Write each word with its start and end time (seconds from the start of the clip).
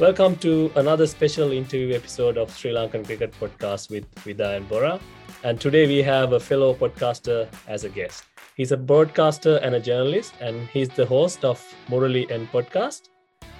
Welcome 0.00 0.36
to 0.36 0.70
another 0.76 1.08
special 1.08 1.50
interview 1.50 1.92
episode 1.92 2.38
of 2.38 2.56
Sri 2.56 2.70
Lankan 2.70 3.04
Cricket 3.04 3.32
Podcast 3.40 3.90
with 3.90 4.04
Vida 4.20 4.50
and 4.50 4.68
Bora. 4.68 5.00
And 5.42 5.60
today 5.60 5.88
we 5.88 6.04
have 6.04 6.34
a 6.34 6.38
fellow 6.38 6.72
podcaster 6.72 7.48
as 7.66 7.82
a 7.82 7.88
guest. 7.88 8.22
He's 8.56 8.70
a 8.70 8.76
broadcaster 8.76 9.56
and 9.56 9.74
a 9.74 9.80
journalist, 9.80 10.34
and 10.40 10.68
he's 10.68 10.88
the 10.88 11.04
host 11.04 11.44
of 11.44 11.60
Murali 11.88 12.30
and 12.30 12.48
Podcast. 12.52 13.08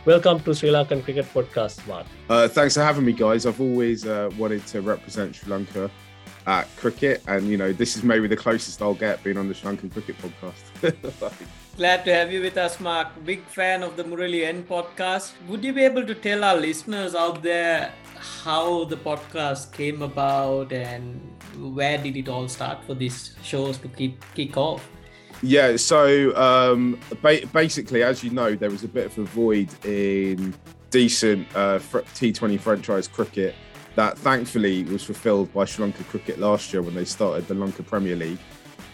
Welcome 0.04 0.38
to 0.44 0.54
Sri 0.54 0.68
Lankan 0.68 1.02
Cricket 1.02 1.26
Podcast, 1.34 1.84
Mark. 1.88 2.06
Uh, 2.30 2.46
thanks 2.46 2.74
for 2.74 2.84
having 2.84 3.04
me, 3.04 3.14
guys. 3.14 3.44
I've 3.44 3.60
always 3.60 4.06
uh, 4.06 4.30
wanted 4.38 4.64
to 4.68 4.80
represent 4.80 5.34
Sri 5.34 5.50
Lanka 5.50 5.90
at 6.46 6.68
cricket, 6.76 7.20
and 7.26 7.48
you 7.48 7.56
know, 7.56 7.72
this 7.72 7.96
is 7.96 8.04
maybe 8.04 8.28
the 8.28 8.36
closest 8.36 8.80
I'll 8.80 8.94
get 8.94 9.24
being 9.24 9.38
on 9.38 9.48
the 9.48 9.54
Sri 9.54 9.72
Lankan 9.72 9.92
Cricket 9.92 10.14
Podcast. 10.18 11.34
Glad 11.78 12.04
to 12.06 12.12
have 12.12 12.32
you 12.32 12.42
with 12.42 12.56
us, 12.56 12.80
Mark. 12.80 13.06
Big 13.24 13.44
fan 13.44 13.84
of 13.84 13.96
the 13.96 14.02
Murali 14.02 14.42
N 14.44 14.64
podcast. 14.64 15.34
Would 15.46 15.62
you 15.62 15.72
be 15.72 15.84
able 15.84 16.04
to 16.04 16.12
tell 16.12 16.42
our 16.42 16.56
listeners 16.56 17.14
out 17.14 17.40
there 17.40 17.92
how 18.16 18.82
the 18.86 18.96
podcast 18.96 19.70
came 19.70 20.02
about 20.02 20.72
and 20.72 21.20
where 21.56 21.96
did 21.96 22.16
it 22.16 22.28
all 22.28 22.48
start 22.48 22.82
for 22.82 22.94
these 22.94 23.36
shows 23.44 23.78
to 23.78 23.86
keep 23.86 24.24
kick 24.34 24.56
off? 24.56 24.90
Yeah, 25.40 25.76
so 25.76 26.34
um, 26.34 26.98
ba- 27.22 27.46
basically, 27.52 28.02
as 28.02 28.24
you 28.24 28.30
know, 28.30 28.56
there 28.56 28.70
was 28.70 28.82
a 28.82 28.88
bit 28.88 29.06
of 29.06 29.16
a 29.16 29.22
void 29.22 29.68
in 29.84 30.54
decent 30.90 31.46
uh, 31.54 31.78
T20 31.78 32.58
franchise 32.58 33.06
cricket 33.06 33.54
that 33.94 34.18
thankfully 34.18 34.82
was 34.82 35.04
fulfilled 35.04 35.52
by 35.54 35.64
Sri 35.64 35.84
Lanka 35.84 36.02
cricket 36.04 36.40
last 36.40 36.72
year 36.72 36.82
when 36.82 36.96
they 36.96 37.04
started 37.04 37.46
the 37.46 37.54
Lanka 37.54 37.84
Premier 37.84 38.16
League, 38.16 38.38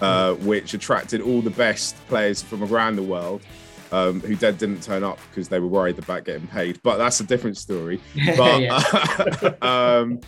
uh, 0.00 0.34
which 0.34 0.74
attracted 0.74 1.20
all 1.20 1.40
the 1.40 1.50
best 1.50 1.96
players 2.08 2.42
from 2.42 2.62
around 2.62 2.96
the 2.96 3.02
world. 3.02 3.42
Um, 3.92 4.20
who 4.22 4.34
then 4.34 4.56
didn't 4.56 4.82
turn 4.82 5.04
up 5.04 5.20
because 5.30 5.48
they 5.48 5.60
were 5.60 5.68
worried 5.68 6.00
about 6.00 6.24
getting 6.24 6.48
paid. 6.48 6.82
But 6.82 6.96
that's 6.96 7.20
a 7.20 7.24
different 7.24 7.56
story. 7.56 8.00
But, 8.36 9.62
um, 9.62 10.20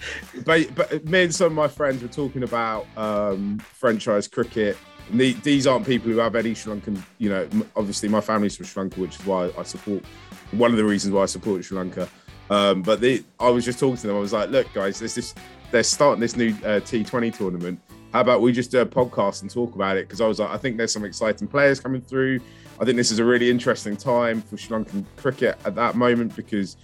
but, 0.44 0.72
but, 0.76 1.04
me 1.04 1.24
and 1.24 1.34
some 1.34 1.46
of 1.46 1.52
my 1.54 1.66
friends 1.66 2.00
were 2.00 2.08
talking 2.08 2.44
about 2.44 2.86
um, 2.96 3.58
franchise 3.58 4.28
cricket 4.28 4.76
the, 5.10 5.32
these 5.34 5.66
aren't 5.66 5.86
people 5.86 6.10
who 6.10 6.18
have 6.18 6.34
any 6.34 6.54
Sri 6.54 6.74
Lankan, 6.74 7.00
you 7.18 7.28
know, 7.28 7.48
obviously 7.76 8.08
my 8.08 8.20
family's 8.20 8.56
from 8.56 8.66
Sri 8.66 8.82
Lanka, 8.82 9.00
which 9.00 9.18
is 9.18 9.26
why 9.26 9.50
I 9.56 9.62
support, 9.62 10.04
one 10.52 10.70
of 10.70 10.76
the 10.76 10.84
reasons 10.84 11.14
why 11.14 11.22
I 11.22 11.26
support 11.26 11.64
Sri 11.64 11.78
Lanka. 11.78 12.08
Um, 12.50 12.82
but 12.82 13.00
they, 13.00 13.24
I 13.40 13.48
was 13.48 13.64
just 13.64 13.78
talking 13.78 13.96
to 13.96 14.06
them. 14.06 14.16
I 14.16 14.20
was 14.20 14.32
like, 14.32 14.50
look, 14.50 14.72
guys, 14.72 14.98
this 14.98 15.18
is, 15.18 15.34
they're 15.70 15.82
starting 15.82 16.20
this 16.20 16.36
new 16.36 16.50
uh, 16.64 16.80
T20 16.80 17.36
tournament. 17.36 17.80
How 18.12 18.20
about 18.20 18.40
we 18.40 18.52
just 18.52 18.70
do 18.70 18.80
a 18.80 18.86
podcast 18.86 19.42
and 19.42 19.50
talk 19.50 19.74
about 19.74 19.96
it? 19.96 20.06
Because 20.06 20.20
I 20.20 20.26
was 20.26 20.38
like, 20.38 20.50
I 20.50 20.56
think 20.56 20.76
there's 20.76 20.92
some 20.92 21.04
exciting 21.04 21.48
players 21.48 21.80
coming 21.80 22.00
through. 22.00 22.40
I 22.80 22.84
think 22.84 22.96
this 22.96 23.10
is 23.10 23.18
a 23.18 23.24
really 23.24 23.50
interesting 23.50 23.96
time 23.96 24.42
for 24.42 24.56
Sri 24.56 24.76
Lankan 24.76 25.04
cricket 25.16 25.58
at 25.64 25.74
that 25.74 25.96
moment 25.96 26.36
because, 26.36 26.76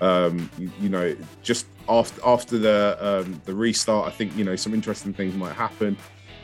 um, 0.00 0.50
you, 0.58 0.70
you, 0.80 0.88
know, 0.88 1.16
just 1.42 1.66
after 1.88 2.20
after 2.24 2.58
the 2.58 2.96
um, 3.00 3.40
the 3.44 3.54
restart, 3.54 4.08
I 4.08 4.10
think 4.10 4.36
you 4.36 4.44
know 4.44 4.56
some 4.56 4.74
interesting 4.74 5.12
things 5.12 5.34
might 5.34 5.54
happen. 5.54 5.96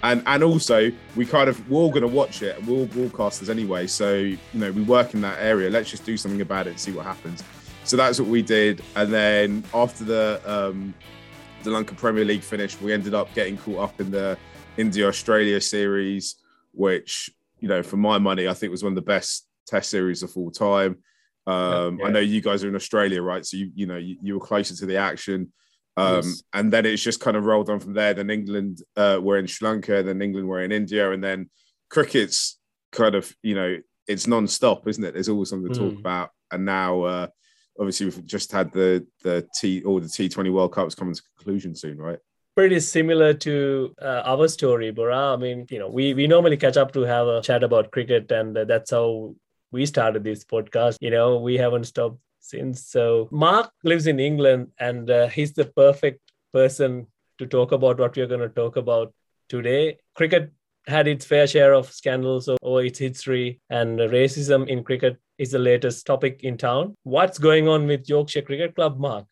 And 0.02 0.22
and 0.26 0.42
also 0.42 0.90
we 1.16 1.26
kind 1.26 1.48
of 1.48 1.70
we're 1.70 1.80
all 1.80 1.90
going 1.90 2.02
to 2.02 2.08
watch 2.08 2.40
it 2.40 2.64
we're 2.64 2.78
all 2.78 2.86
broadcasters 2.86 3.50
anyway. 3.50 3.86
So 3.86 4.14
you 4.14 4.38
know 4.54 4.70
we 4.72 4.82
work 4.82 5.14
in 5.14 5.20
that 5.22 5.38
area. 5.40 5.70
Let's 5.70 5.90
just 5.90 6.04
do 6.04 6.16
something 6.16 6.40
about 6.40 6.66
it 6.66 6.70
and 6.70 6.80
see 6.80 6.92
what 6.92 7.04
happens. 7.04 7.42
So 7.84 7.96
that's 7.96 8.20
what 8.20 8.28
we 8.28 8.42
did. 8.42 8.82
And 8.96 9.12
then 9.12 9.64
after 9.74 10.04
the 10.04 10.40
um 10.46 10.94
the 11.62 11.70
lanka 11.70 11.94
premier 11.94 12.24
league 12.24 12.42
finished 12.42 12.80
we 12.82 12.92
ended 12.92 13.14
up 13.14 13.32
getting 13.34 13.56
caught 13.56 13.78
up 13.78 14.00
in 14.00 14.10
the 14.10 14.36
india 14.76 15.06
australia 15.06 15.60
series 15.60 16.36
which 16.72 17.30
you 17.60 17.68
know 17.68 17.82
for 17.82 17.96
my 17.96 18.18
money 18.18 18.48
i 18.48 18.54
think 18.54 18.70
was 18.70 18.82
one 18.82 18.92
of 18.92 18.96
the 18.96 19.02
best 19.02 19.46
test 19.66 19.90
series 19.90 20.22
of 20.22 20.36
all 20.36 20.50
time 20.50 20.98
um 21.46 21.98
yeah. 21.98 22.06
i 22.06 22.10
know 22.10 22.20
you 22.20 22.40
guys 22.40 22.64
are 22.64 22.68
in 22.68 22.76
australia 22.76 23.22
right 23.22 23.44
so 23.46 23.56
you 23.56 23.70
you 23.74 23.86
know 23.86 23.96
you, 23.96 24.16
you 24.22 24.34
were 24.34 24.40
closer 24.40 24.74
to 24.74 24.86
the 24.86 24.96
action 24.96 25.52
um, 25.96 26.16
yes. 26.16 26.42
And 26.52 26.72
then 26.72 26.86
it's 26.86 27.02
just 27.02 27.20
kind 27.20 27.36
of 27.36 27.44
rolled 27.44 27.68
on 27.68 27.80
from 27.80 27.94
there. 27.94 28.14
Then 28.14 28.30
England 28.30 28.82
uh, 28.96 29.18
were 29.20 29.38
in 29.38 29.46
Sri 29.46 29.68
Lanka, 29.68 30.02
then 30.02 30.22
England 30.22 30.48
were 30.48 30.62
in 30.62 30.72
India, 30.72 31.10
and 31.12 31.22
then 31.22 31.50
cricket's 31.90 32.58
kind 32.92 33.14
of, 33.14 33.34
you 33.42 33.54
know, 33.54 33.76
it's 34.06 34.26
non-stop, 34.26 34.88
isn't 34.88 35.04
it? 35.04 35.14
There's 35.14 35.28
always 35.28 35.50
something 35.50 35.72
to 35.72 35.78
mm. 35.78 35.82
talk 35.82 35.92
hmm. 35.92 36.00
about. 36.00 36.30
And 36.50 36.64
now, 36.64 37.02
uh, 37.02 37.26
obviously, 37.80 38.06
we've 38.06 38.26
just 38.26 38.52
had 38.52 38.72
the 38.72 39.06
the 39.24 39.48
T 39.58 39.82
or 39.82 40.00
the 40.00 40.06
T20 40.06 40.52
World 40.52 40.72
Cups 40.72 40.94
coming 40.94 41.14
to 41.14 41.22
conclusion 41.36 41.74
soon, 41.74 41.98
right? 41.98 42.18
Pretty 42.54 42.80
similar 42.80 43.32
to 43.34 43.94
uh, 44.00 44.22
our 44.24 44.46
story, 44.48 44.90
Bora. 44.90 45.32
I 45.32 45.36
mean, 45.36 45.66
you 45.70 45.78
know, 45.78 45.88
we 45.88 46.14
we 46.14 46.26
normally 46.26 46.56
catch 46.56 46.76
up 46.76 46.92
to 46.92 47.00
have 47.02 47.26
a 47.26 47.40
chat 47.40 47.64
about 47.64 47.90
cricket, 47.90 48.30
and 48.30 48.56
uh, 48.56 48.64
that's 48.64 48.90
how 48.90 49.34
we 49.72 49.86
started 49.86 50.22
this 50.22 50.44
podcast. 50.44 50.96
You 51.00 51.10
know, 51.10 51.38
we 51.38 51.56
haven't 51.56 51.84
stopped 51.84 52.18
since. 52.40 52.84
So 52.86 53.28
Mark 53.30 53.70
lives 53.82 54.06
in 54.06 54.20
England, 54.20 54.68
and 54.78 55.10
uh, 55.10 55.28
he's 55.28 55.52
the 55.52 55.64
perfect 55.64 56.20
person 56.52 57.06
to 57.38 57.46
talk 57.46 57.72
about 57.72 57.98
what 57.98 58.16
we're 58.16 58.26
going 58.26 58.40
to 58.40 58.48
talk 58.48 58.76
about 58.76 59.14
today. 59.48 59.98
Cricket 60.14 60.52
had 60.86 61.06
its 61.06 61.24
fair 61.24 61.46
share 61.46 61.72
of 61.72 61.92
scandals 61.92 62.48
over 62.62 62.82
its 62.82 62.98
history, 62.98 63.60
and 63.70 63.98
racism 63.98 64.68
in 64.68 64.84
cricket 64.84 65.16
is 65.40 65.52
the 65.52 65.58
latest 65.58 66.06
topic 66.06 66.44
in 66.44 66.58
town. 66.58 66.94
What's 67.02 67.38
going 67.38 67.66
on 67.66 67.86
with 67.86 68.06
Yorkshire 68.06 68.42
Cricket 68.42 68.74
Club, 68.74 68.98
Mark? 68.98 69.24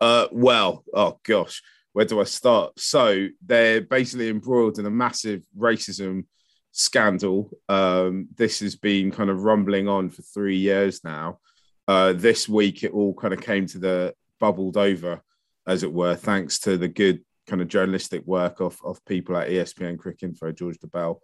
Uh, 0.00 0.28
well, 0.30 0.84
oh 0.94 1.18
gosh, 1.24 1.62
where 1.92 2.04
do 2.04 2.20
I 2.20 2.24
start? 2.24 2.78
So 2.78 3.26
they're 3.44 3.80
basically 3.80 4.28
embroiled 4.28 4.78
in 4.78 4.86
a 4.86 4.90
massive 4.90 5.42
racism 5.58 6.26
scandal. 6.70 7.50
Um, 7.68 8.28
this 8.36 8.60
has 8.60 8.76
been 8.76 9.10
kind 9.10 9.28
of 9.28 9.42
rumbling 9.42 9.88
on 9.88 10.10
for 10.10 10.22
three 10.22 10.58
years 10.58 11.02
now. 11.02 11.40
Uh, 11.88 12.12
this 12.12 12.48
week, 12.48 12.84
it 12.84 12.92
all 12.92 13.12
kind 13.12 13.34
of 13.34 13.40
came 13.40 13.66
to 13.66 13.78
the 13.78 14.14
bubbled 14.38 14.76
over, 14.76 15.20
as 15.66 15.82
it 15.82 15.92
were, 15.92 16.14
thanks 16.14 16.60
to 16.60 16.78
the 16.78 16.88
good 16.88 17.24
kind 17.48 17.60
of 17.60 17.66
journalistic 17.66 18.24
work 18.26 18.60
of, 18.60 18.78
of 18.84 19.04
people 19.06 19.36
at 19.36 19.48
ESPN 19.48 19.96
Cricinfo, 19.96 20.56
George 20.56 20.78
Dobell, 20.78 21.18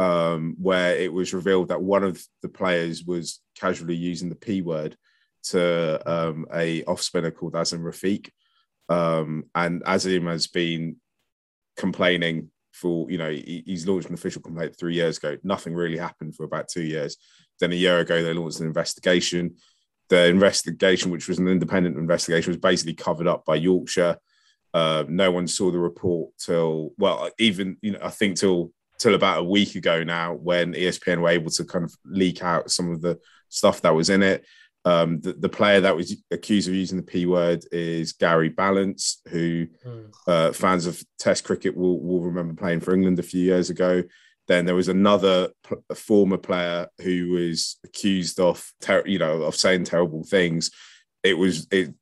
um, 0.00 0.56
where 0.60 0.96
it 0.96 1.12
was 1.12 1.34
revealed 1.34 1.68
that 1.68 1.82
one 1.82 2.04
of 2.04 2.24
the 2.42 2.48
players 2.48 3.04
was 3.04 3.40
casually 3.54 3.94
using 3.94 4.28
the 4.28 4.34
P 4.34 4.62
word 4.62 4.96
to 5.42 6.00
um, 6.10 6.46
a 6.54 6.82
off 6.84 7.02
spinner 7.02 7.30
called 7.30 7.54
Azeem 7.54 7.80
Rafiq. 7.80 8.30
Um, 8.88 9.44
and 9.54 9.82
Azeem 9.84 10.28
has 10.28 10.46
been 10.46 10.96
complaining 11.76 12.50
for, 12.72 13.10
you 13.10 13.18
know, 13.18 13.30
he, 13.30 13.62
he's 13.66 13.86
launched 13.86 14.08
an 14.08 14.14
official 14.14 14.42
complaint 14.42 14.76
three 14.78 14.94
years 14.94 15.18
ago. 15.18 15.36
Nothing 15.42 15.74
really 15.74 15.98
happened 15.98 16.34
for 16.34 16.44
about 16.44 16.68
two 16.68 16.82
years. 16.82 17.16
Then 17.58 17.72
a 17.72 17.76
year 17.76 17.98
ago, 17.98 18.22
they 18.22 18.32
launched 18.32 18.60
an 18.60 18.66
investigation 18.66 19.56
the 20.10 20.26
investigation, 20.26 21.10
which 21.10 21.28
was 21.28 21.38
an 21.38 21.48
independent 21.48 21.96
investigation, 21.96 22.50
was 22.50 22.58
basically 22.58 22.94
covered 22.94 23.28
up 23.28 23.44
by 23.44 23.54
Yorkshire. 23.54 24.18
Uh, 24.74 25.04
no 25.08 25.30
one 25.30 25.46
saw 25.46 25.70
the 25.70 25.78
report 25.78 26.32
till 26.36 26.90
well, 26.98 27.30
even 27.38 27.76
you 27.80 27.92
know, 27.92 28.00
I 28.02 28.10
think 28.10 28.36
till 28.36 28.72
till 29.00 29.14
about 29.14 29.40
a 29.40 29.44
week 29.44 29.74
ago 29.74 30.04
now, 30.04 30.34
when 30.34 30.74
ESPN 30.74 31.20
were 31.20 31.30
able 31.30 31.50
to 31.50 31.64
kind 31.64 31.84
of 31.84 31.94
leak 32.04 32.44
out 32.44 32.70
some 32.70 32.92
of 32.92 33.00
the 33.00 33.18
stuff 33.48 33.80
that 33.82 33.94
was 33.94 34.10
in 34.10 34.22
it. 34.22 34.44
Um, 34.84 35.20
the, 35.20 35.32
the, 35.34 35.48
player 35.48 35.80
that 35.80 35.96
was 35.96 36.16
accused 36.30 36.66
of 36.68 36.74
using 36.74 36.96
the 36.96 37.02
P 37.02 37.26
word 37.26 37.64
is 37.70 38.12
Gary 38.12 38.48
Ballance, 38.48 39.16
who 39.28 39.66
mm. 39.84 40.10
uh, 40.26 40.52
fans 40.52 40.86
of 40.86 41.02
Test 41.18 41.44
cricket 41.44 41.76
will, 41.76 42.00
will 42.00 42.22
remember 42.22 42.54
playing 42.54 42.80
for 42.80 42.94
England 42.94 43.18
a 43.18 43.22
few 43.22 43.42
years 43.42 43.68
ago. 43.68 44.02
Then 44.48 44.64
there 44.64 44.74
was 44.74 44.88
another 44.88 45.50
p- 45.68 45.76
former 45.94 46.38
player 46.38 46.88
who 47.02 47.30
was 47.30 47.78
accused 47.84 48.40
of, 48.40 48.72
ter- 48.80 49.06
you 49.06 49.18
know, 49.18 49.42
of 49.42 49.54
saying 49.54 49.84
terrible 49.84 50.24
things. 50.24 50.70
It 51.22 51.36
was 51.36 51.66
it 51.70 51.94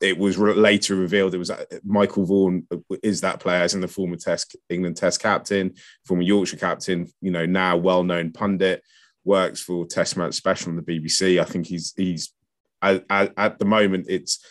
it 0.00 0.16
was 0.16 0.38
later 0.38 0.94
revealed 0.94 1.34
it 1.34 1.38
was 1.38 1.50
uh, 1.50 1.64
Michael 1.84 2.24
Vaughan 2.24 2.66
is 3.02 3.20
that 3.22 3.40
player 3.40 3.62
as 3.62 3.74
in 3.74 3.80
the 3.80 3.88
former 3.88 4.16
Test 4.16 4.56
England 4.68 4.96
Test 4.96 5.20
captain, 5.20 5.74
former 6.06 6.22
Yorkshire 6.22 6.56
captain, 6.56 7.08
you 7.20 7.30
know, 7.30 7.46
now 7.46 7.76
well 7.76 8.04
known 8.04 8.32
pundit, 8.32 8.82
works 9.24 9.60
for 9.60 9.86
Test 9.86 10.16
Match 10.16 10.34
Special 10.34 10.70
on 10.70 10.76
the 10.76 10.82
BBC. 10.82 11.40
I 11.40 11.44
think 11.44 11.66
he's 11.66 11.94
he's 11.96 12.32
at, 12.80 13.04
at, 13.10 13.58
the 13.58 13.64
moment 13.64 14.06
it's 14.08 14.44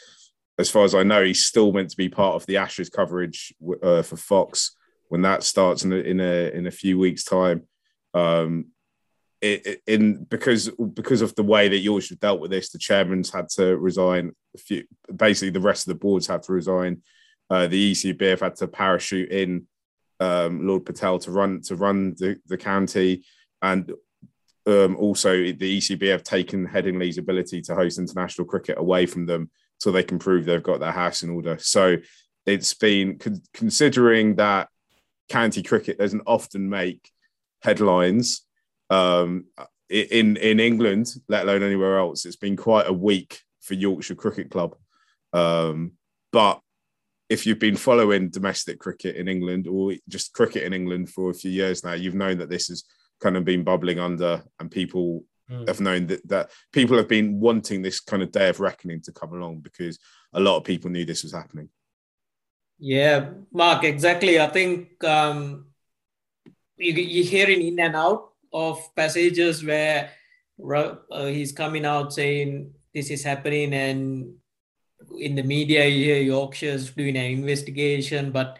as 0.60 0.69
far 0.69 0.83
as 0.83 0.94
I 0.94 1.04
know 1.04 1.24
he's 1.24 1.45
still 1.45 1.72
meant 1.72 1.89
to 1.92 1.98
be 1.98 2.10
part 2.10 2.36
of 2.36 2.45
the 2.45 2.57
Ashes 2.57 2.89
coverage 2.89 3.54
uh, 3.81 4.01
for 4.01 4.18
Fox 4.18 4.75
when 5.10 5.22
that 5.22 5.44
starts 5.44 5.83
in 5.83 5.94
a 5.94 5.98
in 5.98 6.19
a, 6.19 6.51
in 6.51 6.68
a 6.68 6.72
few 6.72 7.00
weeks' 7.00 7.24
time. 7.24 7.63
Um, 8.13 8.68
in 9.88 10.24
because 10.26 10.70
because 10.94 11.22
of 11.22 11.36
the 11.36 11.44
way 11.44 11.68
that 11.68 11.78
Yorkshire 11.78 12.16
dealt 12.16 12.40
with 12.40 12.52
this, 12.52 12.70
the 12.70 12.78
chairman's 12.78 13.32
had 13.32 13.50
to 13.50 13.78
resign. 13.78 14.32
Few, 14.58 14.86
basically, 15.16 15.52
the 15.52 15.60
rest 15.60 15.88
of 15.88 15.94
the 15.94 16.00
boards 16.00 16.28
had 16.28 16.44
to 16.44 16.54
resign. 16.54 17.02
Uh, 17.50 17.68
the 17.68 17.92
ECB 17.92 18.22
have 18.30 18.42
had 18.42 18.56
to 18.56 18.68
parachute 18.68 19.32
in 19.32 19.68
um, 20.20 20.68
Lord 20.68 20.86
Patel 20.86 21.20
to 21.20 21.32
run 21.32 21.62
to 21.64 21.76
run 21.76 22.16
the, 22.18 22.38
the 22.48 22.58
county, 22.58 23.26
and 23.62 23.92
um, 24.66 24.96
also 24.98 25.32
the 25.32 25.78
ECB 25.78 26.12
have 26.12 26.24
taken 26.24 26.68
Headingley's 26.68 27.18
ability 27.18 27.62
to 27.64 27.76
host 27.76 28.00
international 28.00 28.48
cricket 28.48 28.78
away 28.78 29.06
from 29.06 29.26
them, 29.26 29.50
so 29.78 29.92
they 29.92 30.04
can 30.04 30.20
prove 30.20 30.46
they've 30.46 30.64
got 30.64 30.80
their 30.80 30.92
house 30.92 31.24
in 31.24 31.30
order. 31.30 31.58
So 31.60 31.98
it's 32.46 32.74
been 32.74 33.20
considering 33.54 34.36
that 34.36 34.70
county 35.30 35.62
cricket 35.62 36.00
doesn't 36.00 36.24
often 36.26 36.70
make 36.70 37.12
headlines 37.62 38.47
um, 38.89 39.45
in 39.89 40.38
in 40.38 40.60
England, 40.60 41.13
let 41.28 41.44
alone 41.44 41.63
anywhere 41.63 41.98
else. 41.98 42.25
It's 42.25 42.36
been 42.36 42.57
quite 42.57 42.88
a 42.88 42.94
week 42.94 43.42
for 43.62 43.74
Yorkshire 43.74 44.16
Cricket 44.16 44.50
Club. 44.50 44.75
Um, 45.34 45.94
but 46.31 46.62
if 47.30 47.45
you've 47.45 47.60
been 47.60 47.75
following 47.75 48.30
domestic 48.30 48.80
cricket 48.80 49.16
in 49.16 49.28
England 49.28 49.68
or 49.68 49.94
just 50.07 50.34
cricket 50.34 50.63
in 50.63 50.74
England 50.74 51.10
for 51.10 51.30
a 51.30 51.34
few 51.34 51.51
years 51.51 51.84
now, 51.84 51.94
you've 51.94 52.16
known 52.16 52.38
that 52.38 52.50
this 52.50 52.68
has 52.68 52.84
kind 53.22 53.36
of 53.36 53.44
been 53.44 53.63
bubbling 53.63 54.00
under, 54.00 54.44
and 54.60 54.72
people 54.72 55.24
mm. 55.50 55.68
have 55.68 55.81
known 55.81 56.07
that, 56.07 56.28
that 56.28 56.51
people 56.72 56.95
have 56.98 57.07
been 57.07 57.39
wanting 57.39 57.81
this 57.81 58.00
kind 58.00 58.24
of 58.24 58.31
day 58.31 58.50
of 58.50 58.60
reckoning 58.60 59.01
to 59.01 59.12
come 59.12 59.34
along 59.34 59.60
because 59.60 60.00
a 60.34 60.39
lot 60.39 60.57
of 60.57 60.63
people 60.63 60.89
knew 60.89 61.06
this 61.06 61.24
was 61.24 61.34
happening. 61.34 61.69
Yeah, 62.80 63.31
Mark, 63.51 63.84
exactly. 63.84 64.39
I 64.39 64.48
think 64.48 65.04
um, 65.04 65.68
you, 66.78 66.94
you're 66.94 67.25
hearing 67.25 67.62
in 67.62 67.80
and 67.80 67.95
out 67.95 68.30
of 68.57 68.95
passages 68.95 69.63
where 69.63 70.09
uh, 70.74 71.25
he's 71.25 71.51
coming 71.51 71.86
out 71.86 72.13
saying 72.13 72.74
this 72.94 73.09
is 73.12 73.24
happening 73.24 73.74
and 73.74 74.33
in 75.19 75.36
the 75.36 75.44
media 75.44 75.86
you 75.86 76.06
hear 76.06 76.21
Yorkshire's 76.21 76.89
doing 76.92 77.15
an 77.15 77.31
investigation, 77.31 78.31
but 78.31 78.57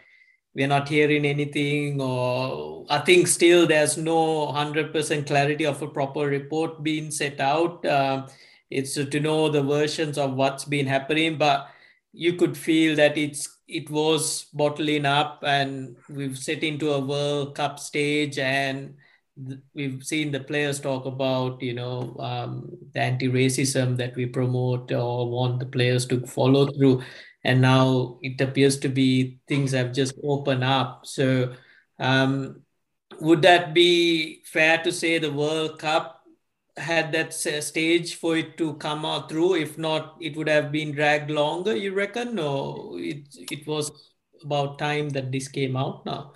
we're 0.53 0.67
not 0.67 0.89
hearing 0.89 1.23
anything 1.23 2.01
or 2.01 2.83
i 2.89 2.97
think 2.97 3.27
still 3.27 3.67
there's 3.67 3.95
no 3.95 4.51
100% 4.51 5.27
clarity 5.27 5.67
of 5.67 5.79
a 5.83 5.88
proper 5.88 6.21
report 6.21 6.81
being 6.83 7.11
set 7.11 7.39
out. 7.39 7.85
Um, 7.85 8.27
it's 8.69 8.95
to 8.95 9.19
know 9.19 9.50
the 9.50 9.61
versions 9.61 10.17
of 10.17 10.33
what's 10.33 10.65
been 10.65 10.88
happening 10.88 11.38
but 11.38 11.69
you 12.11 12.33
could 12.33 12.57
feel 12.57 12.95
that 12.95 13.17
it's 13.17 13.57
it 13.67 13.89
was 13.89 14.45
bottling 14.53 15.05
up 15.05 15.43
and 15.45 15.95
we've 16.09 16.38
set 16.38 16.63
into 16.63 16.91
a 16.91 17.00
world 17.00 17.53
cup 17.53 17.79
stage 17.79 18.39
and 18.39 18.95
we've 19.74 20.04
seen 20.04 20.31
the 20.31 20.39
players 20.39 20.80
talk 20.80 21.06
about 21.06 21.62
you 21.62 21.74
know 21.74 22.16
um, 22.19 22.69
the 22.94 23.00
anti-racism 23.00 23.98
that 23.98 24.16
we 24.16 24.25
promote 24.25 24.92
or 24.92 25.30
want 25.30 25.60
the 25.60 25.66
players 25.66 26.06
to 26.07 26.25
follow 26.25 26.68
through. 26.72 27.04
And 27.44 27.62
now 27.62 28.19
it 28.22 28.42
appears 28.42 28.78
to 28.80 28.89
be 28.89 29.39
things 29.48 29.72
have 29.72 29.94
just 29.94 30.16
opened 30.24 30.63
up. 30.63 31.06
So 31.06 31.54
um, 32.00 32.62
would 33.22 33.42
that 33.44 33.74
be 33.74 34.44
fair 34.44 34.84
to 34.84 34.92
say 34.92 35.18
the 35.18 35.31
world 35.31 35.80
cup 35.80 36.24
had 36.75 37.12
that 37.13 37.34
stage 37.34 38.16
for 38.16 38.38
it 38.38 38.57
to 38.57 38.74
come 38.75 39.06
out 39.06 39.30
through? 39.30 39.56
If 39.56 39.78
not 39.78 40.18
it 40.19 40.36
would 40.36 40.50
have 40.50 40.72
been 40.72 40.92
dragged 40.92 41.31
longer 41.31 41.75
you 41.75 41.94
reckon? 41.94 42.38
Or 42.38 43.00
it, 43.00 43.28
it 43.50 43.66
was 43.66 43.92
about 44.44 44.78
time 44.78 45.10
that 45.10 45.31
this 45.31 45.48
came 45.48 45.78
out 45.78 46.06
now. 46.06 46.34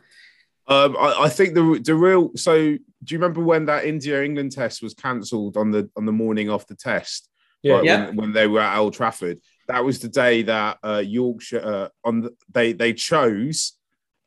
Um, 0.68 0.95
I, 0.98 1.24
I, 1.24 1.30
think 1.30 1.53
the 1.53 1.81
the 1.83 1.95
real 1.95 2.31
so 2.36 2.77
do 3.03 3.15
you 3.15 3.19
remember 3.19 3.42
when 3.42 3.65
that 3.65 3.86
India 3.86 4.24
England 4.24 4.51
test 4.51 4.81
was 4.81 4.94
cancelled 4.94 5.57
on 5.57 5.71
the 5.71 5.89
on 5.95 6.06
the 6.06 6.12
morning 6.12 6.50
of 6.50 6.65
the 6.68 6.75
test? 6.75 7.30
Yeah, 7.63 7.75
right, 7.75 7.83
yeah. 7.83 8.06
When, 8.07 8.15
when, 8.15 8.33
they 8.33 8.48
were 8.48 8.59
at 8.59 8.77
Old 8.77 8.94
Trafford, 8.94 9.39
that 9.68 9.83
was 9.83 10.00
the 10.00 10.09
day 10.09 10.44
that 10.44 10.77
uh, 10.83 11.03
Yorkshire 11.06 11.62
uh, 11.63 11.89
on 12.03 12.21
the, 12.21 12.36
they 12.51 12.74
they 12.74 12.94
chose. 12.94 13.74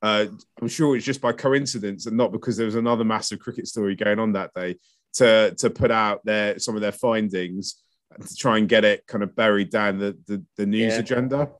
Uh, 0.03 0.27
I'm 0.61 0.69
sure 0.69 0.97
it's 0.97 1.07
just 1.07 1.21
by 1.21 1.33
coincidence 1.33 2.05
and 2.07 2.17
not 2.17 2.31
because 2.31 2.57
there 2.57 2.67
was 2.67 2.75
another 2.75 3.05
massive 3.05 3.39
cricket 3.39 3.67
story 3.67 3.97
going 3.97 4.19
on 4.19 4.33
that 4.33 4.53
day 4.55 4.77
to 5.15 5.55
to 5.59 5.71
put 5.71 5.91
out 5.91 6.25
their 6.25 6.59
some 6.59 6.75
of 6.75 6.83
their 6.83 6.93
findings 6.93 7.77
to 8.21 8.35
try 8.35 8.59
and 8.59 8.69
get 8.69 8.85
it 8.85 9.07
kind 9.07 9.25
of 9.25 9.35
buried 9.35 9.71
down 9.71 9.99
the 9.99 10.17
the, 10.27 10.45
the 10.57 10.67
news 10.67 10.95
yeah. 10.95 10.99
agenda. 10.99 11.51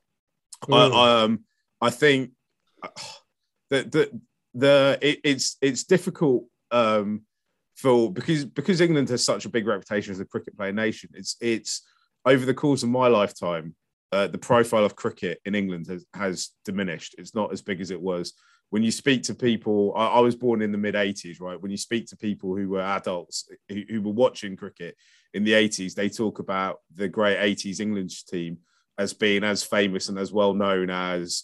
Mm. 0.65 0.93
I, 0.93 1.23
um, 1.23 1.43
I 1.81 1.89
think 1.89 2.31
that 3.69 3.91
the 3.91 4.21
the 4.53 4.97
it, 5.01 5.19
it's 5.23 5.57
it's 5.61 5.83
difficult 5.83 6.45
um, 6.71 7.21
for 7.75 8.11
because 8.11 8.45
because 8.45 8.81
England 8.81 9.09
has 9.09 9.23
such 9.23 9.45
a 9.45 9.49
big 9.49 9.67
reputation 9.67 10.11
as 10.11 10.19
a 10.19 10.25
cricket 10.25 10.57
playing 10.57 10.75
nation. 10.75 11.09
It's 11.13 11.35
it's 11.41 11.81
over 12.25 12.45
the 12.45 12.53
course 12.53 12.83
of 12.83 12.89
my 12.89 13.07
lifetime, 13.07 13.75
uh, 14.11 14.27
the 14.27 14.37
profile 14.37 14.85
of 14.85 14.95
cricket 14.95 15.39
in 15.45 15.55
England 15.55 15.87
has 15.87 16.05
has 16.13 16.49
diminished. 16.63 17.15
It's 17.17 17.35
not 17.35 17.51
as 17.51 17.61
big 17.61 17.81
as 17.81 17.91
it 17.91 18.01
was. 18.01 18.33
When 18.69 18.81
you 18.81 18.91
speak 18.91 19.23
to 19.23 19.35
people, 19.35 19.93
I, 19.95 20.07
I 20.07 20.19
was 20.19 20.35
born 20.35 20.61
in 20.61 20.71
the 20.71 20.77
mid 20.77 20.95
'80s, 20.95 21.41
right? 21.41 21.61
When 21.61 21.71
you 21.71 21.77
speak 21.77 22.07
to 22.07 22.17
people 22.17 22.55
who 22.55 22.69
were 22.69 22.81
adults 22.81 23.49
who, 23.69 23.83
who 23.89 24.01
were 24.01 24.11
watching 24.11 24.55
cricket 24.55 24.95
in 25.33 25.43
the 25.43 25.53
'80s, 25.53 25.93
they 25.93 26.09
talk 26.09 26.39
about 26.39 26.79
the 26.93 27.07
great 27.07 27.37
'80s 27.37 27.79
England 27.79 28.11
team 28.27 28.59
as 28.97 29.13
being 29.13 29.43
as 29.43 29.63
famous 29.63 30.07
and 30.07 30.17
as 30.17 30.31
well 30.31 30.53
known 30.53 30.89
as 30.89 31.43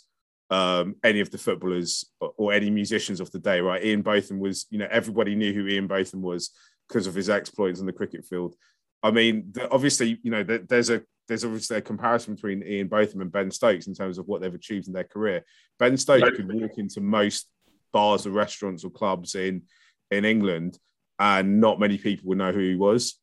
um, 0.52 0.96
any 1.04 1.22
of 1.22 1.32
the 1.32 1.38
footballers 1.38 2.06
or 2.20 2.52
any 2.52 2.70
musicians 2.70 3.22
of 3.22 3.32
the 3.32 3.40
day, 3.40 3.62
right? 3.62 3.84
Ian 3.84 4.02
Botham 4.02 4.38
was, 4.38 4.68
you 4.70 4.78
know, 4.78 4.88
everybody 4.92 5.34
knew 5.34 5.54
who 5.54 5.66
Ian 5.66 5.88
Botham 5.88 6.22
was 6.22 6.52
because 6.88 7.08
of 7.08 7.16
his 7.16 7.30
exploits 7.30 7.80
on 7.80 7.86
the 7.86 7.94
cricket 7.94 8.26
field. 8.26 8.56
I 9.02 9.12
mean, 9.12 9.54
obviously, 9.72 10.20
you 10.24 10.30
know, 10.30 10.44
there's 10.44 10.90
a 10.90 11.02
there's 11.28 11.46
obviously 11.46 11.78
a 11.78 11.82
comparison 11.82 12.36
between 12.36 12.64
Ian 12.64 12.90
Botham 12.90 13.22
and 13.22 13.32
Ben 13.32 13.50
Stokes 13.50 13.88
in 13.88 13.94
terms 13.94 14.18
of 14.18 14.28
what 14.28 14.42
they've 14.42 14.54
achieved 14.54 14.88
in 14.88 14.94
their 14.94 15.06
career. 15.06 15.46
Ben 15.80 15.96
Stokes 15.96 16.36
could 16.36 16.52
walk 16.52 16.78
into 16.78 17.00
most 17.00 17.48
bars 17.94 18.28
or 18.28 18.32
restaurants 18.32 18.84
or 18.84 18.90
clubs 18.90 19.36
in 19.36 19.64
in 20.12 20.26
England, 20.26 20.78
and 21.18 21.62
not 21.62 21.80
many 21.80 21.98
people 21.98 22.28
would 22.28 22.38
know 22.38 22.52
who 22.52 22.60
he 22.60 22.76
was. 22.76 23.18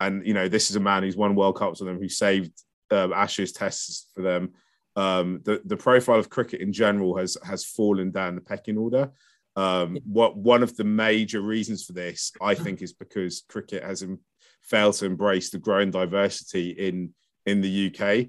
And 0.00 0.26
you 0.26 0.34
know, 0.34 0.48
this 0.48 0.68
is 0.68 0.76
a 0.76 0.80
man 0.80 1.04
who's 1.04 1.16
won 1.16 1.36
World 1.36 1.56
Cups 1.56 1.80
with 1.80 1.88
them, 1.88 2.00
who 2.00 2.08
saved 2.08 2.52
um, 2.90 3.12
Ashes 3.12 3.52
tests 3.52 4.08
for 4.16 4.22
them, 4.22 4.52
um, 4.96 5.40
the 5.44 5.62
the 5.64 5.76
profile 5.76 6.18
of 6.18 6.30
cricket 6.30 6.60
in 6.60 6.72
general 6.72 7.16
has 7.16 7.36
has 7.44 7.64
fallen 7.64 8.10
down 8.10 8.34
the 8.34 8.40
pecking 8.40 8.78
order. 8.78 9.10
Um, 9.54 9.98
what 10.04 10.36
one 10.36 10.62
of 10.62 10.76
the 10.76 10.84
major 10.84 11.40
reasons 11.40 11.84
for 11.84 11.92
this, 11.92 12.32
I 12.40 12.54
think, 12.54 12.80
is 12.82 12.92
because 12.92 13.44
cricket 13.48 13.82
has 13.82 14.04
failed 14.62 14.94
to 14.94 15.06
embrace 15.06 15.50
the 15.50 15.58
growing 15.58 15.90
diversity 15.90 16.70
in 16.70 17.14
in 17.46 17.60
the 17.60 17.94
UK. 17.94 18.28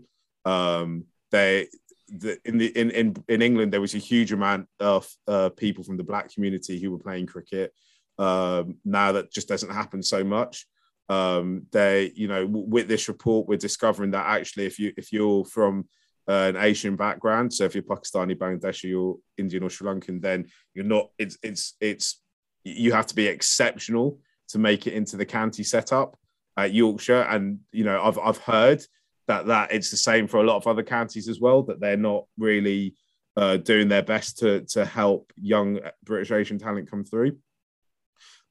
Um, 0.50 1.06
they 1.31 1.68
the, 2.10 2.38
in 2.45 2.57
the 2.57 2.68
in, 2.77 2.92
in 2.92 3.15
in 3.27 3.42
England 3.42 3.74
there 3.74 3.81
was 3.81 3.95
a 3.95 4.00
huge 4.00 4.31
amount 4.31 4.68
of 4.80 5.07
uh, 5.27 5.50
people 5.50 5.83
from 5.83 5.98
the 5.98 6.04
black 6.04 6.33
community 6.33 6.80
who 6.80 6.92
were 6.92 7.00
playing 7.00 7.25
cricket. 7.25 7.74
Um, 8.19 8.77
now 8.86 9.13
that 9.13 9.31
just 9.31 9.48
doesn't 9.48 9.74
happen 9.74 10.04
so 10.04 10.24
much. 10.24 10.65
Um, 11.10 11.68
they, 11.71 12.12
you 12.15 12.27
know, 12.27 12.45
with 12.45 12.88
this 12.88 13.07
report, 13.07 13.48
we're 13.48 13.57
discovering 13.57 14.12
that 14.12 14.25
actually, 14.25 14.65
if 14.65 14.80
you 14.80 14.94
if 14.98 15.12
you're 15.12 15.45
from 15.45 15.88
uh, 16.28 16.52
an 16.54 16.58
Asian 16.58 16.96
background. 16.96 17.54
So 17.54 17.66
if 17.66 17.75
you're 17.75 17.84
Pakistani, 17.84 18.36
Bangladeshi, 18.36 19.00
or 19.00 19.18
Indian 19.38 19.64
or 19.64 19.70
Sri 19.70 19.88
Lankan, 19.88 20.22
then 20.22 20.48
you're 20.74 20.86
not. 20.86 21.10
It's 21.18 21.38
it's 21.44 21.75
it's 21.81 22.22
you 22.64 22.94
have 22.94 23.08
to 23.08 23.15
be 23.15 23.27
exceptional 23.27 24.20
to 24.50 24.60
make 24.60 24.88
it 24.88 24.94
into 24.94 25.18
the 25.18 25.25
county 25.25 25.63
setup 25.63 26.18
at 26.58 26.74
Yorkshire. 26.74 27.24
And 27.24 27.60
you 27.72 27.84
know, 27.84 28.01
I've 28.01 28.20
I've 28.20 28.38
heard 28.38 28.86
that 29.27 29.48
that 29.48 29.72
it's 29.74 29.92
the 29.92 29.98
same 29.98 30.27
for 30.27 30.38
a 30.38 30.44
lot 30.44 30.58
of 30.58 30.68
other 30.68 30.84
counties 30.84 31.27
as 31.27 31.39
well. 31.39 31.63
That 31.63 31.80
they're 31.80 31.98
not 31.98 32.25
really 32.38 32.96
uh, 33.36 33.58
doing 33.58 33.88
their 33.88 34.03
best 34.03 34.39
to 34.39 34.62
to 34.62 34.86
help 34.86 35.34
young 35.36 35.80
British 36.03 36.32
Asian 36.32 36.58
talent 36.58 36.89
come 36.89 37.03
through. 37.03 37.38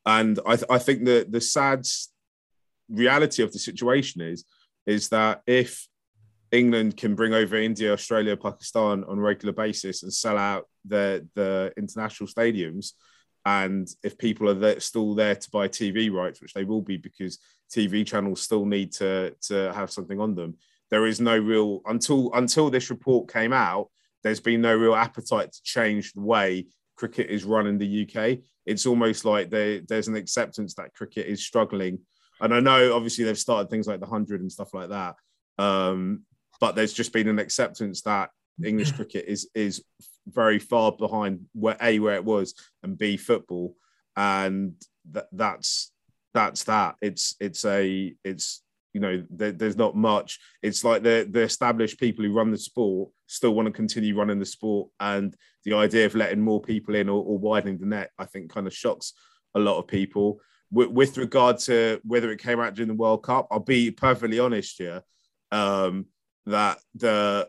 And 0.05 0.38
I, 0.47 0.57
th- 0.57 0.71
I 0.71 0.79
think 0.79 1.05
the 1.05 1.26
the 1.29 1.41
sad 1.41 1.87
reality 2.88 3.43
of 3.43 3.52
the 3.52 3.59
situation 3.59 4.21
is 4.21 4.45
is 4.87 5.09
that 5.11 5.43
if 5.47 5.87
England 6.52 6.97
can 6.99 7.14
bring 7.14 7.32
over 7.32 7.56
India, 7.56 7.92
Australia, 7.92 8.37
Pakistan 8.37 9.04
on 9.04 9.18
a 9.18 9.23
regular 9.23 9.54
basis 9.54 10.02
and 10.02 10.12
sell 10.12 10.38
out 10.38 10.68
the 10.85 11.26
the 11.35 11.73
international 11.76 12.28
stadiums. 12.28 12.92
And 13.44 13.88
if 14.04 14.16
people 14.18 14.49
are 14.49 14.54
there, 14.54 14.78
still 14.78 15.14
there 15.14 15.35
to 15.35 15.50
buy 15.50 15.66
TV 15.66 16.12
rights, 16.12 16.40
which 16.40 16.52
they 16.52 16.64
will 16.64 16.82
be 16.82 16.97
because 16.97 17.38
TV 17.75 18.06
channels 18.06 18.42
still 18.42 18.66
need 18.66 18.92
to 18.92 19.35
to 19.49 19.73
have 19.73 19.90
something 19.90 20.21
on 20.21 20.35
them, 20.35 20.56
there 20.90 21.06
is 21.06 21.21
no 21.21 21.37
real 21.37 21.80
until 21.87 22.30
until 22.35 22.71
this 22.71 22.90
report 22.90 23.32
came 23.32 23.52
out. 23.52 23.88
There's 24.23 24.40
been 24.40 24.61
no 24.61 24.76
real 24.76 24.94
appetite 24.94 25.52
to 25.52 25.62
change 25.64 26.12
the 26.12 26.21
way 26.21 26.66
cricket 26.97 27.30
is 27.30 27.44
run 27.44 27.66
in 27.66 27.78
the 27.78 28.06
UK. 28.06 28.38
It's 28.64 28.87
almost 28.87 29.25
like 29.25 29.50
they, 29.50 29.80
there's 29.88 30.06
an 30.06 30.14
acceptance 30.14 30.75
that 30.75 30.94
cricket 30.94 31.26
is 31.26 31.44
struggling. 31.44 31.99
And 32.40 32.54
I 32.54 32.61
know 32.61 32.94
obviously 32.94 33.25
they've 33.25 33.37
started 33.37 33.68
things 33.68 33.88
like 33.88 33.99
the 33.99 34.06
hundred 34.06 34.40
and 34.40 34.52
stuff 34.52 34.73
like 34.73 34.90
that. 34.90 35.16
Um, 35.59 36.23
but 36.62 36.76
there's 36.76 36.92
just 36.92 37.12
been 37.12 37.26
an 37.26 37.40
acceptance 37.40 38.02
that 38.02 38.31
English 38.64 38.92
cricket 38.92 39.25
is 39.26 39.50
is 39.52 39.83
very 40.28 40.61
far 40.61 40.92
behind 40.92 41.40
where 41.54 41.76
a 41.83 41.99
where 41.99 42.14
it 42.14 42.25
was 42.25 42.54
and 42.85 42.97
b 42.97 43.16
football, 43.16 43.75
and 44.16 44.75
that 45.11 45.26
that's 45.33 45.90
that's 46.33 46.62
that. 46.64 46.95
It's 47.02 47.35
it's 47.40 47.64
a 47.64 48.14
it's 48.23 48.62
you 48.95 49.00
know 49.00 49.25
there, 49.28 49.50
there's 49.50 49.76
not 49.76 49.97
much. 49.97 50.38
It's 50.62 50.85
like 50.85 51.02
the 51.02 51.26
the 51.28 51.40
established 51.40 51.99
people 51.99 52.25
who 52.25 52.33
run 52.33 52.52
the 52.52 52.59
sport 52.59 53.11
still 53.26 53.57
want 53.57 53.66
to 53.66 53.73
continue 53.73 54.16
running 54.16 54.38
the 54.38 54.47
sport, 54.47 54.88
and 55.00 55.35
the 55.64 55.75
idea 55.75 56.07
of 56.07 56.14
letting 56.14 56.40
more 56.40 56.62
people 56.62 56.95
in 56.95 57.09
or, 57.09 57.25
or 57.25 57.38
widening 57.38 57.78
the 57.78 57.87
net, 57.87 58.11
I 58.21 58.26
think, 58.26 58.52
kind 58.52 58.69
of 58.69 58.73
shocks 58.73 59.14
a 59.57 59.59
lot 59.59 59.78
of 59.81 59.88
people. 59.88 60.38
With, 60.71 60.90
with 60.90 61.19
regard 61.19 61.59
to 61.66 62.00
whether 62.04 62.31
it 62.31 62.40
came 62.40 62.61
out 62.61 62.75
during 62.75 62.88
the 62.88 62.95
World 62.95 63.25
Cup, 63.25 63.49
I'll 63.50 63.59
be 63.59 63.90
perfectly 63.90 64.38
honest 64.38 64.78
here. 64.78 65.02
Um, 65.50 66.07
that 66.46 66.78
the 66.94 67.49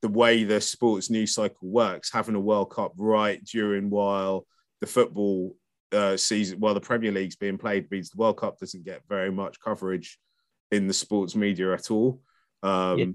the 0.00 0.08
way 0.08 0.44
the 0.44 0.60
sports 0.60 1.10
news 1.10 1.34
cycle 1.34 1.68
works, 1.68 2.12
having 2.12 2.36
a 2.36 2.40
World 2.40 2.70
Cup 2.70 2.92
right 2.96 3.44
during 3.44 3.90
while 3.90 4.46
the 4.80 4.86
football 4.86 5.56
uh, 5.92 6.16
season, 6.16 6.60
while 6.60 6.74
the 6.74 6.80
Premier 6.80 7.10
League's 7.10 7.36
being 7.36 7.58
played, 7.58 7.90
means 7.90 8.10
the 8.10 8.18
World 8.18 8.38
Cup 8.38 8.58
doesn't 8.58 8.84
get 8.84 9.02
very 9.08 9.32
much 9.32 9.60
coverage 9.60 10.18
in 10.70 10.86
the 10.86 10.94
sports 10.94 11.34
media 11.34 11.72
at 11.72 11.90
all. 11.90 12.20
Um, 12.62 12.98
Yeah. 12.98 13.06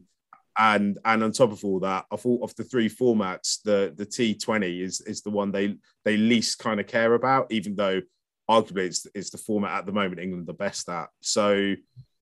And 0.56 1.00
and 1.04 1.24
on 1.24 1.32
top 1.32 1.52
of 1.52 1.66
all 1.66 1.80
that, 1.80 2.06
I 2.12 2.16
thought 2.16 2.44
of 2.44 2.56
the 2.56 2.64
three 2.64 2.88
formats, 2.88 3.64
the 3.64 3.92
the 3.96 4.06
T20 4.06 4.82
is 4.82 5.02
is 5.02 5.22
the 5.24 5.32
one 5.32 5.52
they 5.52 5.78
they 6.06 6.16
least 6.16 6.60
kind 6.60 6.80
of 6.80 6.86
care 6.86 7.16
about, 7.16 7.52
even 7.52 7.76
though 7.76 8.02
arguably 8.48 8.86
it's 8.86 9.08
it's 9.16 9.32
the 9.32 9.40
format 9.40 9.80
at 9.80 9.86
the 9.88 9.92
moment 9.92 10.22
England 10.22 10.46
the 10.46 10.54
best 10.54 10.90
at. 10.90 11.10
So 11.22 11.74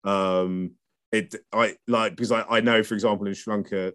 um 0.04 0.72
it 1.12 1.34
I 1.52 1.76
like 1.86 2.16
because 2.16 2.32
I, 2.32 2.42
I 2.48 2.60
know 2.60 2.82
for 2.82 2.94
example 2.94 3.26
in 3.26 3.34
Sri 3.34 3.52
Lanka, 3.52 3.92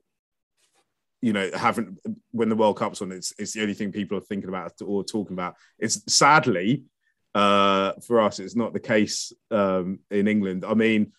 you 1.22 1.34
know, 1.34 1.50
haven't 1.54 2.00
when 2.32 2.50
the 2.50 2.56
World 2.56 2.78
Cup's 2.78 3.02
on, 3.02 3.12
it's 3.12 3.34
it's 3.38 3.54
the 3.54 3.62
only 3.62 3.74
thing 3.74 3.92
people 3.92 4.18
are 4.18 4.22
thinking 4.22 4.50
about 4.50 4.74
or 4.86 5.04
talking 5.04 5.34
about. 5.34 5.56
It's 5.80 6.02
sadly 6.14 6.86
uh 7.36 7.94
for 8.06 8.22
us, 8.22 8.40
it's 8.40 8.56
not 8.56 8.74
the 8.74 8.80
case 8.80 9.34
um 9.52 10.00
in 10.12 10.28
England. 10.28 10.64
I 10.64 10.76
mean, 10.76 11.12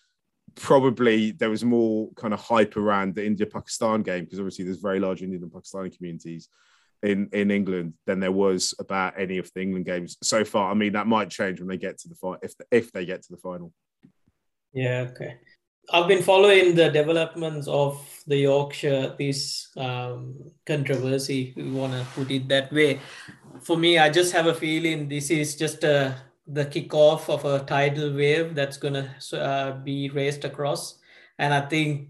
probably 0.55 1.31
there 1.31 1.49
was 1.49 1.63
more 1.63 2.09
kind 2.15 2.33
of 2.33 2.39
hype 2.39 2.77
around 2.77 3.15
the 3.15 3.25
India 3.25 3.45
Pakistan 3.45 4.01
game 4.01 4.23
because 4.23 4.39
obviously 4.39 4.65
there's 4.65 4.79
very 4.79 4.99
large 4.99 5.21
Indian 5.21 5.43
and 5.43 5.51
Pakistani 5.51 5.95
communities 5.95 6.47
in 7.03 7.29
in 7.33 7.51
England 7.51 7.93
than 8.05 8.21
there 8.21 8.31
was 8.31 8.73
about 8.79 9.19
any 9.19 9.37
of 9.37 9.51
the 9.53 9.61
England 9.61 9.85
games 9.85 10.17
so 10.23 10.45
far. 10.45 10.71
I 10.71 10.75
mean, 10.75 10.93
that 10.93 11.07
might 11.07 11.29
change 11.29 11.59
when 11.59 11.67
they 11.67 11.77
get 11.77 11.97
to 11.99 12.09
the 12.09 12.15
final 12.15 12.39
if 12.41 12.53
if 12.71 12.91
they 12.93 13.05
get 13.05 13.23
to 13.23 13.31
the 13.31 13.37
final. 13.37 13.73
Yeah, 14.73 15.07
okay. 15.11 15.35
I've 15.91 16.07
been 16.07 16.21
following 16.21 16.75
the 16.75 16.89
developments 16.89 17.67
of 17.67 17.99
the 18.27 18.37
Yorkshire 18.37 19.15
this 19.17 19.69
um, 19.75 20.35
controversy. 20.65 21.53
We 21.55 21.71
want 21.71 21.93
to 21.93 22.05
put 22.13 22.29
it 22.29 22.47
that 22.49 22.71
way. 22.71 22.99
For 23.61 23.75
me, 23.75 23.97
I 23.97 24.09
just 24.09 24.31
have 24.33 24.45
a 24.45 24.53
feeling 24.53 25.09
this 25.09 25.31
is 25.31 25.55
just 25.55 25.83
a 25.83 26.15
the 26.45 26.65
kickoff 26.65 27.29
of 27.29 27.45
a 27.45 27.63
tidal 27.65 28.13
wave 28.15 28.55
that's 28.55 28.77
gonna 28.77 29.15
uh, 29.33 29.71
be 29.83 30.09
raced 30.09 30.45
across, 30.45 30.97
and 31.37 31.53
I 31.53 31.61
think 31.61 32.09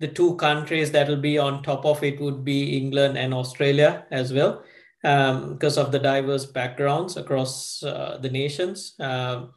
the 0.00 0.08
two 0.08 0.36
countries 0.36 0.90
that 0.92 1.08
will 1.08 1.20
be 1.20 1.38
on 1.38 1.62
top 1.62 1.84
of 1.84 2.02
it 2.02 2.20
would 2.20 2.44
be 2.44 2.76
England 2.76 3.18
and 3.18 3.34
Australia 3.34 4.06
as 4.10 4.32
well, 4.32 4.62
um, 5.04 5.52
because 5.54 5.76
of 5.76 5.92
the 5.92 5.98
diverse 5.98 6.46
backgrounds 6.46 7.16
across 7.16 7.82
uh, 7.82 8.18
the 8.20 8.30
nations. 8.30 8.94
Um, 8.98 9.52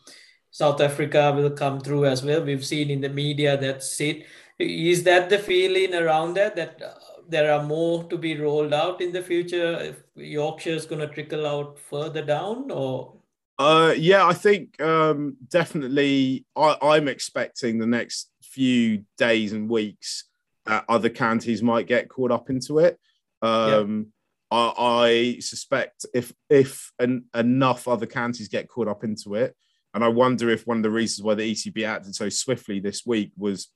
South 0.55 0.79
Africa 0.79 1.33
will 1.35 1.49
come 1.49 1.81
through 1.81 2.05
as 2.05 2.23
well. 2.23 2.41
We've 2.41 2.65
seen 2.65 2.89
in 2.89 3.01
the 3.01 3.09
media 3.09 3.57
that's 3.57 3.99
it. 3.99 4.25
Is 4.57 5.03
that 5.03 5.29
the 5.29 5.37
feeling 5.37 5.93
around 5.93 6.35
that 6.35 6.55
that 6.55 6.81
uh, 6.81 6.93
there 7.27 7.51
are 7.51 7.61
more 7.61 8.05
to 8.05 8.17
be 8.17 8.39
rolled 8.39 8.73
out 8.73 9.01
in 9.01 9.11
the 9.11 9.21
future? 9.21 9.77
If 9.81 9.97
Yorkshire 10.15 10.77
is 10.81 10.85
going 10.85 11.01
to 11.01 11.13
trickle 11.13 11.45
out 11.45 11.77
further 11.77 12.21
down, 12.21 12.71
or 12.71 13.17
Uh, 13.59 13.93
yeah, 13.97 14.25
I 14.25 14.33
think 14.33 14.79
um, 14.81 15.35
definitely. 15.49 16.45
I, 16.55 16.77
I'm 16.81 17.09
expecting 17.09 17.77
the 17.77 17.91
next 17.97 18.31
few 18.41 19.03
days 19.17 19.51
and 19.51 19.69
weeks 19.69 20.23
that 20.65 20.85
other 20.87 21.09
counties 21.09 21.61
might 21.61 21.85
get 21.85 22.07
caught 22.07 22.31
up 22.31 22.49
into 22.49 22.79
it. 22.79 22.97
Um, 23.41 24.13
I, 24.49 24.73
I 24.77 25.37
suspect 25.41 26.05
if 26.13 26.31
if 26.49 26.93
an, 26.97 27.25
enough 27.33 27.89
other 27.89 28.05
counties 28.05 28.47
get 28.47 28.69
caught 28.69 28.87
up 28.87 29.03
into 29.03 29.35
it, 29.35 29.53
and 29.95 30.03
I 30.03 30.09
wonder 30.09 30.49
if 30.49 30.67
one 30.67 30.77
of 30.77 30.83
the 30.83 30.91
reasons 30.91 31.23
why 31.23 31.33
the 31.35 31.51
ECB 31.51 31.87
acted 31.87 32.13
so 32.13 32.29
swiftly 32.29 32.79
this 32.79 33.05
week 33.05 33.31
was 33.37 33.71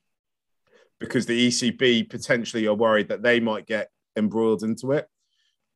because 1.00 1.24
the 1.26 1.48
ECB 1.48 2.08
potentially 2.10 2.66
are 2.66 2.74
worried 2.74 3.08
that 3.08 3.22
they 3.22 3.40
might 3.40 3.66
get 3.66 3.88
embroiled 4.16 4.62
into 4.62 4.92
it, 4.92 5.08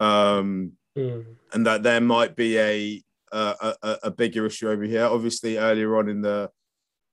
um, 0.00 0.72
Mm. 0.96 1.24
and 1.52 1.66
that 1.66 1.82
there 1.82 2.00
might 2.00 2.36
be 2.36 2.56
a 2.58 3.02
a, 3.32 3.74
a, 3.82 3.98
a 4.04 4.10
bigger 4.12 4.46
issue 4.46 4.68
over 4.70 4.84
here. 4.84 5.02
Obviously, 5.06 5.56
earlier 5.58 5.96
on 5.96 6.08
in 6.08 6.20
the 6.22 6.48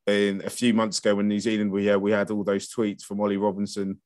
in 0.06 0.44
a 0.46 0.52
few 0.52 0.72
months 0.72 1.00
ago 1.00 1.16
when 1.16 1.28
New 1.28 1.40
Zealand 1.40 1.72
were 1.72 1.80
here, 1.80 1.98
we 1.98 2.12
had 2.12 2.30
all 2.30 2.44
those 2.44 2.72
tweets 2.72 3.02
from 3.02 3.20
Ollie 3.22 3.38
Robinson, 3.38 4.00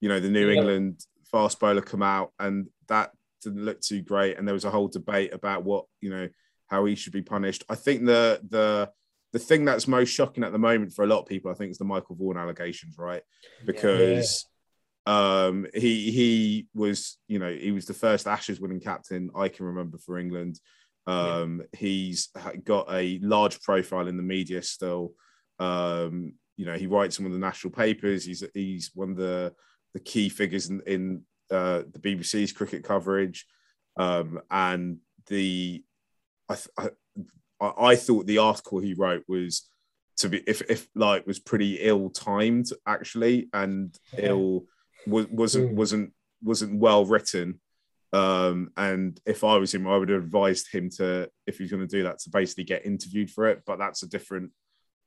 you 0.00 0.08
know, 0.08 0.18
the 0.18 0.30
New 0.30 0.46
Yeah. 0.48 0.54
England 0.60 1.04
fast 1.30 1.60
bowler 1.60 1.82
come 1.82 2.02
out, 2.02 2.32
and 2.38 2.68
that 2.88 3.10
didn't 3.42 3.64
look 3.66 3.80
too 3.82 4.00
great. 4.00 4.38
And 4.38 4.48
there 4.48 4.54
was 4.54 4.64
a 4.64 4.70
whole 4.70 4.88
debate 4.88 5.34
about 5.34 5.62
what 5.64 5.84
you 6.00 6.08
know 6.08 6.28
how 6.68 6.84
he 6.84 6.94
should 6.94 7.12
be 7.12 7.22
punished. 7.22 7.64
I 7.68 7.74
think 7.74 8.04
the 8.06 8.40
the 8.48 8.90
the 9.32 9.38
thing 9.38 9.64
that's 9.64 9.88
most 9.88 10.08
shocking 10.08 10.44
at 10.44 10.52
the 10.52 10.58
moment 10.58 10.92
for 10.94 11.04
a 11.04 11.06
lot 11.06 11.20
of 11.20 11.26
people, 11.26 11.50
I 11.50 11.54
think, 11.54 11.70
is 11.70 11.78
the 11.78 11.84
Michael 11.84 12.16
Vaughan 12.16 12.38
allegations, 12.38 12.96
right? 12.98 13.22
Because 13.66 14.46
um, 15.06 15.66
he 15.74 16.10
he 16.10 16.66
was, 16.74 17.18
you 17.28 17.38
know, 17.38 17.52
he 17.52 17.72
was 17.72 17.86
the 17.86 17.94
first 17.94 18.26
Ashes 18.26 18.60
winning 18.60 18.80
captain 18.80 19.30
I 19.34 19.48
can 19.48 19.66
remember 19.66 19.98
for 19.98 20.18
England. 20.18 20.60
Um, 21.06 21.62
He's 21.72 22.28
ha- 22.36 22.52
got 22.62 22.92
a 22.92 23.18
large 23.22 23.60
profile 23.62 24.08
in 24.08 24.16
the 24.16 24.22
media 24.22 24.62
still. 24.62 25.14
Um, 25.58 26.34
you 26.56 26.66
know, 26.66 26.74
he 26.74 26.86
writes 26.86 27.18
one 27.18 27.26
of 27.26 27.32
the 27.32 27.38
national 27.38 27.72
papers. 27.72 28.24
He's 28.24 28.44
he's 28.54 28.90
one 28.94 29.10
of 29.10 29.16
the 29.16 29.54
the 29.94 30.00
key 30.00 30.28
figures 30.28 30.68
in, 30.68 30.82
in 30.86 31.22
uh, 31.50 31.82
the 31.90 31.98
BBC's 31.98 32.52
cricket 32.52 32.84
coverage, 32.84 33.46
um, 33.96 34.40
and 34.50 34.98
the 35.28 35.82
I, 36.48 36.56
I 36.78 36.90
I 37.90 37.96
thought 37.96 38.26
the 38.26 38.38
article 38.38 38.78
he 38.78 38.94
wrote 38.94 39.24
was 39.28 39.68
to 40.18 40.28
be 40.28 40.38
if 40.46 40.62
if 40.70 40.88
like 40.94 41.26
was 41.26 41.38
pretty 41.38 41.74
ill 41.80 42.10
timed 42.10 42.66
actually 42.86 43.48
and 43.52 43.96
Yeah. 44.16 44.30
ill 44.30 44.64
was, 45.06 45.26
wasn't 45.28 45.70
Mm. 45.72 45.74
wasn't 45.74 46.12
wasn't 46.42 46.78
well 46.80 47.04
written 47.04 47.60
um 48.12 48.70
and 48.76 49.20
if 49.26 49.44
i 49.44 49.56
was 49.58 49.74
him 49.74 49.86
i 49.86 49.96
would 49.96 50.08
have 50.08 50.22
advised 50.22 50.72
him 50.72 50.88
to 50.88 51.28
if 51.46 51.58
he's 51.58 51.70
going 51.70 51.86
to 51.86 51.96
do 51.96 52.04
that 52.04 52.18
to 52.20 52.30
basically 52.30 52.64
get 52.64 52.86
interviewed 52.86 53.30
for 53.30 53.46
it 53.46 53.62
but 53.66 53.78
that's 53.78 54.02
a 54.02 54.08
different 54.08 54.50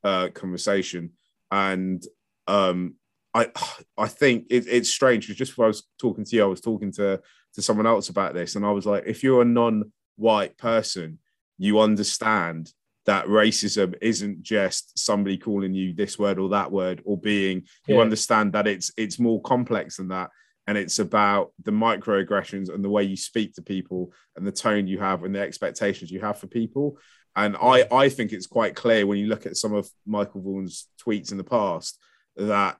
uh 0.03 0.27
conversation 0.35 1.11
and 1.51 2.03
um 2.47 2.93
i 3.33 3.49
i 3.97 4.07
think 4.07 4.45
it, 4.51 4.67
it's 4.67 4.89
strange 4.89 5.23
because 5.25 5.37
just 5.37 5.51
before 5.53 5.65
i 5.65 5.67
was 5.69 5.83
talking 5.99 6.23
to 6.25 6.35
you 6.35 6.43
i 6.43 6.47
was 6.47 6.61
talking 6.61 6.91
to 6.91 7.19
to 7.53 7.61
someone 7.61 7.87
else 7.87 8.09
about 8.09 8.33
this 8.33 8.55
and 8.55 8.65
i 8.65 8.71
was 8.71 8.85
like 8.85 9.03
if 9.07 9.23
you're 9.23 9.41
a 9.41 9.45
non-white 9.45 10.57
person 10.57 11.17
you 11.61 11.79
understand 11.79 12.73
that 13.05 13.27
racism 13.27 13.93
isn't 14.01 14.41
just 14.41 14.97
somebody 14.97 15.37
calling 15.37 15.75
you 15.75 15.93
this 15.93 16.17
word 16.17 16.39
or 16.39 16.49
that 16.49 16.71
word 16.71 17.03
or 17.05 17.19
being. 17.19 17.63
You 17.87 18.01
understand 18.01 18.53
that 18.53 18.65
it's 18.65 18.91
it's 18.97 19.19
more 19.19 19.39
complex 19.43 19.97
than 19.97 20.07
that. 20.07 20.31
And 20.65 20.75
it's 20.75 20.97
about 20.97 21.51
the 21.63 21.71
microaggressions 21.71 22.73
and 22.73 22.83
the 22.83 22.89
way 22.89 23.03
you 23.03 23.15
speak 23.15 23.53
to 23.55 23.61
people 23.61 24.11
and 24.35 24.45
the 24.45 24.51
tone 24.51 24.87
you 24.87 24.97
have 24.99 25.23
and 25.23 25.35
the 25.35 25.39
expectations 25.39 26.09
you 26.09 26.19
have 26.21 26.39
for 26.39 26.47
people. 26.47 26.97
And 27.35 27.55
i 27.61 27.85
i 27.91 28.09
think 28.09 28.33
it's 28.33 28.47
quite 28.47 28.75
clear 28.75 29.05
when 29.05 29.19
you 29.19 29.27
look 29.27 29.45
at 29.45 29.55
some 29.55 29.73
of 29.73 29.89
michael 30.05 30.41
vaughan's 30.41 30.89
tweets 31.01 31.31
in 31.31 31.37
the 31.37 31.45
past 31.45 31.97
that 32.35 32.75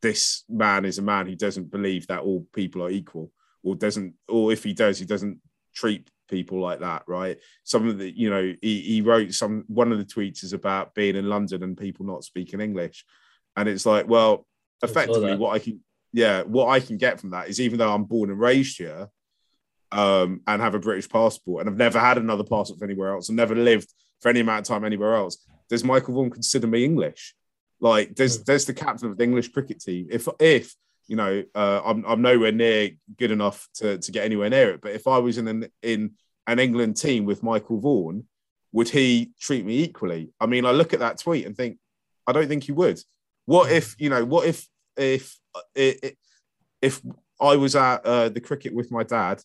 this 0.00 0.44
man 0.48 0.86
is 0.86 0.98
a 0.98 1.02
man 1.02 1.26
who 1.26 1.36
doesn't 1.36 1.70
believe 1.70 2.06
that 2.06 2.20
all 2.20 2.46
people 2.54 2.82
are 2.82 2.88
equal 2.88 3.30
or 3.62 3.74
doesn't 3.74 4.14
or 4.28 4.50
if 4.50 4.64
he 4.64 4.72
does 4.72 4.98
he 4.98 5.04
doesn't 5.04 5.40
treat 5.74 6.08
people 6.32 6.58
like 6.58 6.80
that 6.80 7.02
right 7.06 7.38
some 7.62 7.86
of 7.86 7.98
the 7.98 8.10
you 8.10 8.30
know 8.30 8.54
he, 8.62 8.80
he 8.80 9.00
wrote 9.02 9.34
some 9.34 9.64
one 9.66 9.92
of 9.92 9.98
the 9.98 10.04
tweets 10.04 10.42
is 10.42 10.54
about 10.54 10.94
being 10.94 11.14
in 11.14 11.28
london 11.28 11.62
and 11.62 11.76
people 11.76 12.06
not 12.06 12.24
speaking 12.24 12.58
english 12.58 13.04
and 13.56 13.68
it's 13.68 13.84
like 13.84 14.08
well 14.08 14.46
effectively 14.82 15.26
that. 15.32 15.38
what 15.38 15.54
i 15.54 15.58
can 15.58 15.78
yeah 16.14 16.42
what 16.44 16.68
i 16.68 16.80
can 16.80 16.96
get 16.96 17.20
from 17.20 17.30
that 17.30 17.48
is 17.50 17.60
even 17.60 17.78
though 17.78 17.92
i'm 17.92 18.04
born 18.04 18.30
and 18.30 18.40
raised 18.40 18.78
here 18.78 19.08
um 19.92 20.40
and 20.46 20.62
have 20.62 20.74
a 20.74 20.80
british 20.80 21.06
passport 21.06 21.60
and 21.60 21.68
i've 21.68 21.76
never 21.76 22.00
had 22.00 22.16
another 22.16 22.44
passport 22.44 22.78
for 22.78 22.86
anywhere 22.86 23.12
else 23.12 23.28
and 23.28 23.36
never 23.36 23.54
lived 23.54 23.92
for 24.22 24.30
any 24.30 24.40
amount 24.40 24.60
of 24.60 24.74
time 24.74 24.86
anywhere 24.86 25.14
else 25.14 25.36
does 25.68 25.84
michael 25.84 26.14
vaughan 26.14 26.30
consider 26.30 26.66
me 26.66 26.82
english 26.82 27.34
like 27.78 28.16
there's 28.16 28.38
Hmm. 28.38 28.44
there's 28.46 28.64
the 28.64 28.72
captain 28.72 29.10
of 29.10 29.18
the 29.18 29.24
english 29.24 29.48
cricket 29.52 29.80
team 29.80 30.06
if 30.10 30.26
if 30.40 30.74
you 31.06 31.16
know 31.16 31.42
uh, 31.54 31.80
I'm, 31.84 32.04
I'm 32.04 32.22
nowhere 32.22 32.52
near 32.52 32.90
good 33.18 33.30
enough 33.30 33.68
to, 33.74 33.98
to 33.98 34.12
get 34.12 34.24
anywhere 34.24 34.50
near 34.50 34.70
it. 34.72 34.80
But 34.80 34.92
if 34.92 35.06
i 35.06 35.18
was 35.18 35.38
in 35.38 35.48
an 35.48 35.66
in 35.82 36.12
an 36.46 36.58
england 36.58 36.96
team 36.96 37.24
with 37.24 37.42
michael 37.42 37.80
vaughan 37.80 38.26
would 38.72 38.88
he 38.88 39.32
treat 39.38 39.66
me 39.66 39.82
equally? 39.82 40.30
I 40.40 40.46
mean 40.46 40.64
i 40.64 40.70
look 40.70 40.92
at 40.92 41.00
that 41.00 41.18
tweet 41.18 41.46
and 41.46 41.56
think 41.56 41.78
i 42.26 42.32
don't 42.32 42.48
think 42.48 42.64
he 42.64 42.72
would. 42.72 43.00
What 43.46 43.70
if 43.70 43.94
you 43.98 44.08
know 44.08 44.24
what 44.24 44.46
if 44.46 44.66
if 44.96 45.38
if, 45.74 46.14
if 46.80 47.02
i 47.40 47.56
was 47.56 47.76
at 47.76 48.04
uh, 48.06 48.28
the 48.28 48.40
cricket 48.40 48.74
with 48.74 48.90
my 48.90 49.02
dad 49.02 49.42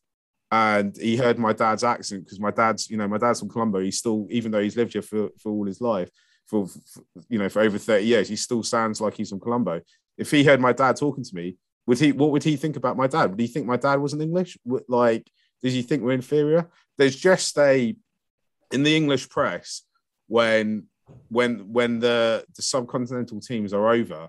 and 0.49 0.95
he 0.95 1.17
heard 1.17 1.37
my 1.37 1.51
dad's 1.51 1.83
accent 1.83 2.23
because 2.23 2.39
my 2.39 2.51
dad's 2.51 2.89
you 2.89 2.97
know 2.97 3.07
my 3.07 3.17
dad's 3.17 3.39
from 3.39 3.49
colombo. 3.49 3.79
He's 3.79 3.97
still 3.97 4.27
even 4.29 4.51
though 4.51 4.61
he's 4.61 4.77
lived 4.77 4.93
here 4.93 5.01
for, 5.01 5.29
for 5.39 5.51
all 5.51 5.65
his 5.65 5.81
life 5.81 6.09
for, 6.47 6.67
for 6.67 7.03
you 7.29 7.37
know 7.37 7.49
for 7.49 7.61
over 7.61 7.77
30 7.77 8.05
years 8.05 8.29
he 8.29 8.35
still 8.35 8.63
sounds 8.63 8.99
like 8.99 9.13
he's 9.13 9.29
from 9.29 9.39
colombo 9.39 9.81
if 10.17 10.31
he 10.31 10.43
heard 10.43 10.59
my 10.59 10.73
dad 10.73 10.95
talking 10.95 11.23
to 11.23 11.35
me 11.35 11.57
would 11.87 11.99
he 11.99 12.11
what 12.11 12.31
would 12.31 12.43
he 12.43 12.57
think 12.57 12.75
about 12.75 12.97
my 12.97 13.07
dad? 13.07 13.31
Would 13.31 13.39
he 13.39 13.47
think 13.47 13.65
my 13.65 13.77
dad 13.77 13.99
wasn't 13.99 14.21
english? 14.21 14.57
Like 14.87 15.25
does 15.63 15.73
he 15.73 15.81
think 15.81 16.03
we're 16.03 16.11
inferior? 16.11 16.69
There's 16.97 17.15
just 17.15 17.57
a 17.57 17.95
in 18.71 18.83
the 18.83 18.95
english 18.95 19.29
press 19.29 19.83
when 20.27 20.87
when 21.29 21.71
when 21.71 21.99
the 21.99 22.45
the 22.55 22.61
subcontinental 22.61 23.45
teams 23.45 23.73
are 23.73 23.87
over 23.89 24.27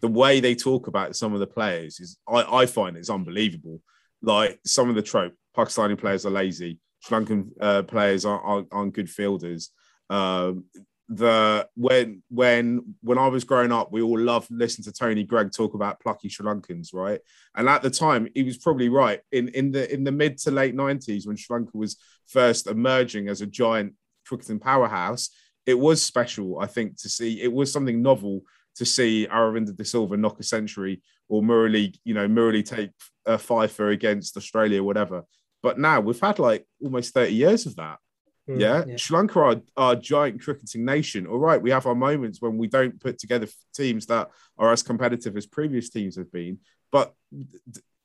the 0.00 0.08
way 0.08 0.40
they 0.40 0.54
talk 0.54 0.86
about 0.86 1.14
some 1.14 1.34
of 1.34 1.40
the 1.40 1.46
players 1.46 2.00
is 2.00 2.16
i 2.26 2.62
i 2.62 2.66
find 2.66 2.96
it's 2.96 3.10
unbelievable. 3.10 3.80
Like 4.22 4.58
some 4.64 4.88
of 4.88 4.94
the 4.94 5.02
trope 5.02 5.34
pakistani 5.54 5.98
players 5.98 6.24
are 6.24 6.30
lazy 6.30 6.78
sri 7.00 7.18
lankan 7.18 7.50
uh, 7.60 7.82
players 7.82 8.24
aren't, 8.24 8.44
aren't, 8.44 8.68
aren't 8.72 8.94
good 8.94 9.10
fielders. 9.10 9.70
Um, 10.08 10.64
the 11.08 11.68
when 11.74 12.22
when 12.30 12.94
when 13.02 13.18
I 13.18 13.28
was 13.28 13.44
growing 13.44 13.72
up, 13.72 13.92
we 13.92 14.00
all 14.00 14.18
loved 14.18 14.48
listening 14.50 14.84
to 14.84 14.92
Tony 14.92 15.24
Greig 15.24 15.52
talk 15.52 15.74
about 15.74 16.00
plucky 16.00 16.28
Sri 16.28 16.46
Lankans, 16.46 16.94
right? 16.94 17.20
And 17.54 17.68
at 17.68 17.82
the 17.82 17.90
time, 17.90 18.28
he 18.34 18.42
was 18.42 18.56
probably 18.58 18.88
right. 18.88 19.20
In 19.32 19.48
in 19.48 19.70
the 19.70 19.92
in 19.92 20.04
the 20.04 20.12
mid 20.12 20.38
to 20.38 20.50
late 20.50 20.74
nineties, 20.74 21.26
when 21.26 21.36
Sri 21.36 21.56
Lanka 21.56 21.76
was 21.76 21.96
first 22.26 22.66
emerging 22.66 23.28
as 23.28 23.42
a 23.42 23.46
giant 23.46 23.94
cricketing 24.26 24.58
powerhouse, 24.58 25.30
it 25.66 25.78
was 25.78 26.02
special, 26.02 26.58
I 26.58 26.66
think, 26.66 27.00
to 27.02 27.08
see. 27.08 27.42
It 27.42 27.52
was 27.52 27.70
something 27.70 28.02
novel 28.02 28.42
to 28.76 28.84
see 28.84 29.26
Aravinda 29.30 29.76
De 29.76 29.84
Silva 29.84 30.16
knock 30.16 30.40
a 30.40 30.42
century 30.42 31.02
or 31.28 31.42
Murali, 31.42 31.96
you 32.04 32.14
know, 32.14 32.28
Murali 32.28 32.64
take 32.64 32.90
a 33.26 33.38
fifer 33.38 33.90
against 33.90 34.36
Australia, 34.36 34.82
whatever. 34.82 35.24
But 35.62 35.78
now 35.78 36.00
we've 36.00 36.20
had 36.20 36.38
like 36.38 36.66
almost 36.82 37.14
30 37.14 37.32
years 37.32 37.66
of 37.66 37.76
that. 37.76 37.98
Mm, 38.48 38.60
yeah? 38.60 38.84
yeah? 38.86 38.96
Sri 38.96 39.16
Lanka 39.16 39.40
are, 39.40 39.60
are 39.76 39.92
a 39.92 39.96
giant 39.96 40.42
cricketing 40.42 40.84
nation. 40.84 41.26
All 41.26 41.38
right, 41.38 41.60
we 41.60 41.70
have 41.70 41.86
our 41.86 41.94
moments 41.94 42.40
when 42.40 42.58
we 42.58 42.66
don't 42.66 43.00
put 43.00 43.18
together 43.18 43.48
teams 43.74 44.06
that 44.06 44.30
are 44.58 44.72
as 44.72 44.82
competitive 44.82 45.36
as 45.36 45.46
previous 45.46 45.88
teams 45.88 46.16
have 46.16 46.30
been. 46.30 46.58
But 46.92 47.14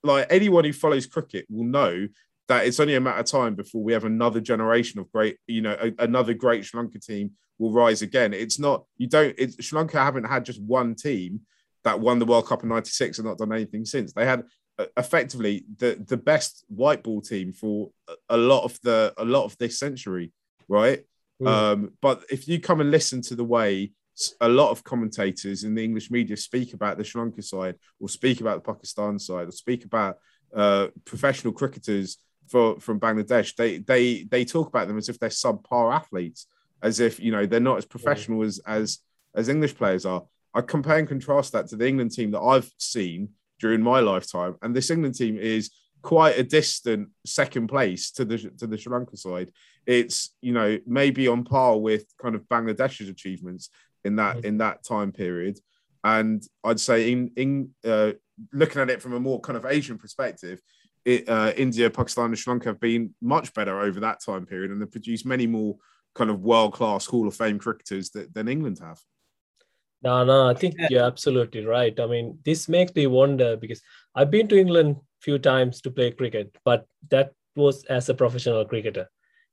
like 0.04 0.28
anyone 0.30 0.64
who 0.64 0.74
follows 0.74 1.06
cricket 1.06 1.46
will 1.50 1.66
know 1.66 2.08
that 2.48 2.66
it's 2.66 2.80
only 2.80 2.96
a 2.96 3.02
matter 3.02 3.20
of 3.20 3.26
time 3.26 3.54
before 3.54 3.84
we 3.84 3.94
have 3.94 4.06
another 4.06 4.42
generation 4.42 5.00
of 5.00 5.12
great, 5.12 5.38
you 5.46 5.62
know, 5.62 5.78
a, 5.80 5.94
another 6.00 6.34
great 6.34 6.66
Sri 6.66 6.80
Lanka 6.80 7.00
team 7.00 7.32
will 7.60 7.72
rise 7.72 8.02
again. 8.02 8.34
It's 8.34 8.58
not, 8.58 8.86
you 8.98 9.08
don't, 9.08 9.36
it's, 9.38 9.64
Sri 9.64 9.78
Lanka 9.78 10.00
haven't 10.00 10.24
had 10.24 10.46
just 10.46 10.62
one 10.62 10.96
team 10.96 11.42
that 11.84 12.00
won 12.00 12.20
the 12.20 12.26
World 12.26 12.48
Cup 12.48 12.64
in 12.64 12.70
96 12.70 13.20
and 13.20 13.28
not 13.28 13.38
done 13.38 13.54
anything 13.54 13.86
since. 13.86 14.14
They 14.14 14.26
had 14.26 14.44
effectively 14.98 15.66
the, 15.78 16.04
the 16.08 16.18
best 16.18 16.64
white 16.68 17.04
ball 17.04 17.22
team 17.22 17.54
for 17.54 17.90
a 18.30 18.38
lot 18.38 18.64
of 18.64 18.80
the, 18.82 19.14
a 19.18 19.26
lot 19.26 19.46
of 19.46 19.58
this 19.58 19.80
century, 19.80 20.32
right? 20.68 21.04
Mm. 21.42 21.48
Um, 21.48 21.92
but 22.02 22.24
if 22.30 22.48
you 22.48 22.60
come 22.60 22.82
and 22.82 22.92
listen 22.92 23.22
to 23.24 23.36
the 23.36 23.44
way 23.44 23.92
a 24.42 24.50
lot 24.50 24.72
of 24.72 24.84
commentators 24.84 25.64
in 25.64 25.76
the 25.76 25.84
English 25.84 26.12
media 26.12 26.36
speak 26.36 26.74
about 26.74 26.98
the 26.98 27.04
Sri 27.04 27.22
Lanka 27.22 27.42
side 27.42 27.76
or 28.00 28.10
speak 28.10 28.42
about 28.42 28.64
the 28.64 28.74
Pakistan 28.74 29.18
side 29.18 29.48
or 29.48 29.52
speak 29.52 29.86
about 29.86 30.18
uh, 30.54 30.88
professional 31.06 31.54
cricketers 31.54 32.18
for, 32.50 32.80
from 32.80 33.00
Bangladesh, 33.00 33.56
they 33.56 33.78
they 33.78 34.24
they 34.24 34.44
talk 34.44 34.68
about 34.68 34.88
them 34.88 34.98
as 34.98 35.08
if 35.08 35.20
they're 35.20 35.30
subpar 35.30 35.94
athletes, 35.94 36.48
as 36.82 37.00
if 37.00 37.20
you 37.20 37.32
know 37.32 37.46
they're 37.46 37.60
not 37.60 37.78
as 37.78 37.86
professional 37.86 38.42
as 38.42 38.60
as 38.66 39.00
as 39.36 39.50
English 39.50 39.76
players 39.76 40.06
are. 40.06 40.24
I 40.54 40.62
compare 40.62 40.98
and 40.98 41.08
contrast 41.08 41.54
that 41.54 41.68
to 41.68 41.76
the 41.76 41.88
England 41.88 42.12
team 42.12 42.32
that 42.32 42.42
I've 42.42 42.72
seen 42.78 43.30
during 43.60 43.82
my 43.82 44.00
lifetime, 44.00 44.56
and 44.62 44.76
this 44.76 44.90
England 44.90 45.16
team 45.16 45.38
is 45.38 45.72
quite 46.02 46.38
a 46.38 46.44
distant 46.44 47.10
second 47.26 47.68
place 47.68 48.12
to 48.12 48.26
the 48.26 48.38
to 48.58 48.68
the 48.68 48.78
Sri 48.78 48.92
Lanka 48.92 49.18
side. 49.18 49.52
It's 49.86 50.36
you 50.42 50.54
know 50.54 50.78
maybe 50.86 51.28
on 51.28 51.44
par 51.44 51.78
with 51.78 52.06
kind 52.22 52.36
of 52.36 52.48
Bangladesh's 52.48 53.10
achievements 53.10 53.70
in 54.04 54.16
that 54.18 54.38
mm-hmm. 54.38 54.46
in 54.46 54.58
that 54.60 54.84
time 54.84 55.12
period, 55.12 55.60
and 56.04 56.44
I'd 56.64 56.80
say 56.80 57.12
in 57.12 57.32
in 57.36 57.70
uh, 57.86 58.14
looking 58.54 58.82
at 58.82 58.90
it 58.90 59.02
from 59.02 59.14
a 59.14 59.20
more 59.20 59.40
kind 59.40 59.58
of 59.58 59.66
Asian 59.66 59.98
perspective, 59.98 60.62
it, 61.06 61.28
uh, 61.28 61.52
India, 61.58 61.90
Pakistan, 61.90 62.26
and 62.26 62.38
Sri 62.38 62.52
Lanka 62.52 62.70
have 62.70 62.80
been 62.80 63.14
much 63.22 63.54
better 63.54 63.80
over 63.80 64.00
that 64.00 64.22
time 64.24 64.46
period, 64.46 64.72
and 64.72 64.82
they've 64.82 64.92
produced 64.92 65.26
many 65.26 65.48
more 65.48 65.78
kind 66.16 66.30
of 66.30 66.42
world 66.42 66.74
class 66.74 67.06
Hall 67.06 67.28
of 67.28 67.36
Fame 67.36 67.60
cricketers 67.60 68.10
that, 68.12 68.34
than 68.34 68.48
England 68.48 68.80
have. 68.80 69.00
No, 70.02 70.24
no, 70.24 70.48
I 70.48 70.54
think 70.54 70.76
you're 70.90 71.04
absolutely 71.04 71.66
right. 71.66 71.98
I 72.00 72.06
mean, 72.06 72.40
this 72.46 72.70
makes 72.70 72.96
me 72.96 73.08
wonder 73.08 73.58
because 73.58 73.82
I've 74.16 74.32
been 74.32 74.48
to 74.48 74.58
England 74.58 74.96
a 74.96 75.22
few 75.22 75.40
times 75.40 75.82
to 75.82 75.92
play 75.92 76.12
cricket, 76.12 76.56
but 76.64 76.86
that 77.10 77.34
was 77.56 77.84
as 77.86 78.08
a 78.08 78.14
professional 78.14 78.64
cricketer. 78.66 79.10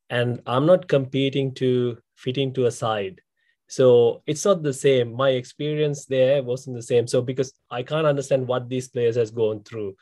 And 0.09 0.41
I'm 0.47 0.67
not 0.67 0.87
competing 0.87 1.53
to 1.55 1.99
fit 2.17 2.39
into 2.39 2.67
a 2.67 2.71
side. 2.71 3.21
So 3.69 4.23
it's 4.27 4.45
not 4.45 4.63
the 4.63 4.73
same. 4.73 5.13
My 5.13 5.31
experience 5.31 6.07
there 6.07 6.43
wasn't 6.43 6.77
the 6.77 6.83
same. 6.83 7.09
So 7.09 7.21
because 7.21 7.53
I 7.71 7.83
can't 7.83 8.07
understand 8.07 8.47
what 8.47 8.69
these 8.69 8.89
players 8.89 9.17
has 9.17 9.33
gone 9.33 9.65
through. 9.65 9.97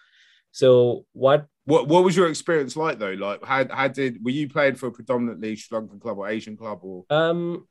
So 0.52 1.06
what 1.12 1.46
what 1.64 1.88
what 1.88 2.04
was 2.04 2.16
your 2.16 2.28
experience 2.28 2.76
like 2.76 2.98
though? 2.98 3.12
Like 3.12 3.42
how 3.44 3.66
how 3.70 3.88
did 3.88 4.22
were 4.22 4.30
you 4.30 4.48
playing 4.48 4.74
for 4.74 4.88
a 4.88 4.92
predominantly 4.92 5.56
Sri 5.56 5.78
Lankan 5.78 6.00
club 6.00 6.18
or 6.18 6.28
Asian 6.28 6.56
club 6.56 6.80
or 6.82 7.04
um 7.08 7.66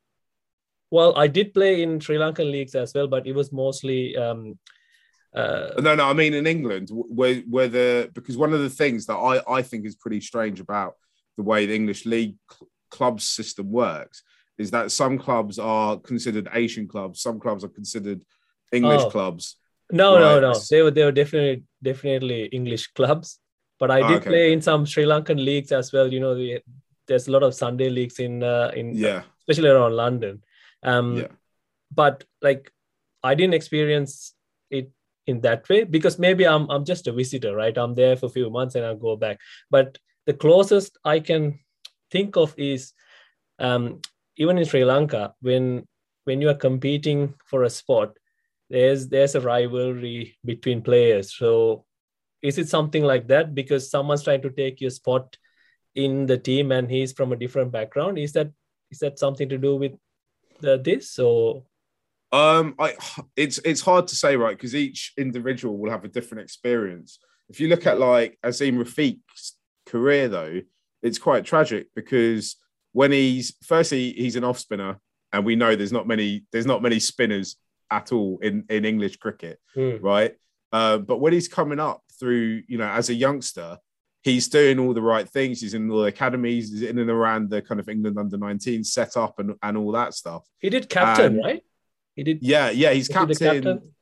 well 0.96 1.12
I 1.24 1.26
did 1.36 1.54
play 1.58 1.82
in 1.82 2.00
Sri 2.00 2.16
Lankan 2.16 2.50
leagues 2.56 2.74
as 2.74 2.92
well, 2.94 3.08
but 3.14 3.26
it 3.26 3.34
was 3.40 3.52
mostly 3.52 4.16
um 4.16 4.58
uh, 5.34 5.70
no, 5.86 5.96
no, 5.96 6.04
I 6.04 6.12
mean 6.12 6.32
in 6.32 6.46
England, 6.46 6.88
where 6.92 7.36
where 7.54 7.68
the 7.68 8.10
because 8.14 8.36
one 8.36 8.52
of 8.56 8.60
the 8.60 8.74
things 8.80 9.06
that 9.06 9.20
I 9.32 9.34
I 9.58 9.62
think 9.62 9.84
is 9.84 9.96
pretty 10.04 10.20
strange 10.20 10.60
about 10.60 10.92
the 11.36 11.42
way 11.50 11.66
the 11.66 11.74
English 11.74 12.06
league 12.06 12.36
cl- 12.50 12.70
club 12.96 13.20
system 13.20 13.66
works 13.70 14.22
is 14.56 14.70
that 14.70 14.92
some 14.92 15.18
clubs 15.18 15.58
are 15.58 15.98
considered 15.98 16.48
Asian 16.62 16.86
clubs, 16.86 17.20
some 17.20 17.40
clubs 17.40 17.64
are 17.64 17.74
considered 17.80 18.20
English 18.72 19.02
oh. 19.06 19.10
clubs, 19.10 19.56
no, 19.92 20.14
right. 20.14 20.40
no, 20.40 20.52
no. 20.52 20.58
They 20.70 20.82
were 20.82 20.90
they 20.90 21.04
were 21.04 21.12
definitely 21.12 21.64
definitely 21.82 22.46
English 22.46 22.88
clubs, 22.88 23.38
but 23.78 23.90
I 23.90 24.00
did 24.08 24.18
okay. 24.18 24.30
play 24.30 24.52
in 24.52 24.62
some 24.62 24.86
Sri 24.86 25.04
Lankan 25.04 25.42
leagues 25.44 25.72
as 25.72 25.92
well. 25.92 26.12
You 26.12 26.20
know, 26.20 26.34
the, 26.34 26.62
there's 27.06 27.28
a 27.28 27.30
lot 27.30 27.42
of 27.42 27.54
Sunday 27.54 27.90
leagues 27.90 28.18
in 28.18 28.42
uh, 28.42 28.70
in 28.74 28.94
yeah, 28.94 29.22
especially 29.40 29.68
around 29.68 29.92
London. 29.92 30.42
Um, 30.84 31.16
yeah. 31.16 31.26
But 31.92 32.24
like, 32.42 32.70
I 33.22 33.34
didn't 33.34 33.54
experience 33.54 34.34
it 34.70 34.90
in 35.26 35.40
that 35.40 35.68
way 35.68 35.84
because 35.84 36.18
maybe 36.18 36.46
I'm 36.46 36.68
I'm 36.70 36.84
just 36.84 37.06
a 37.06 37.12
visitor, 37.12 37.56
right? 37.56 37.76
I'm 37.76 37.94
there 37.94 38.16
for 38.16 38.26
a 38.26 38.30
few 38.30 38.50
months 38.50 38.74
and 38.74 38.84
i'll 38.84 38.96
go 38.96 39.16
back. 39.16 39.38
But 39.70 39.98
the 40.26 40.34
closest 40.34 40.98
I 41.04 41.20
can 41.20 41.60
think 42.10 42.36
of 42.36 42.54
is 42.56 42.92
um, 43.58 44.00
even 44.36 44.58
in 44.58 44.64
Sri 44.64 44.84
Lanka 44.84 45.34
when 45.40 45.86
when 46.24 46.40
you 46.40 46.48
are 46.48 46.54
competing 46.54 47.34
for 47.46 47.64
a 47.64 47.70
spot 47.70 48.16
there's 48.70 49.08
there's 49.08 49.34
a 49.34 49.40
rivalry 49.40 50.36
between 50.44 50.82
players 50.82 51.36
so 51.36 51.84
is 52.42 52.58
it 52.58 52.68
something 52.68 53.02
like 53.04 53.28
that 53.28 53.54
because 53.54 53.90
someone's 53.90 54.22
trying 54.22 54.42
to 54.42 54.50
take 54.50 54.80
your 54.80 54.90
spot 54.90 55.36
in 55.94 56.26
the 56.26 56.36
team 56.38 56.72
and 56.72 56.90
he's 56.90 57.12
from 57.12 57.32
a 57.32 57.36
different 57.36 57.70
background 57.70 58.18
is 58.18 58.32
that 58.32 58.50
is 58.90 58.98
that 58.98 59.18
something 59.18 59.48
to 59.48 59.58
do 59.58 59.76
with 59.76 59.92
the, 60.60 60.78
this 60.78 61.18
or 61.18 61.62
um 62.32 62.74
i 62.78 62.94
it's 63.36 63.58
it's 63.64 63.80
hard 63.80 64.06
to 64.06 64.16
say 64.16 64.36
right 64.36 64.56
because 64.56 64.74
each 64.74 65.12
individual 65.16 65.78
will 65.78 65.90
have 65.90 66.04
a 66.04 66.08
different 66.08 66.42
experience 66.42 67.18
if 67.48 67.60
you 67.60 67.68
look 67.68 67.86
at 67.86 67.98
like 67.98 68.38
azeem 68.44 68.76
rafiq's 68.76 69.56
career 69.86 70.28
though 70.28 70.60
it's 71.02 71.18
quite 71.18 71.44
tragic 71.44 71.88
because 71.94 72.56
when 72.92 73.12
he's 73.12 73.54
firstly 73.62 74.12
he's 74.12 74.36
an 74.36 74.44
off 74.44 74.58
spinner 74.58 74.98
and 75.32 75.44
we 75.44 75.56
know 75.56 75.76
there's 75.76 75.92
not 75.92 76.06
many 76.06 76.44
there's 76.52 76.66
not 76.66 76.82
many 76.82 76.98
spinners 76.98 77.56
at 77.90 78.12
all 78.12 78.38
in, 78.42 78.64
in 78.68 78.84
English 78.84 79.18
cricket, 79.18 79.58
mm. 79.76 80.02
right? 80.02 80.34
Uh, 80.72 80.98
but 80.98 81.18
when 81.18 81.32
he's 81.32 81.48
coming 81.48 81.78
up 81.78 82.02
through, 82.18 82.62
you 82.66 82.78
know, 82.78 82.88
as 82.88 83.08
a 83.10 83.14
youngster, 83.14 83.78
he's 84.24 84.48
doing 84.48 84.78
all 84.78 84.94
the 84.94 85.02
right 85.02 85.28
things. 85.28 85.60
He's 85.60 85.74
in 85.74 85.90
all 85.90 86.00
the 86.00 86.06
academies, 86.06 86.72
he's 86.72 86.82
in 86.82 86.98
and 86.98 87.10
around 87.10 87.50
the 87.50 87.62
kind 87.62 87.78
of 87.78 87.88
England 87.88 88.18
under 88.18 88.38
19 88.38 88.82
setup 88.82 89.38
and, 89.38 89.54
and 89.62 89.76
all 89.76 89.92
that 89.92 90.14
stuff. 90.14 90.44
He 90.58 90.70
did 90.70 90.88
captain, 90.88 91.34
and, 91.34 91.44
right? 91.44 91.62
He 92.14 92.24
did. 92.24 92.38
Yeah, 92.42 92.70
yeah. 92.70 92.92
He's 92.92 93.08
captain, 93.08 93.36
captain. 93.36 93.92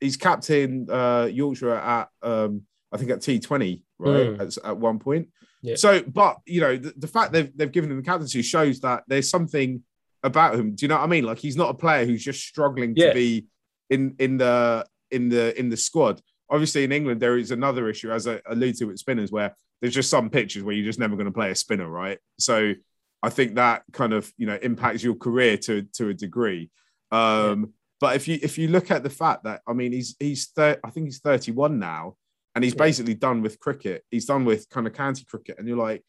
He's 0.00 0.16
captain 0.16 0.88
uh, 0.90 1.28
Yorkshire 1.32 1.74
at 1.74 2.08
um, 2.22 2.62
I 2.92 2.98
think 2.98 3.10
at 3.10 3.20
T20, 3.20 3.82
right? 3.98 4.10
Mm. 4.10 4.40
At, 4.40 4.64
at, 4.64 4.76
one 4.76 4.98
point. 4.98 5.28
Yeah. 5.62 5.76
So, 5.76 6.02
but 6.02 6.38
you 6.46 6.60
know, 6.60 6.76
the, 6.76 6.92
the 6.96 7.06
fact 7.06 7.32
they've 7.32 7.56
they've 7.56 7.72
given 7.72 7.90
him 7.90 7.98
the 7.98 8.02
captaincy 8.02 8.42
shows 8.42 8.80
that 8.80 9.04
there's 9.06 9.30
something 9.30 9.82
about 10.22 10.54
him. 10.54 10.74
Do 10.74 10.84
you 10.84 10.88
know 10.88 10.96
what 10.96 11.04
I 11.04 11.08
mean? 11.08 11.24
Like 11.24 11.38
he's 11.38 11.56
not 11.56 11.70
a 11.70 11.74
player 11.74 12.04
who's 12.04 12.24
just 12.24 12.40
struggling 12.40 12.94
yeah. 12.96 13.08
to 13.08 13.14
be 13.14 13.46
in 13.90 14.16
in 14.18 14.38
the 14.38 14.86
in 15.10 15.28
the 15.28 15.58
in 15.58 15.68
the 15.68 15.76
squad. 15.76 16.20
Obviously, 16.50 16.84
in 16.84 16.92
England, 16.92 17.20
there 17.20 17.36
is 17.36 17.50
another 17.50 17.88
issue, 17.88 18.10
as 18.10 18.26
I 18.26 18.40
alluded 18.46 18.76
to 18.76 18.86
with 18.86 18.98
spinners, 18.98 19.30
where 19.30 19.54
there's 19.80 19.94
just 19.94 20.10
some 20.10 20.30
pitches 20.30 20.62
where 20.62 20.74
you're 20.74 20.86
just 20.86 20.98
never 20.98 21.16
going 21.16 21.26
to 21.26 21.32
play 21.32 21.50
a 21.50 21.54
spinner, 21.54 21.88
right? 21.88 22.18
So 22.38 22.74
I 23.22 23.30
think 23.30 23.54
that 23.54 23.82
kind 23.92 24.12
of 24.12 24.32
you 24.36 24.46
know 24.46 24.58
impacts 24.62 25.02
your 25.02 25.14
career 25.14 25.56
to 25.58 25.82
to 25.94 26.08
a 26.08 26.14
degree. 26.14 26.70
Um, 27.10 27.60
yeah. 27.60 27.66
But 28.00 28.16
if 28.16 28.28
you 28.28 28.38
if 28.42 28.58
you 28.58 28.68
look 28.68 28.90
at 28.90 29.02
the 29.02 29.10
fact 29.10 29.44
that 29.44 29.62
I 29.66 29.72
mean 29.72 29.92
he's 29.92 30.16
he's 30.18 30.46
thir- 30.46 30.80
I 30.84 30.90
think 30.90 31.06
he's 31.06 31.18
31 31.18 31.78
now, 31.78 32.16
and 32.54 32.62
he's 32.62 32.74
yeah. 32.74 32.84
basically 32.84 33.14
done 33.14 33.42
with 33.42 33.60
cricket. 33.60 34.04
He's 34.10 34.26
done 34.26 34.44
with 34.44 34.68
kind 34.68 34.86
of 34.86 34.92
county 34.92 35.24
cricket, 35.24 35.56
and 35.58 35.66
you're 35.66 35.76
like, 35.76 36.04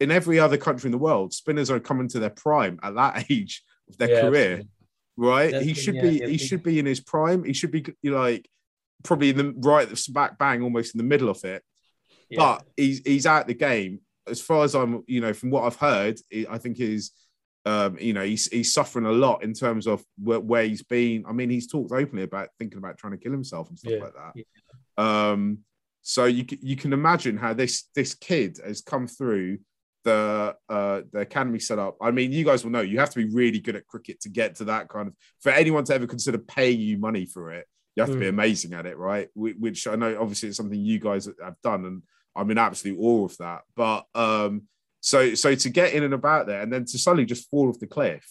in 0.00 0.10
every 0.10 0.38
other 0.38 0.56
country 0.56 0.88
in 0.88 0.92
the 0.92 0.98
world, 0.98 1.32
spinners 1.34 1.70
are 1.70 1.80
coming 1.80 2.08
to 2.08 2.18
their 2.18 2.30
prime 2.30 2.78
at 2.82 2.94
that 2.94 3.26
age 3.30 3.62
of 3.88 3.98
their 3.98 4.10
yeah, 4.10 4.20
career, 4.22 4.52
absolutely. 4.52 4.68
right? 5.16 5.52
That's 5.52 5.64
he 5.64 5.74
should 5.74 6.00
be 6.00 6.18
he 6.26 6.38
should 6.38 6.62
be 6.62 6.78
in 6.78 6.86
his 6.86 7.00
prime. 7.00 7.44
He 7.44 7.52
should 7.52 7.70
be 7.70 7.84
like 8.02 8.48
probably 9.02 9.30
in 9.30 9.36
the 9.36 9.54
right 9.58 9.88
back 10.10 10.38
bang, 10.38 10.62
almost 10.62 10.94
in 10.94 10.98
the 10.98 11.04
middle 11.04 11.28
of 11.28 11.44
it. 11.44 11.62
Yeah. 12.30 12.38
But 12.38 12.66
he's 12.76 13.00
he's 13.04 13.26
out 13.26 13.46
the 13.46 13.54
game. 13.54 14.00
As 14.26 14.40
far 14.40 14.64
as 14.64 14.74
I'm, 14.74 15.04
you 15.06 15.20
know, 15.20 15.34
from 15.34 15.50
what 15.50 15.64
I've 15.64 15.76
heard, 15.76 16.18
I 16.48 16.56
think 16.56 16.80
is, 16.80 17.10
um, 17.66 17.98
you 18.00 18.14
know, 18.14 18.24
he's 18.24 18.46
he's 18.46 18.72
suffering 18.72 19.06
a 19.06 19.12
lot 19.12 19.44
in 19.44 19.52
terms 19.52 19.86
of 19.86 20.02
where, 20.22 20.40
where, 20.40 20.64
he's 20.64 20.82
been. 20.82 21.24
I 21.28 21.32
mean, 21.32 21.50
he's 21.50 21.66
talked 21.66 21.92
openly 21.92 22.24
about 22.24 22.48
thinking 22.58 22.78
about 22.78 22.96
trying 22.96 23.12
to 23.12 23.18
kill 23.18 23.32
himself 23.32 23.68
and 23.68 23.78
stuff 23.78 23.92
yeah. 23.92 24.04
like 24.04 24.14
that. 24.14 25.02
Um, 25.02 25.58
so 26.02 26.26
you 26.26 26.44
you 26.60 26.76
can 26.76 26.92
imagine 26.92 27.36
how 27.36 27.54
this 27.54 27.88
this 27.94 28.14
kid 28.14 28.58
has 28.64 28.80
come 28.80 29.06
through 29.06 29.58
the 30.04 30.54
uh, 30.68 31.00
the 31.12 31.20
academy 31.20 31.58
setup. 31.58 31.96
I 32.00 32.10
mean, 32.10 32.30
you 32.30 32.44
guys 32.44 32.62
will 32.62 32.70
know 32.70 32.82
you 32.82 32.98
have 33.00 33.10
to 33.10 33.26
be 33.26 33.34
really 33.34 33.58
good 33.58 33.76
at 33.76 33.86
cricket 33.86 34.20
to 34.20 34.28
get 34.28 34.54
to 34.56 34.64
that 34.64 34.88
kind 34.88 35.08
of. 35.08 35.14
For 35.40 35.50
anyone 35.50 35.84
to 35.84 35.94
ever 35.94 36.06
consider 36.06 36.38
paying 36.38 36.80
you 36.80 36.98
money 36.98 37.26
for 37.26 37.52
it, 37.52 37.66
you 37.96 38.02
have 38.02 38.10
to 38.12 38.18
be 38.18 38.26
Mm. 38.26 38.30
amazing 38.30 38.72
at 38.74 38.86
it, 38.86 38.96
right? 38.98 39.28
Which 39.34 39.86
I 39.86 39.96
know, 39.96 40.20
obviously, 40.20 40.48
it's 40.48 40.58
something 40.58 40.78
you 40.78 40.98
guys 40.98 41.26
have 41.42 41.60
done, 41.62 41.84
and 41.84 42.02
I'm 42.36 42.50
in 42.50 42.58
absolute 42.58 42.98
awe 42.98 43.24
of 43.26 43.36
that. 43.38 43.62
But 43.76 44.06
um, 44.14 44.62
so 45.00 45.34
so 45.34 45.54
to 45.54 45.70
get 45.70 45.92
in 45.94 46.02
and 46.02 46.14
about 46.14 46.46
there, 46.46 46.60
and 46.62 46.72
then 46.72 46.84
to 46.86 46.98
suddenly 46.98 47.24
just 47.24 47.48
fall 47.50 47.68
off 47.68 47.78
the 47.78 47.86
cliff, 47.86 48.26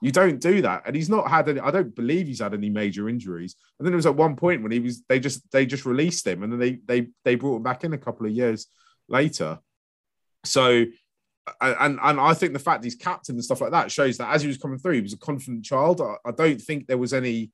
you 0.00 0.10
don't 0.10 0.40
do 0.40 0.62
that. 0.62 0.82
And 0.86 0.96
he's 0.96 1.08
not 1.08 1.28
had 1.30 1.48
any. 1.48 1.60
I 1.60 1.70
don't 1.70 1.94
believe 1.94 2.26
he's 2.26 2.40
had 2.40 2.54
any 2.54 2.70
major 2.70 3.08
injuries. 3.08 3.54
And 3.78 3.86
then 3.86 3.92
it 3.92 3.96
was 3.96 4.06
at 4.06 4.16
one 4.16 4.34
point 4.36 4.62
when 4.62 4.72
he 4.72 4.80
was, 4.80 5.02
they 5.08 5.20
just 5.20 5.48
they 5.52 5.64
just 5.66 5.86
released 5.86 6.26
him, 6.26 6.42
and 6.42 6.52
then 6.52 6.58
they 6.58 6.80
they 6.86 7.08
they 7.24 7.34
brought 7.36 7.56
him 7.56 7.62
back 7.62 7.84
in 7.84 7.92
a 7.92 7.98
couple 7.98 8.26
of 8.26 8.32
years 8.32 8.66
later. 9.08 9.58
So. 10.44 10.86
And 11.60 11.98
and 12.02 12.18
I 12.18 12.32
think 12.32 12.54
the 12.54 12.58
fact 12.58 12.84
he's 12.84 12.94
captain 12.94 13.34
and 13.34 13.44
stuff 13.44 13.60
like 13.60 13.72
that 13.72 13.92
shows 13.92 14.16
that 14.16 14.32
as 14.32 14.40
he 14.40 14.48
was 14.48 14.56
coming 14.56 14.78
through, 14.78 14.94
he 14.94 15.02
was 15.02 15.12
a 15.12 15.18
confident 15.18 15.62
child. 15.62 16.00
I, 16.00 16.14
I 16.24 16.30
don't 16.30 16.58
think 16.58 16.86
there 16.86 16.96
was 16.96 17.12
any 17.12 17.50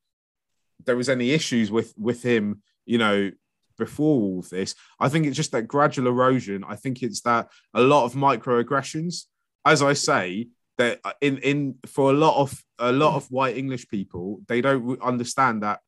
there 0.85 0.97
was 0.97 1.09
any 1.09 1.31
issues 1.31 1.71
with 1.71 1.95
with 1.97 2.23
him, 2.23 2.63
you 2.87 2.99
know, 2.99 3.31
before 3.79 4.21
all 4.21 4.39
of 4.41 4.51
this. 4.51 4.75
I 5.01 5.09
think 5.09 5.27
it's 5.27 5.37
just 5.37 5.53
that 5.53 5.69
gradual 5.69 6.09
erosion. 6.09 6.65
I 6.67 6.77
think 6.77 7.03
it's 7.03 7.23
that 7.23 7.49
a 7.75 7.81
lot 7.81 8.05
of 8.05 8.15
microaggressions. 8.15 9.25
As 9.65 9.83
I 9.83 9.95
say, 9.95 10.49
that 10.79 11.01
in 11.21 11.39
in 11.39 11.75
for 11.87 12.11
a 12.11 12.15
lot 12.15 12.41
of 12.41 12.65
a 12.79 12.93
lot 12.93 13.17
of 13.17 13.31
white 13.31 13.57
English 13.57 13.89
people, 13.89 14.41
they 14.49 14.61
don't 14.61 15.01
understand 15.03 15.63
that 15.63 15.81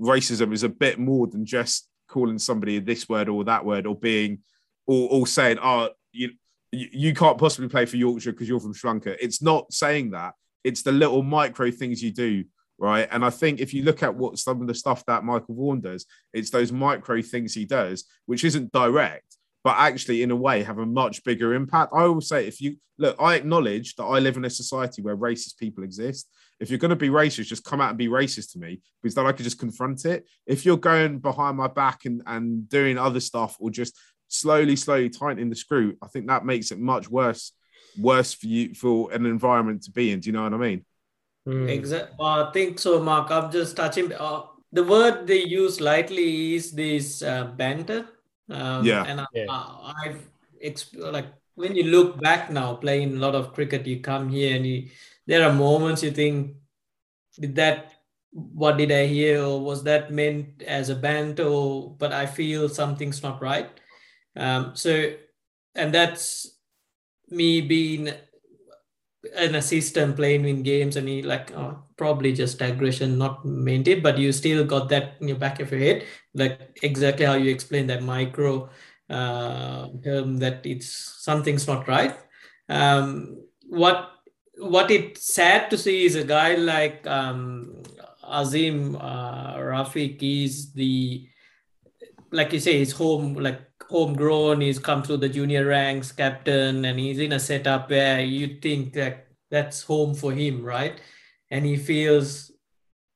racism 0.00 0.52
is 0.52 0.62
a 0.62 0.68
bit 0.68 0.98
more 0.98 1.26
than 1.26 1.44
just 1.44 1.88
calling 2.08 2.38
somebody 2.38 2.78
this 2.78 3.08
word 3.08 3.28
or 3.28 3.44
that 3.44 3.64
word 3.64 3.86
or 3.86 3.94
being 3.94 4.38
or, 4.86 5.08
or 5.10 5.26
saying, 5.26 5.58
oh, 5.62 5.90
you 6.12 6.30
you 6.72 7.14
can't 7.14 7.38
possibly 7.38 7.68
play 7.68 7.86
for 7.86 7.96
Yorkshire 7.96 8.32
because 8.32 8.48
you're 8.48 8.60
from 8.60 8.74
Lanka. 8.84 9.22
It's 9.22 9.42
not 9.42 9.72
saying 9.72 10.10
that. 10.10 10.34
It's 10.64 10.82
the 10.82 10.92
little 10.92 11.22
micro 11.22 11.70
things 11.70 12.02
you 12.02 12.12
do 12.12 12.44
right? 12.78 13.08
And 13.10 13.24
I 13.24 13.30
think 13.30 13.60
if 13.60 13.74
you 13.74 13.82
look 13.82 14.02
at 14.02 14.14
what 14.14 14.38
some 14.38 14.60
of 14.60 14.68
the 14.68 14.74
stuff 14.74 15.04
that 15.06 15.24
Michael 15.24 15.54
Vaughan 15.54 15.80
does, 15.80 16.06
it's 16.32 16.50
those 16.50 16.72
micro 16.72 17.20
things 17.20 17.52
he 17.52 17.64
does, 17.64 18.04
which 18.26 18.44
isn't 18.44 18.72
direct, 18.72 19.36
but 19.64 19.76
actually 19.78 20.22
in 20.22 20.30
a 20.30 20.36
way 20.36 20.62
have 20.62 20.78
a 20.78 20.86
much 20.86 21.24
bigger 21.24 21.54
impact. 21.54 21.92
I 21.94 22.04
will 22.04 22.20
say, 22.20 22.46
if 22.46 22.60
you 22.60 22.76
look, 22.98 23.16
I 23.20 23.34
acknowledge 23.34 23.96
that 23.96 24.04
I 24.04 24.20
live 24.20 24.36
in 24.36 24.44
a 24.44 24.50
society 24.50 25.02
where 25.02 25.16
racist 25.16 25.58
people 25.58 25.84
exist. 25.84 26.28
If 26.60 26.70
you're 26.70 26.78
going 26.78 26.90
to 26.90 26.96
be 26.96 27.08
racist, 27.08 27.46
just 27.46 27.64
come 27.64 27.80
out 27.80 27.90
and 27.90 27.98
be 27.98 28.08
racist 28.08 28.52
to 28.52 28.58
me 28.58 28.80
because 29.02 29.14
then 29.14 29.26
I 29.26 29.32
could 29.32 29.44
just 29.44 29.58
confront 29.58 30.04
it. 30.04 30.26
If 30.46 30.64
you're 30.64 30.76
going 30.76 31.18
behind 31.18 31.56
my 31.56 31.68
back 31.68 32.04
and, 32.04 32.22
and 32.26 32.68
doing 32.68 32.98
other 32.98 33.20
stuff 33.20 33.56
or 33.60 33.70
just 33.70 33.96
slowly, 34.28 34.76
slowly 34.76 35.10
tightening 35.10 35.50
the 35.50 35.56
screw, 35.56 35.96
I 36.02 36.08
think 36.08 36.26
that 36.28 36.44
makes 36.44 36.70
it 36.70 36.78
much 36.78 37.08
worse, 37.08 37.52
worse 37.98 38.32
for 38.32 38.46
you 38.46 38.74
for 38.74 39.12
an 39.12 39.26
environment 39.26 39.82
to 39.84 39.92
be 39.92 40.10
in. 40.12 40.20
Do 40.20 40.28
you 40.28 40.32
know 40.32 40.42
what 40.42 40.54
I 40.54 40.58
mean? 40.58 40.84
Mm. 41.46 41.68
Exactly. 41.68 42.16
I 42.20 42.50
think 42.52 42.78
so, 42.78 43.00
Mark. 43.00 43.30
I'm 43.30 43.50
just 43.50 43.76
touching. 43.76 44.12
Uh, 44.12 44.42
the 44.72 44.84
word 44.84 45.26
they 45.26 45.44
use 45.44 45.80
lightly 45.80 46.54
is 46.56 46.72
this 46.72 47.22
uh, 47.22 47.44
banter. 47.56 48.06
Um, 48.50 48.84
Yeah. 48.84 49.04
And 49.04 49.20
I, 49.20 49.26
Yeah. 49.32 49.46
I, 49.48 49.94
I've 50.04 50.28
exp- 50.64 51.12
like 51.12 51.26
when 51.54 51.74
you 51.74 51.84
look 51.84 52.20
back 52.20 52.50
now, 52.50 52.74
playing 52.74 53.16
a 53.16 53.20
lot 53.20 53.34
of 53.34 53.52
cricket, 53.52 53.86
you 53.86 54.00
come 54.00 54.28
here 54.28 54.56
and 54.56 54.66
you, 54.66 54.88
there 55.26 55.42
are 55.48 55.52
moments 55.52 56.02
you 56.02 56.10
think, 56.10 56.56
did 57.38 57.54
that? 57.56 57.94
What 58.30 58.76
did 58.76 58.92
I 58.92 59.06
hear? 59.06 59.42
Or 59.42 59.60
was 59.60 59.82
that 59.84 60.12
meant 60.12 60.62
as 60.62 60.90
a 60.90 60.94
banter? 60.94 61.44
Or, 61.44 61.96
but 61.96 62.12
I 62.12 62.26
feel 62.26 62.68
something's 62.68 63.22
not 63.22 63.40
right. 63.40 63.70
Um, 64.36 64.76
so, 64.76 65.14
and 65.74 65.92
that's 65.94 66.58
me 67.30 67.60
being 67.60 68.10
an 69.36 69.54
assistant 69.54 70.16
playing 70.16 70.46
in 70.46 70.62
games 70.62 70.96
and 70.96 71.08
he 71.08 71.22
like 71.22 71.52
oh, 71.56 71.82
probably 71.96 72.32
just 72.32 72.60
aggression 72.62 73.18
not 73.18 73.40
it 73.44 74.02
but 74.02 74.18
you 74.18 74.32
still 74.32 74.64
got 74.64 74.88
that 74.88 75.14
in 75.20 75.28
your 75.28 75.36
back 75.36 75.60
of 75.60 75.70
your 75.70 75.80
head. 75.80 76.04
Like 76.34 76.78
exactly 76.82 77.26
how 77.26 77.34
you 77.34 77.50
explain 77.50 77.86
that 77.88 78.02
micro 78.02 78.68
uh, 79.10 79.88
term 80.04 80.38
that 80.38 80.64
it's 80.64 80.88
something's 81.22 81.66
not 81.66 81.88
right. 81.88 82.16
Um, 82.68 83.42
what 83.68 84.10
what 84.58 84.90
it's 84.90 85.32
sad 85.32 85.70
to 85.70 85.78
see 85.78 86.04
is 86.04 86.14
a 86.14 86.24
guy 86.24 86.56
like 86.56 87.06
um, 87.06 87.82
Azeem 88.24 88.96
uh, 89.00 89.56
Rafiq 89.56 90.18
is 90.44 90.72
the 90.72 91.28
like 92.30 92.52
you 92.52 92.60
say 92.60 92.78
he's 92.78 92.92
home 92.92 93.34
like 93.34 93.60
homegrown. 93.88 94.60
He's 94.60 94.78
come 94.78 95.02
through 95.02 95.18
the 95.18 95.28
junior 95.28 95.66
ranks 95.66 96.12
captain 96.12 96.84
and 96.84 96.98
he's 96.98 97.18
in 97.18 97.32
a 97.32 97.40
setup 97.40 97.90
where 97.90 98.20
you 98.20 98.58
think 98.60 98.92
that 98.94 99.28
that's 99.50 99.82
home 99.82 100.14
for 100.14 100.32
him 100.32 100.62
right? 100.62 101.00
And 101.50 101.64
he 101.64 101.76
feels 101.76 102.52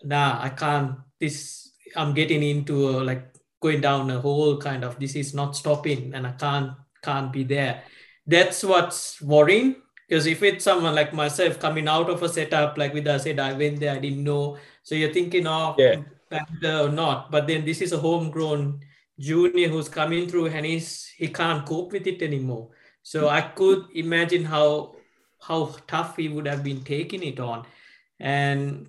nah 0.05 0.43
i 0.43 0.49
can't 0.49 0.97
this 1.21 1.71
i'm 1.95 2.13
getting 2.13 2.43
into 2.43 2.89
a, 2.89 3.07
like 3.07 3.33
going 3.61 3.81
down 3.81 4.11
a 4.11 4.19
hole 4.19 4.57
kind 4.57 4.83
of 4.83 4.99
this 4.99 5.15
is 5.15 5.33
not 5.33 5.55
stopping 5.55 6.13
and 6.13 6.27
i 6.27 6.33
can't 6.33 6.73
can't 7.03 7.33
be 7.33 7.45
there. 7.45 7.83
That's 8.27 8.63
what's 8.63 9.21
worrying 9.21 9.77
because 10.09 10.27
if 10.27 10.43
it's 10.43 10.65
someone 10.65 10.95
like 10.95 11.13
myself 11.13 11.59
coming 11.59 11.89
out 11.89 12.09
of 12.09 12.23
a 12.23 12.29
setup 12.29 12.79
like 12.79 12.95
with 12.95 13.09
I 13.09 13.17
said 13.19 13.41
I 13.41 13.53
went 13.53 13.81
there 13.81 13.95
I 13.95 13.99
didn't 13.99 14.25
know. 14.25 14.59
So 14.83 14.95
you're 14.95 15.13
thinking 15.13 15.47
of 15.47 15.77
Yeah. 15.79 16.03
Panther 16.31 16.89
or 16.89 16.89
not 16.89 17.31
but 17.31 17.47
then 17.47 17.65
this 17.65 17.83
is 17.83 17.93
a 17.93 17.99
homegrown 17.99 18.81
junior 19.19 19.69
who's 19.69 19.89
coming 19.89 20.29
through 20.29 20.47
and 20.47 20.67
he's 20.67 21.07
he 21.17 21.29
can't 21.29 21.67
cope 21.67 21.93
with 21.93 22.07
it 22.07 22.23
anymore 22.23 22.71
so 23.03 23.29
I 23.29 23.41
could 23.41 23.87
imagine 23.95 24.45
how 24.45 24.95
how 25.41 25.75
tough 25.87 26.17
he 26.17 26.29
would 26.29 26.47
have 26.47 26.63
been 26.63 26.83
taking 26.85 27.23
it 27.23 27.41
on 27.41 27.67
and 28.21 28.89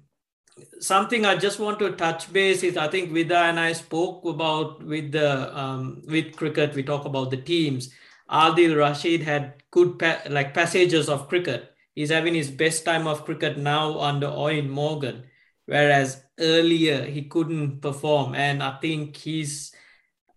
something 0.79 1.25
I 1.25 1.35
just 1.35 1.59
want 1.59 1.79
to 1.79 1.91
touch 1.93 2.31
base 2.31 2.63
is 2.63 2.77
I 2.77 2.87
think 2.87 3.11
Vida 3.11 3.37
and 3.37 3.59
I 3.59 3.73
spoke 3.73 4.25
about 4.25 4.83
with 4.83 5.11
the 5.11 5.57
um, 5.57 6.03
with 6.07 6.35
cricket. 6.35 6.75
We 6.75 6.83
talk 6.83 7.05
about 7.05 7.31
the 7.31 7.37
teams. 7.37 7.89
Adil 8.29 8.77
Rashid 8.77 9.21
had 9.21 9.63
good 9.71 9.99
pa- 9.99 10.21
like 10.29 10.53
passages 10.53 11.09
of 11.09 11.27
cricket. 11.27 11.73
He's 11.95 12.09
having 12.09 12.33
his 12.33 12.49
best 12.49 12.85
time 12.85 13.07
of 13.07 13.25
cricket 13.25 13.57
now 13.57 13.99
under 13.99 14.27
Eoin 14.27 14.69
Morgan, 14.69 15.23
whereas 15.65 16.23
earlier 16.39 17.03
he 17.05 17.23
couldn't 17.23 17.81
perform. 17.81 18.33
And 18.35 18.63
I 18.63 18.77
think 18.79 19.17
he's 19.17 19.72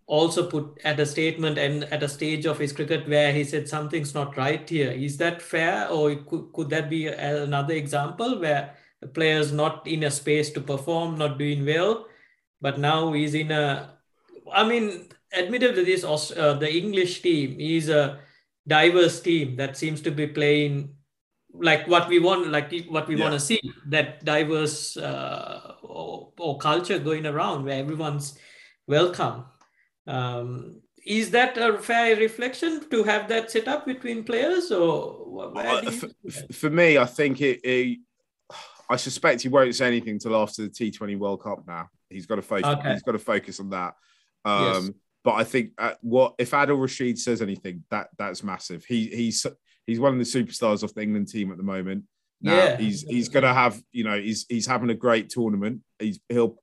also 0.07 0.49
put 0.49 0.79
at 0.83 0.99
a 0.99 1.05
statement 1.05 1.57
and 1.57 1.83
at 1.85 2.03
a 2.03 2.09
stage 2.09 2.45
of 2.45 2.57
his 2.59 2.73
cricket 2.73 3.07
where 3.09 3.33
he 3.33 3.43
said 3.43 3.67
something's 3.69 4.13
not 4.15 4.37
right 4.37 4.67
here. 4.69 4.91
Is 4.91 5.17
that 5.17 5.41
fair, 5.41 5.89
or 5.89 6.15
could, 6.15 6.53
could 6.53 6.69
that 6.71 6.89
be 6.89 7.07
another 7.07 7.73
example 7.75 8.39
where 8.39 8.75
the 9.01 9.07
player's 9.07 9.51
not 9.51 9.87
in 9.87 10.03
a 10.03 10.11
space 10.11 10.49
to 10.51 10.61
perform, 10.61 11.17
not 11.17 11.37
doing 11.37 11.65
well, 11.65 12.07
but 12.61 12.79
now 12.79 13.13
he's 13.13 13.33
in 13.35 13.51
a. 13.51 13.97
I 14.51 14.67
mean, 14.67 15.09
admittedly, 15.37 15.83
this 15.83 16.03
uh, 16.05 16.53
the 16.59 16.73
English 16.73 17.21
team 17.21 17.59
is 17.59 17.89
a 17.89 18.19
diverse 18.67 19.21
team 19.21 19.55
that 19.57 19.77
seems 19.77 20.01
to 20.01 20.11
be 20.11 20.27
playing 20.27 20.95
like 21.53 21.87
what 21.87 22.07
we 22.07 22.19
want, 22.19 22.47
like 22.49 22.71
what 22.89 23.07
we 23.07 23.15
Yeah. 23.15 23.23
want 23.23 23.33
to 23.33 23.39
see. 23.39 23.59
That 23.87 24.23
diverse 24.25 24.97
uh, 24.97 25.75
or, 25.83 26.31
or 26.37 26.57
culture 26.57 26.99
going 26.99 27.25
around 27.25 27.65
where 27.65 27.79
everyone's 27.79 28.37
welcome. 28.87 29.45
Um, 30.07 30.81
is 31.05 31.31
that 31.31 31.57
a 31.57 31.77
fair 31.77 32.15
reflection 32.17 32.89
to 32.89 33.03
have 33.03 33.27
that 33.29 33.49
set 33.51 33.67
up 33.67 33.85
between 33.85 34.23
players, 34.23 34.71
or 34.71 35.51
Uh, 35.55 35.91
for, 35.91 36.09
for 36.53 36.69
me, 36.69 36.97
I 36.97 37.05
think 37.05 37.41
it, 37.41 37.59
it- 37.63 37.99
I 38.89 38.95
suspect 38.95 39.41
he 39.41 39.49
won't 39.49 39.75
say 39.75 39.85
anything 39.87 40.17
till 40.17 40.33
after 40.35 40.61
the 40.63 40.69
T20 40.69 41.17
World 41.17 41.43
Cup. 41.43 41.59
Now 41.67 41.89
he's 42.09 42.25
got 42.25 42.35
to 42.35 42.41
focus. 42.41 42.65
Okay. 42.67 42.93
He's 42.93 43.03
got 43.03 43.11
to 43.13 43.19
focus 43.19 43.59
on 43.59 43.69
that. 43.71 43.93
Um, 44.45 44.63
Yes. 44.63 44.89
But 45.25 45.33
I 45.33 45.43
think 45.43 45.71
uh, 45.77 45.95
what 45.99 46.35
if 46.37 46.51
Adil 46.51 46.79
Rashid 46.79 47.19
says 47.19 47.41
anything, 47.41 47.83
that 47.91 48.07
that's 48.17 48.43
massive. 48.43 48.85
He 48.85 49.07
he's 49.07 49.45
he's 49.85 49.99
one 49.99 50.13
of 50.13 50.19
the 50.19 50.23
superstars 50.23 50.83
of 50.83 50.93
the 50.93 51.01
England 51.01 51.27
team 51.27 51.51
at 51.51 51.57
the 51.57 51.63
moment. 51.63 52.05
Now 52.41 52.55
Yeah. 52.55 52.77
he's 52.77 53.01
he's 53.01 53.27
going 53.27 53.43
to 53.43 53.53
have 53.53 53.81
you 53.91 54.05
know 54.05 54.17
he's 54.17 54.45
he's 54.47 54.65
having 54.67 54.89
a 54.89 54.93
great 54.95 55.27
tournament. 55.29 55.81
He's 55.99 56.21
he'll 56.29 56.55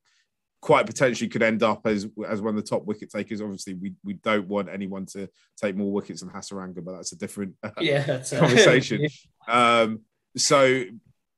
quite 0.64 0.87
potentially 0.87 1.29
could 1.29 1.42
end 1.42 1.62
up 1.62 1.87
as 1.87 2.09
as 2.27 2.40
one 2.40 2.57
of 2.57 2.57
the 2.57 2.66
top 2.66 2.87
wicket 2.87 3.11
takers. 3.11 3.42
Obviously, 3.42 3.74
we 3.74 3.92
we 4.03 4.14
don't 4.14 4.48
want 4.48 4.70
anyone 4.70 5.05
to 5.05 5.29
take 5.61 5.77
more 5.77 5.92
wickets 5.92 6.22
than 6.22 6.31
Hasaranga, 6.31 6.83
but 6.83 6.92
that's 6.92 7.12
a 7.12 7.18
different 7.18 7.55
yeah, 7.81 8.03
that's 8.03 8.33
a- 8.33 8.38
conversation. 8.38 9.07
um, 9.46 10.00
so 10.38 10.85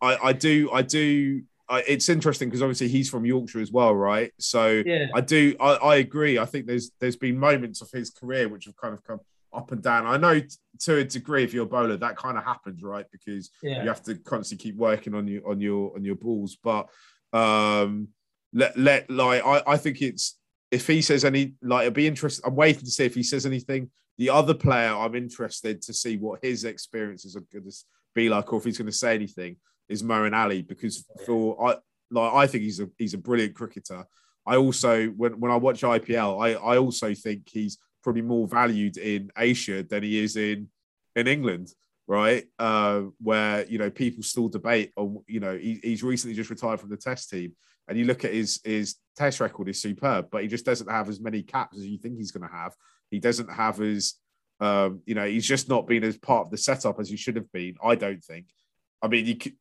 I, 0.01 0.17
I 0.29 0.33
do, 0.33 0.71
I 0.73 0.83
do. 0.83 1.43
I, 1.69 1.81
it's 1.89 2.09
interesting 2.09 2.49
because 2.49 2.63
obviously 2.63 2.87
he's 2.87 3.11
from 3.11 3.27
Yorkshire 3.27 3.59
as 3.59 3.73
well, 3.73 3.97
right? 3.97 4.33
So 4.39 4.85
yeah, 4.87 5.07
I 5.13 5.23
do, 5.23 5.57
I, 5.59 5.73
I 5.75 5.97
agree. 5.97 6.39
I 6.39 6.45
think 6.45 6.67
there's 6.67 6.93
there's 7.01 7.17
been 7.17 7.37
moments 7.37 7.83
of 7.83 7.91
his 7.91 8.11
career 8.11 8.49
which 8.49 8.67
have 8.67 8.77
kind 8.77 8.95
of 8.95 9.03
come 9.03 9.19
up 9.53 9.73
and 9.73 9.83
down. 9.83 10.07
I 10.07 10.19
know 10.19 10.39
t- 10.39 10.49
to 10.83 10.99
a 10.99 11.05
degree, 11.05 11.43
if 11.43 11.53
you're 11.53 11.65
a 11.65 11.69
bowler, 11.69 11.97
that 11.97 12.17
kind 12.17 12.39
of 12.39 12.45
happens, 12.45 12.81
right? 12.85 13.07
Because 13.11 13.51
yeah. 13.61 13.83
you 13.83 13.89
have 13.89 14.05
to 14.05 14.15
constantly 14.15 14.71
keep 14.71 14.77
working 14.77 15.15
on 15.15 15.27
your 15.27 15.51
on 15.51 15.61
your 15.61 15.97
on 15.97 16.05
your 16.05 16.15
balls. 16.15 16.57
But 16.63 16.87
um, 17.33 18.07
let 18.57 18.77
let 18.79 19.11
like 19.11 19.45
I, 19.45 19.63
I 19.67 19.77
think 19.77 20.01
it's 20.01 20.39
if 20.71 20.87
he 20.87 21.03
says 21.03 21.25
any 21.25 21.55
like 21.63 21.83
it'd 21.83 21.95
be 21.95 22.07
interesting. 22.07 22.45
I'm 22.47 22.57
waiting 22.57 22.85
to 22.85 22.91
see 22.91 23.05
if 23.05 23.15
he 23.15 23.23
says 23.23 23.47
anything 23.47 23.91
The 24.19 24.31
other 24.31 24.55
player, 24.55 24.93
I'm 24.95 25.15
interested 25.15 25.83
to 25.83 25.93
see 25.93 26.17
what 26.17 26.41
his 26.43 26.65
experiences 26.65 27.37
are 27.37 27.45
going 27.53 27.71
to 27.71 27.77
be 28.15 28.29
like, 28.31 28.51
or 28.51 28.59
if 28.59 28.65
he's 28.65 28.79
going 28.79 28.87
to 28.87 28.93
say 28.93 29.15
anything, 29.15 29.57
is 29.89 30.03
Moeen 30.03 30.35
Ali 30.35 30.63
because 30.63 31.05
for 31.27 31.71
I 31.71 31.77
like 32.11 32.33
I 32.33 32.47
think 32.47 32.65
he's 32.65 32.81
a 32.81 32.89
he's 32.99 33.15
a 33.15 33.19
brilliant 33.19 33.55
cricketer. 33.55 34.05
I 34.47 34.57
also 34.57 35.09
when 35.09 35.39
when 35.39 35.53
I 35.53 35.57
watch 35.57 35.83
IPL, 35.83 36.43
I 36.43 36.55
I 36.55 36.79
also 36.79 37.15
think 37.15 37.49
he's 37.49 37.79
probably 38.03 38.23
more 38.23 38.49
valued 38.49 38.97
in 38.97 39.31
Asia 39.37 39.83
than 39.83 40.03
he 40.03 40.19
is 40.19 40.37
in 40.37 40.69
in 41.15 41.27
England, 41.27 41.69
right? 42.07 42.45
Uh, 42.59 43.03
where 43.21 43.67
you 43.67 43.79
know 43.79 43.91
people 43.91 44.23
still 44.23 44.49
debate 44.49 44.93
on 44.97 45.23
you 45.27 45.41
know 45.41 45.57
he, 45.57 45.79
he's 45.83 46.03
recently 46.03 46.35
just 46.35 46.51
retired 46.51 46.81
from 46.81 46.91
the 46.91 46.97
Test 46.97 47.29
team, 47.31 47.55
and 47.89 47.99
you 47.99 48.05
look 48.05 48.25
at 48.25 48.33
his 48.33 48.61
his 48.65 48.97
Test 49.17 49.41
record 49.41 49.69
is 49.71 49.81
superb, 49.81 50.29
but 50.31 50.43
he 50.43 50.49
just 50.49 50.67
doesn't 50.67 50.91
have 50.91 51.09
as 51.09 51.21
many 51.21 51.43
caps 51.43 51.79
as 51.79 51.87
you 51.87 51.97
think 51.97 52.19
he's 52.19 52.33
going 52.33 52.47
to 52.47 52.55
have. 52.55 52.75
He 53.11 53.19
doesn't 53.19 53.51
have 53.51 53.81
as 53.81 54.15
um, 54.61 55.01
you 55.07 55.15
know 55.15 55.27
he's 55.27 55.47
just 55.47 55.71
not 55.71 55.87
been 55.87 56.05
as 56.05 56.19
part 56.19 56.47
of 56.47 56.51
the 56.51 56.59
setup 56.59 57.01
as 57.01 57.09
he 57.09 57.17
should 57.17 57.37
have 57.37 57.51
been. 57.51 57.77
I 57.83 57.95
don't 57.95 58.23
think. 58.23 58.47
I 59.01 59.09
mean, 59.09 59.25
you 59.25 59.37
could, 59.37 59.55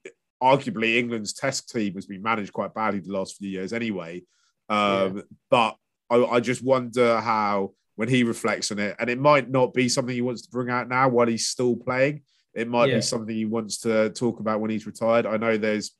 arguably 0.43 0.97
England's 0.97 1.33
Test 1.33 1.69
team 1.69 1.93
has 1.93 2.05
been 2.05 2.21
managed 2.21 2.51
quite 2.51 2.73
badly 2.73 2.99
the 2.99 3.13
last 3.13 3.37
few 3.37 3.49
years 3.49 3.71
anyway. 3.71 4.23
Um, 4.67 5.17
yeah. 5.17 5.21
But 5.49 5.77
I, 6.09 6.25
I 6.25 6.39
just 6.41 6.63
wonder 6.63 7.19
how 7.21 7.71
when 7.95 8.09
he 8.09 8.23
reflects 8.23 8.71
on 8.71 8.79
it, 8.79 8.95
and 8.99 9.09
it 9.09 9.19
might 9.19 9.49
not 9.49 9.73
be 9.73 9.87
something 9.87 10.13
he 10.13 10.21
wants 10.21 10.41
to 10.41 10.49
bring 10.49 10.69
out 10.69 10.89
now 10.89 11.07
while 11.07 11.27
he's 11.27 11.47
still 11.47 11.77
playing. 11.77 12.23
It 12.53 12.67
might 12.67 12.89
yeah. 12.89 12.95
be 12.95 13.01
something 13.01 13.33
he 13.33 13.45
wants 13.45 13.79
to 13.81 14.09
talk 14.09 14.39
about 14.39 14.59
when 14.59 14.69
he's 14.69 14.85
retired. 14.85 15.25
I 15.25 15.37
know 15.37 15.57
there's 15.57 15.91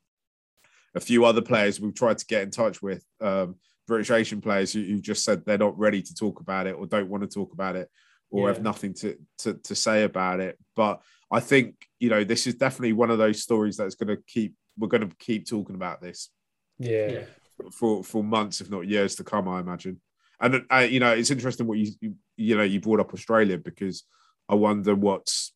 a 0.96 1.00
few 1.00 1.24
other 1.24 1.42
players 1.42 1.80
we've 1.80 1.94
tried 1.94 2.18
to 2.18 2.26
get 2.26 2.42
in 2.42 2.50
touch 2.50 2.82
with, 2.82 3.04
um, 3.20 3.56
British 3.86 4.10
Asian 4.10 4.40
players 4.40 4.72
who, 4.72 4.82
who, 4.82 5.00
just 5.00 5.24
said 5.24 5.44
they're 5.44 5.58
not 5.58 5.78
ready 5.78 6.02
to 6.02 6.14
talk 6.14 6.40
about 6.40 6.66
it 6.66 6.72
or 6.72 6.86
don't 6.86 7.08
want 7.08 7.22
to 7.22 7.28
talk 7.28 7.52
about 7.52 7.76
it 7.76 7.88
or 8.30 8.48
yeah. 8.48 8.54
have 8.54 8.62
nothing 8.62 8.92
to, 8.94 9.16
to, 9.38 9.54
to 9.54 9.76
say 9.76 10.02
about 10.02 10.40
it. 10.40 10.58
But 10.74 11.02
I 11.30 11.40
think 11.40 11.86
you 11.98 12.10
know 12.10 12.24
this 12.24 12.46
is 12.46 12.54
definitely 12.54 12.92
one 12.92 13.10
of 13.10 13.18
those 13.18 13.42
stories 13.42 13.76
that's 13.76 13.94
going 13.94 14.16
to 14.16 14.22
keep 14.26 14.54
we're 14.78 14.88
going 14.88 15.08
to 15.08 15.16
keep 15.16 15.48
talking 15.48 15.74
about 15.74 16.00
this. 16.00 16.30
Yeah. 16.78 17.24
For 17.72 18.04
for 18.04 18.22
months, 18.22 18.60
if 18.60 18.70
not 18.70 18.86
years 18.86 19.16
to 19.16 19.24
come, 19.24 19.48
I 19.48 19.60
imagine. 19.60 20.00
And 20.40 20.64
uh, 20.70 20.78
you 20.78 21.00
know, 21.00 21.12
it's 21.12 21.30
interesting 21.30 21.66
what 21.66 21.78
you, 21.78 21.92
you 22.00 22.14
you 22.36 22.56
know 22.56 22.62
you 22.62 22.80
brought 22.80 23.00
up 23.00 23.14
Australia 23.14 23.58
because 23.58 24.04
I 24.48 24.54
wonder 24.54 24.94
what's 24.94 25.52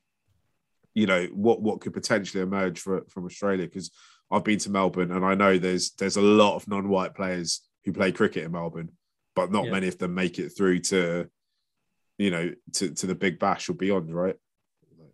you 0.95 1.07
know 1.07 1.27
what 1.27 1.61
what 1.61 1.81
could 1.81 1.93
potentially 1.93 2.43
emerge 2.43 2.81
for, 2.81 3.05
from 3.09 3.27
Australia 3.27 3.67
because 3.67 3.91
I've 4.31 4.45
been 4.45 4.59
to 4.61 4.71
Melbourne 4.71 5.13
and 5.13 5.25
I 5.25 5.35
know 5.35 5.59
there's 5.59 5.91
there's 5.93 6.17
a 6.17 6.23
lot 6.23 6.57
of 6.57 6.69
non-white 6.69 7.15
players 7.15 7.63
who 7.85 7.93
play 7.93 8.13
cricket 8.13 8.45
in 8.45 8.53
Melbourne, 8.53 8.91
but 9.35 9.51
not 9.51 9.67
yeah. 9.67 9.73
many 9.73 9.89
of 9.89 9.99
them 9.99 10.15
make 10.15 10.39
it 10.39 10.51
through 10.51 10.81
to 10.81 11.29
you 12.19 12.31
know 12.31 12.53
to, 12.75 12.91
to 12.91 13.07
the 13.07 13.15
Big 13.15 13.39
Bash 13.39 13.69
or 13.69 13.75
beyond, 13.75 14.15
right? 14.15 14.37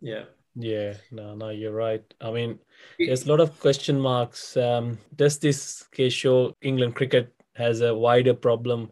Yeah. 0.01 0.23
Yeah, 0.59 0.95
no, 1.11 1.35
no, 1.35 1.49
you're 1.49 1.71
right. 1.71 2.01
I 2.19 2.31
mean, 2.31 2.57
there's 2.97 3.25
a 3.25 3.29
lot 3.29 3.39
of 3.39 3.59
question 3.59 3.99
marks. 3.99 4.57
Um, 4.57 4.97
does 5.15 5.37
this 5.37 5.83
case 5.91 6.13
show 6.13 6.55
England 6.63 6.95
cricket 6.95 7.31
has 7.53 7.81
a 7.81 7.93
wider 7.93 8.33
problem 8.33 8.91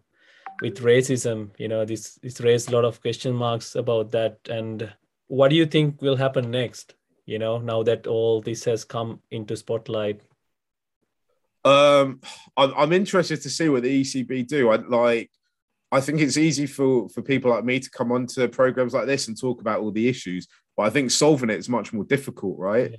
with 0.61 0.83
racism? 0.83 1.49
You 1.57 1.67
know, 1.67 1.83
this 1.83 2.19
this 2.21 2.39
raised 2.39 2.69
a 2.69 2.75
lot 2.75 2.85
of 2.85 3.01
question 3.01 3.33
marks 3.33 3.73
about 3.73 4.11
that. 4.11 4.37
And 4.47 4.93
what 5.27 5.49
do 5.49 5.55
you 5.55 5.65
think 5.65 6.03
will 6.03 6.15
happen 6.15 6.51
next? 6.51 6.93
You 7.25 7.39
know, 7.39 7.57
now 7.57 7.83
that 7.83 8.07
all 8.07 8.41
this 8.41 8.63
has 8.65 8.83
come 8.83 9.19
into 9.31 9.57
spotlight. 9.57 10.21
Um, 11.63 12.21
I'm, 12.55 12.73
I'm 12.77 12.93
interested 12.93 13.41
to 13.41 13.49
see 13.49 13.69
what 13.69 13.83
the 13.83 14.01
ECB 14.01 14.47
do. 14.47 14.69
I 14.69 14.75
like. 14.75 15.31
I 15.91 16.01
think 16.01 16.19
it's 16.19 16.37
easy 16.37 16.65
for 16.67 17.09
for 17.09 17.21
people 17.21 17.51
like 17.51 17.63
me 17.63 17.79
to 17.79 17.89
come 17.89 18.11
onto 18.11 18.47
programs 18.47 18.93
like 18.93 19.05
this 19.05 19.27
and 19.27 19.39
talk 19.39 19.61
about 19.61 19.79
all 19.79 19.91
the 19.91 20.07
issues 20.07 20.47
but 20.75 20.83
I 20.83 20.89
think 20.89 21.11
solving 21.11 21.49
it 21.49 21.59
is 21.59 21.69
much 21.69 21.93
more 21.93 22.03
difficult, 22.03 22.57
right? 22.57 22.95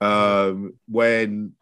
Yeah. 0.00 0.42
Um, 0.46 0.74
when 0.88 1.52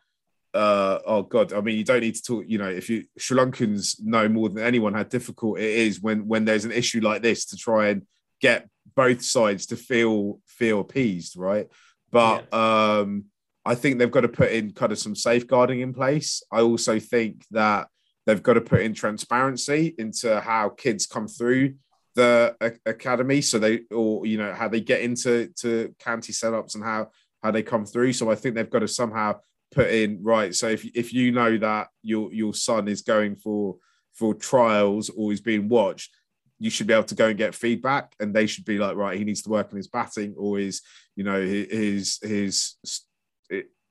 uh, 0.54 0.98
oh 1.06 1.22
god, 1.22 1.52
I 1.52 1.60
mean, 1.60 1.76
you 1.76 1.84
don't 1.84 2.00
need 2.00 2.14
to 2.14 2.22
talk. 2.22 2.44
You 2.46 2.58
know, 2.58 2.68
if 2.68 2.88
you 2.88 3.04
Sri 3.18 3.36
Lankans 3.36 4.00
know 4.02 4.28
more 4.28 4.48
than 4.48 4.64
anyone 4.64 4.94
how 4.94 5.02
difficult 5.02 5.58
it 5.58 5.70
is 5.70 6.00
when 6.00 6.26
when 6.26 6.44
there's 6.44 6.64
an 6.64 6.72
issue 6.72 7.00
like 7.00 7.22
this 7.22 7.46
to 7.46 7.56
try 7.56 7.88
and 7.88 8.06
get 8.40 8.68
both 8.94 9.22
sides 9.22 9.66
to 9.66 9.76
feel 9.76 10.40
feel 10.46 10.80
appeased, 10.80 11.36
right? 11.36 11.68
But 12.10 12.46
yeah. 12.52 12.98
um, 13.00 13.24
I 13.64 13.74
think 13.74 13.98
they've 13.98 14.10
got 14.10 14.22
to 14.22 14.28
put 14.28 14.50
in 14.50 14.72
kind 14.72 14.92
of 14.92 14.98
some 14.98 15.14
safeguarding 15.14 15.80
in 15.80 15.92
place. 15.92 16.42
I 16.50 16.60
also 16.60 16.98
think 16.98 17.44
that 17.50 17.88
they've 18.26 18.42
got 18.42 18.54
to 18.54 18.60
put 18.60 18.80
in 18.80 18.94
transparency 18.94 19.94
into 19.98 20.40
how 20.40 20.70
kids 20.70 21.06
come 21.06 21.28
through 21.28 21.74
the 22.14 22.76
academy 22.84 23.40
so 23.40 23.60
they 23.60 23.82
or 23.92 24.26
you 24.26 24.38
know 24.38 24.52
how 24.52 24.66
they 24.66 24.80
get 24.80 25.02
into 25.02 25.48
to 25.56 25.94
county 26.00 26.32
setups 26.32 26.74
and 26.74 26.82
how 26.82 27.08
how 27.44 27.52
they 27.52 27.62
come 27.62 27.86
through 27.86 28.12
so 28.12 28.28
i 28.28 28.34
think 28.34 28.56
they've 28.56 28.70
got 28.70 28.80
to 28.80 28.88
somehow 28.88 29.32
put 29.70 29.88
in 29.88 30.18
right 30.22 30.52
so 30.52 30.66
if, 30.66 30.84
if 30.96 31.12
you 31.12 31.30
know 31.30 31.56
that 31.56 31.86
your 32.02 32.32
your 32.32 32.52
son 32.52 32.88
is 32.88 33.02
going 33.02 33.36
for 33.36 33.76
for 34.14 34.34
trials 34.34 35.10
or 35.10 35.32
is 35.32 35.40
being 35.40 35.68
watched 35.68 36.10
you 36.58 36.70
should 36.70 36.86
be 36.86 36.92
able 36.92 37.04
to 37.04 37.14
go 37.14 37.26
and 37.26 37.38
get 37.38 37.54
feedback 37.54 38.14
and 38.20 38.34
they 38.34 38.46
should 38.46 38.64
be 38.64 38.78
like 38.78 38.96
right 38.96 39.18
he 39.18 39.24
needs 39.24 39.42
to 39.42 39.50
work 39.50 39.68
on 39.70 39.76
his 39.76 39.88
batting 39.88 40.34
or 40.36 40.58
his 40.58 40.82
you 41.16 41.24
know 41.24 41.40
his 41.40 42.18
his 42.22 42.74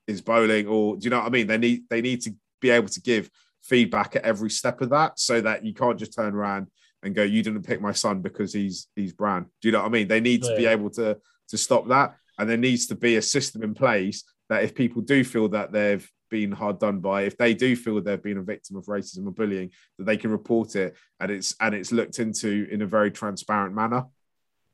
his 0.06 0.22
bowling 0.22 0.68
or 0.68 0.96
do 0.96 1.04
you 1.04 1.10
know 1.10 1.20
what 1.20 1.26
i 1.26 1.30
mean 1.30 1.48
they 1.48 1.58
need 1.58 1.84
they 1.90 2.02
need 2.02 2.22
to 2.22 2.34
be 2.62 2.70
able 2.70 2.90
to 2.90 3.02
give 3.02 3.30
feedback 3.64 4.16
at 4.16 4.24
every 4.24 4.50
step 4.50 4.82
of 4.82 4.90
that 4.90 5.20
so 5.20 5.42
that 5.42 5.66
you 5.66 5.74
can't 5.74 6.00
just 6.00 6.14
turn 6.14 6.34
around 6.34 6.68
and 7.04 7.16
go, 7.16 7.24
"You 7.24 7.44
didn't 7.44 7.64
pick 7.64 7.82
my 7.82 7.92
son 7.92 8.22
because 8.22 8.54
he's 8.54 8.88
he's 8.96 9.14
brown." 9.14 9.44
Do 9.62 9.68
you 9.68 9.72
know 9.72 9.80
what 9.80 9.88
I 9.88 9.92
mean? 9.92 10.08
They 10.08 10.22
need 10.22 10.44
to 10.44 10.56
be 10.56 10.66
able 10.66 10.90
to 10.92 11.18
to 11.50 11.58
stop 11.58 11.88
that, 11.90 12.16
and 12.38 12.50
there 12.50 12.58
needs 12.58 12.88
to 12.88 12.96
be 12.96 13.18
a 13.18 13.22
system 13.22 13.64
in 13.64 13.74
place 13.74 14.24
that 14.50 14.64
if 14.64 14.74
people 14.74 15.02
do 15.02 15.24
feel 15.24 15.50
that 15.50 15.72
they've 15.72 16.10
been 16.30 16.52
hard 16.52 16.80
done 16.80 17.00
by, 17.00 17.24
if 17.24 17.38
they 17.38 17.54
do 17.54 17.76
feel 17.76 18.02
they've 18.02 18.22
been 18.22 18.38
a 18.38 18.44
victim 18.44 18.76
of 18.76 18.86
racism 18.86 19.28
or 19.28 19.32
bullying, 19.32 19.72
that 19.98 20.06
they 20.06 20.18
can 20.18 20.32
report 20.32 20.76
it 20.76 20.96
and 21.20 21.32
it's 21.32 21.56
and 21.60 21.76
it's 21.76 21.92
looked 21.92 22.20
into 22.20 22.68
in 22.72 22.82
a 22.82 22.88
very 22.88 23.12
transparent 23.12 23.74
manner. 23.74 24.06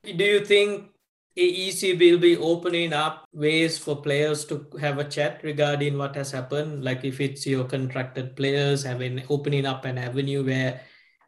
Do 0.04 0.24
you 0.24 0.46
think 0.46 0.90
AEC 1.38 2.00
will 2.00 2.20
be 2.20 2.38
opening 2.38 2.94
up 2.94 3.26
ways 3.34 3.78
for 3.78 3.96
players 3.96 4.46
to 4.46 4.68
have 4.80 5.00
a 5.00 5.04
chat 5.04 5.42
regarding 5.44 5.98
what 5.98 6.16
has 6.16 6.32
happened? 6.32 6.84
Like 6.84 7.04
if 7.04 7.20
it's 7.20 7.48
your 7.48 7.64
contracted 7.66 8.36
players, 8.36 8.84
having 8.84 9.24
opening 9.30 9.66
up 9.66 9.86
an 9.86 9.98
avenue 9.98 10.46
where 10.46 10.82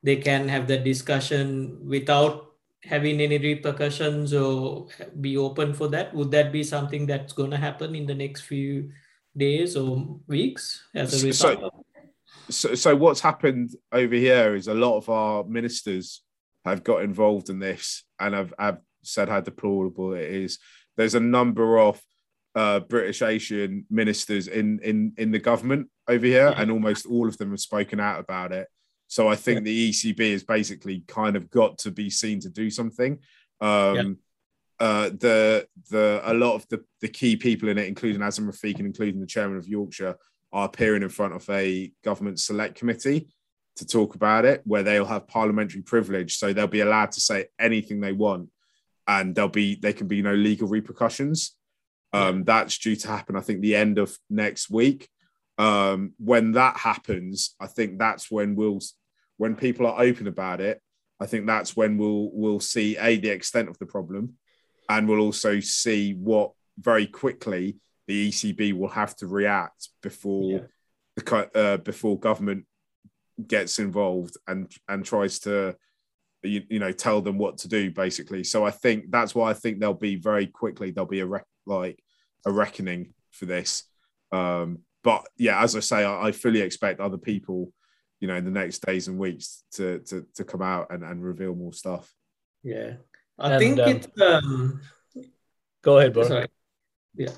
they 0.04 0.18
can 0.18 0.48
have 0.48 0.68
that 0.68 0.84
discussion 0.84 1.80
without 1.84 2.46
having 2.84 3.20
any 3.20 3.38
repercussions 3.38 4.34
or 4.34 4.88
be 5.20 5.38
open 5.38 5.74
for 5.74 5.88
that 5.88 6.14
would 6.14 6.30
that 6.30 6.52
be 6.52 6.64
something 6.64 7.06
that's 7.06 7.34
going 7.34 7.50
to 7.50 7.58
happen 7.58 7.96
in 7.96 8.06
the 8.06 8.14
next 8.14 8.42
few 8.42 8.92
days 9.36 9.76
or 9.76 10.20
weeks 10.28 10.84
as 10.94 11.24
a 11.24 11.28
result 11.28 11.60
so, 12.50 12.70
so, 12.70 12.76
so 12.76 12.96
what's 12.96 13.22
happened 13.22 13.72
over 13.92 14.16
here 14.16 14.56
is 14.56 14.68
a 14.68 14.74
lot 14.74 14.98
of 14.98 15.10
our 15.10 15.44
ministers 15.44 16.22
have 16.64 16.84
got 16.84 17.04
involved 17.04 17.50
in 17.50 17.60
this 17.60 18.04
and 18.20 18.34
have, 18.34 18.54
have 18.58 18.80
said 19.04 19.30
how 19.30 19.42
deplorable 19.42 20.14
it 20.14 20.30
is 20.30 20.60
there's 20.98 21.16
a 21.16 21.20
number 21.20 21.78
of 21.78 22.02
uh, 22.56 22.80
British 22.80 23.22
Asian 23.22 23.86
ministers 23.90 24.48
in 24.48 24.80
in 24.82 25.14
in 25.18 25.32
the 25.32 25.40
government 25.40 25.90
over 26.08 26.26
here, 26.26 26.50
yeah. 26.50 26.62
and 26.62 26.72
almost 26.72 27.06
all 27.06 27.28
of 27.28 27.38
them 27.38 27.52
have 27.52 27.60
spoken 27.60 28.00
out 28.00 28.20
about 28.20 28.52
it. 28.52 28.68
So 29.08 29.28
I 29.28 29.36
think 29.36 29.60
yeah. 29.60 29.64
the 29.64 29.90
ECB 29.92 30.32
has 30.32 30.44
basically 30.44 31.04
kind 31.08 31.36
of 31.36 31.50
got 31.52 31.78
to 31.80 31.92
be 31.92 32.10
seen 32.10 32.40
to 32.42 32.50
do 32.50 32.70
something. 32.70 33.20
Um, 33.62 33.96
yeah. 33.96 34.04
Uh, 34.80 35.10
the 35.10 35.68
the 35.90 36.22
a 36.26 36.34
lot 36.34 36.56
of 36.56 36.68
the, 36.68 36.84
the 37.02 37.08
key 37.08 37.36
people 37.36 37.70
in 37.70 37.78
it, 37.78 37.88
including 37.88 38.22
Azeem 38.22 38.48
Rafiq 38.48 38.78
and 38.78 38.88
including 38.88 39.22
the 39.22 39.28
chairman 39.28 39.58
of 39.58 39.68
Yorkshire, 39.68 40.18
are 40.52 40.66
appearing 40.66 41.04
in 41.04 41.10
front 41.10 41.34
of 41.34 41.50
a 41.50 41.92
government 42.04 42.40
select 42.40 42.76
committee 42.76 43.30
to 43.78 43.86
talk 43.86 44.16
about 44.16 44.46
it, 44.46 44.62
where 44.66 44.84
they'll 44.84 45.06
have 45.06 45.28
parliamentary 45.28 45.82
privilege, 45.82 46.38
so 46.38 46.52
they'll 46.52 46.68
be 46.68 46.82
allowed 46.82 47.12
to 47.14 47.22
say 47.22 47.46
anything 47.60 48.00
they 48.02 48.14
want, 48.14 48.50
and 49.08 49.36
there'll 49.36 49.50
be 49.50 49.76
there 49.76 49.94
can 49.94 50.08
be 50.08 50.22
no 50.22 50.34
legal 50.34 50.68
repercussions. 50.68 51.56
Um, 52.14 52.38
yeah. 52.38 52.44
That's 52.46 52.78
due 52.78 52.96
to 52.98 53.08
happen, 53.08 53.36
I 53.36 53.42
think, 53.42 53.62
the 53.62 53.76
end 53.76 53.98
of 53.98 54.18
next 54.30 54.70
week 54.70 55.10
um, 55.58 56.14
when 56.18 56.54
that 56.54 56.78
happens, 56.78 57.56
I 57.60 57.68
think 57.68 57.98
that's 57.98 58.30
when 58.30 58.56
we'll, 58.56 58.80
when 59.38 59.56
people 59.56 59.88
are 59.88 60.02
open 60.02 60.28
about 60.28 60.62
it, 60.62 60.82
I 61.20 61.26
think 61.28 61.46
that's 61.46 61.78
when 61.78 61.98
we'll 61.98 62.30
we'll 62.34 62.60
see 62.60 62.98
a 62.98 63.18
the 63.18 63.30
extent 63.30 63.70
of 63.70 63.80
the 63.80 63.86
problem, 63.86 64.34
and 64.90 65.08
we'll 65.08 65.20
also 65.20 65.60
see 65.60 66.14
what 66.14 66.52
very 66.80 67.08
quickly 67.08 67.78
the 68.08 68.30
ECB 68.30 68.74
will 68.74 68.90
have 68.90 69.16
to 69.18 69.28
react 69.28 69.90
before 70.02 70.52
yeah. 70.52 70.60
the 71.16 71.50
uh, 71.56 71.78
before 71.78 72.20
government 72.20 72.66
gets 73.48 73.80
involved 73.80 74.38
and 74.48 74.72
and 74.88 75.04
tries 75.06 75.40
to 75.40 75.76
you, 76.44 76.64
you 76.70 76.80
know 76.80 76.92
tell 76.92 77.22
them 77.22 77.38
what 77.38 77.58
to 77.60 77.68
do 77.68 77.92
basically. 77.92 78.44
So 78.44 78.66
I 78.66 78.72
think 78.72 79.10
that's 79.10 79.34
why 79.34 79.50
I 79.50 79.54
think 79.54 79.80
there'll 79.80 79.96
be 79.96 80.16
very 80.16 80.48
quickly 80.48 80.92
there'll 80.92 81.08
be 81.08 81.22
a 81.22 81.26
rec- 81.26 81.48
like 81.66 82.00
a 82.46 82.52
reckoning 82.52 83.14
for 83.32 83.46
this. 83.46 83.84
Um, 84.32 84.80
but 85.04 85.26
yeah, 85.38 85.62
as 85.62 85.76
I 85.76 85.80
say, 85.80 86.04
I, 86.04 86.28
I, 86.28 86.32
fully 86.32 86.62
expect 86.62 87.00
other 87.00 87.18
people, 87.18 87.72
you 88.20 88.28
know, 88.28 88.36
in 88.36 88.44
the 88.44 88.52
next 88.52 88.80
days 88.86 89.08
and 89.08 89.20
weeks 89.20 89.64
to 89.74 90.00
to, 90.00 90.26
to 90.36 90.44
come 90.44 90.62
out 90.62 90.88
and, 90.92 91.04
and 91.04 91.24
reveal 91.24 91.56
more 91.56 91.74
stuff. 91.74 92.14
Yeah. 92.64 92.94
I 93.38 93.50
And, 93.52 93.60
think 93.60 93.80
um, 93.80 93.90
it's 93.90 94.22
um, 94.22 94.82
Go 95.82 96.00
ahead, 96.00 96.14
bro. 96.14 96.28
sorry. 96.28 96.48
Yeah. 97.16 97.32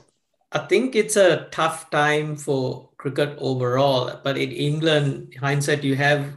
I 0.52 0.60
think 0.60 0.96
it's 0.96 1.18
a 1.18 1.48
tough 1.52 1.90
time 1.90 2.36
for 2.38 2.90
cricket 2.98 3.38
overall. 3.40 4.20
But 4.24 4.38
in 4.38 4.52
England, 4.52 5.36
hindsight, 5.40 5.84
you 5.84 5.96
have 5.96 6.34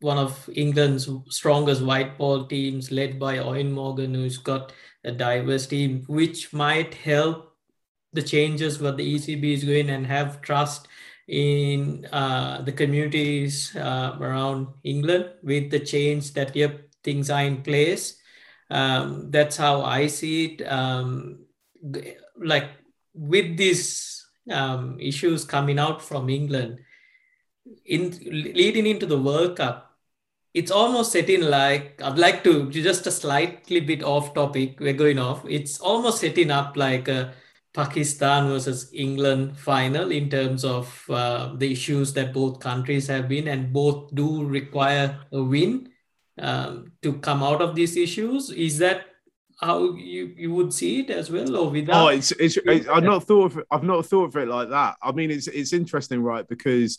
one 0.00 0.18
of 0.18 0.48
England's 0.54 1.08
strongest 1.28 1.82
white 1.82 2.18
ball 2.18 2.46
teams 2.46 2.90
led 2.90 3.18
by 3.18 3.36
Eoin 3.36 3.70
Morgan, 3.70 4.14
who's 4.14 4.38
got 4.38 4.72
a 5.04 5.12
diverse 5.12 5.66
team, 5.66 6.04
which 6.08 6.52
might 6.52 6.94
help 6.94 7.54
the 8.12 8.22
changes 8.22 8.80
what 8.80 8.96
the 8.96 9.04
ECB 9.04 9.54
is 9.54 9.64
going 9.64 9.90
and 9.90 10.06
have 10.06 10.42
trust 10.42 10.88
in 11.28 12.06
uh, 12.12 12.62
the 12.62 12.72
communities 12.72 13.74
uh, 13.76 14.16
around 14.20 14.68
England 14.82 15.30
with 15.42 15.70
the 15.70 15.78
change 15.80 16.32
that 16.34 16.56
yep 16.56 16.80
things 17.04 17.30
are 17.30 17.44
in 17.44 17.62
place. 17.62 18.19
Um, 18.70 19.30
that's 19.30 19.56
how 19.56 19.82
I 19.82 20.06
see 20.06 20.44
it. 20.46 20.62
Um, 20.62 21.40
like 22.36 22.70
with 23.14 23.56
these 23.56 24.24
um, 24.50 24.98
issues 25.00 25.44
coming 25.44 25.78
out 25.78 26.00
from 26.02 26.30
England, 26.30 26.78
in 27.84 28.18
leading 28.24 28.86
into 28.86 29.06
the 29.06 29.20
World 29.20 29.56
Cup, 29.56 29.96
it's 30.54 30.70
almost 30.70 31.12
setting 31.12 31.42
like 31.42 32.00
I'd 32.02 32.18
like 32.18 32.42
to 32.44 32.70
just 32.70 33.06
a 33.06 33.10
slightly 33.10 33.80
bit 33.80 34.02
off 34.02 34.34
topic. 34.34 34.80
We're 34.80 34.92
going 34.94 35.18
off. 35.18 35.44
It's 35.48 35.80
almost 35.80 36.20
setting 36.20 36.50
up 36.50 36.76
like 36.76 37.08
a 37.08 37.34
Pakistan 37.72 38.48
versus 38.48 38.90
England 38.92 39.56
final 39.56 40.10
in 40.10 40.28
terms 40.28 40.64
of 40.64 41.04
uh, 41.08 41.54
the 41.54 41.70
issues 41.70 42.12
that 42.14 42.32
both 42.32 42.58
countries 42.58 43.06
have 43.06 43.28
been, 43.28 43.48
and 43.48 43.72
both 43.72 44.12
do 44.14 44.44
require 44.44 45.20
a 45.32 45.42
win 45.42 45.89
um, 46.38 46.92
to 47.02 47.14
come 47.14 47.42
out 47.42 47.62
of 47.62 47.74
these 47.74 47.96
issues. 47.96 48.50
Is 48.50 48.78
that 48.78 49.06
how 49.60 49.94
you, 49.94 50.32
you 50.36 50.54
would 50.54 50.72
see 50.72 51.00
it 51.00 51.10
as 51.10 51.30
well, 51.30 51.56
or 51.56 51.70
without? 51.70 52.04
Oh, 52.04 52.08
it's, 52.08 52.32
it's 52.32 52.56
it's 52.64 52.88
I've 52.88 53.04
not 53.04 53.24
thought 53.24 53.52
of 53.52 53.58
it, 53.58 53.66
I've 53.70 53.82
not 53.82 54.06
thought 54.06 54.24
of 54.24 54.36
it 54.36 54.48
like 54.48 54.70
that. 54.70 54.96
I 55.02 55.12
mean, 55.12 55.30
it's 55.30 55.48
it's 55.48 55.72
interesting, 55.72 56.22
right? 56.22 56.46
Because 56.48 56.98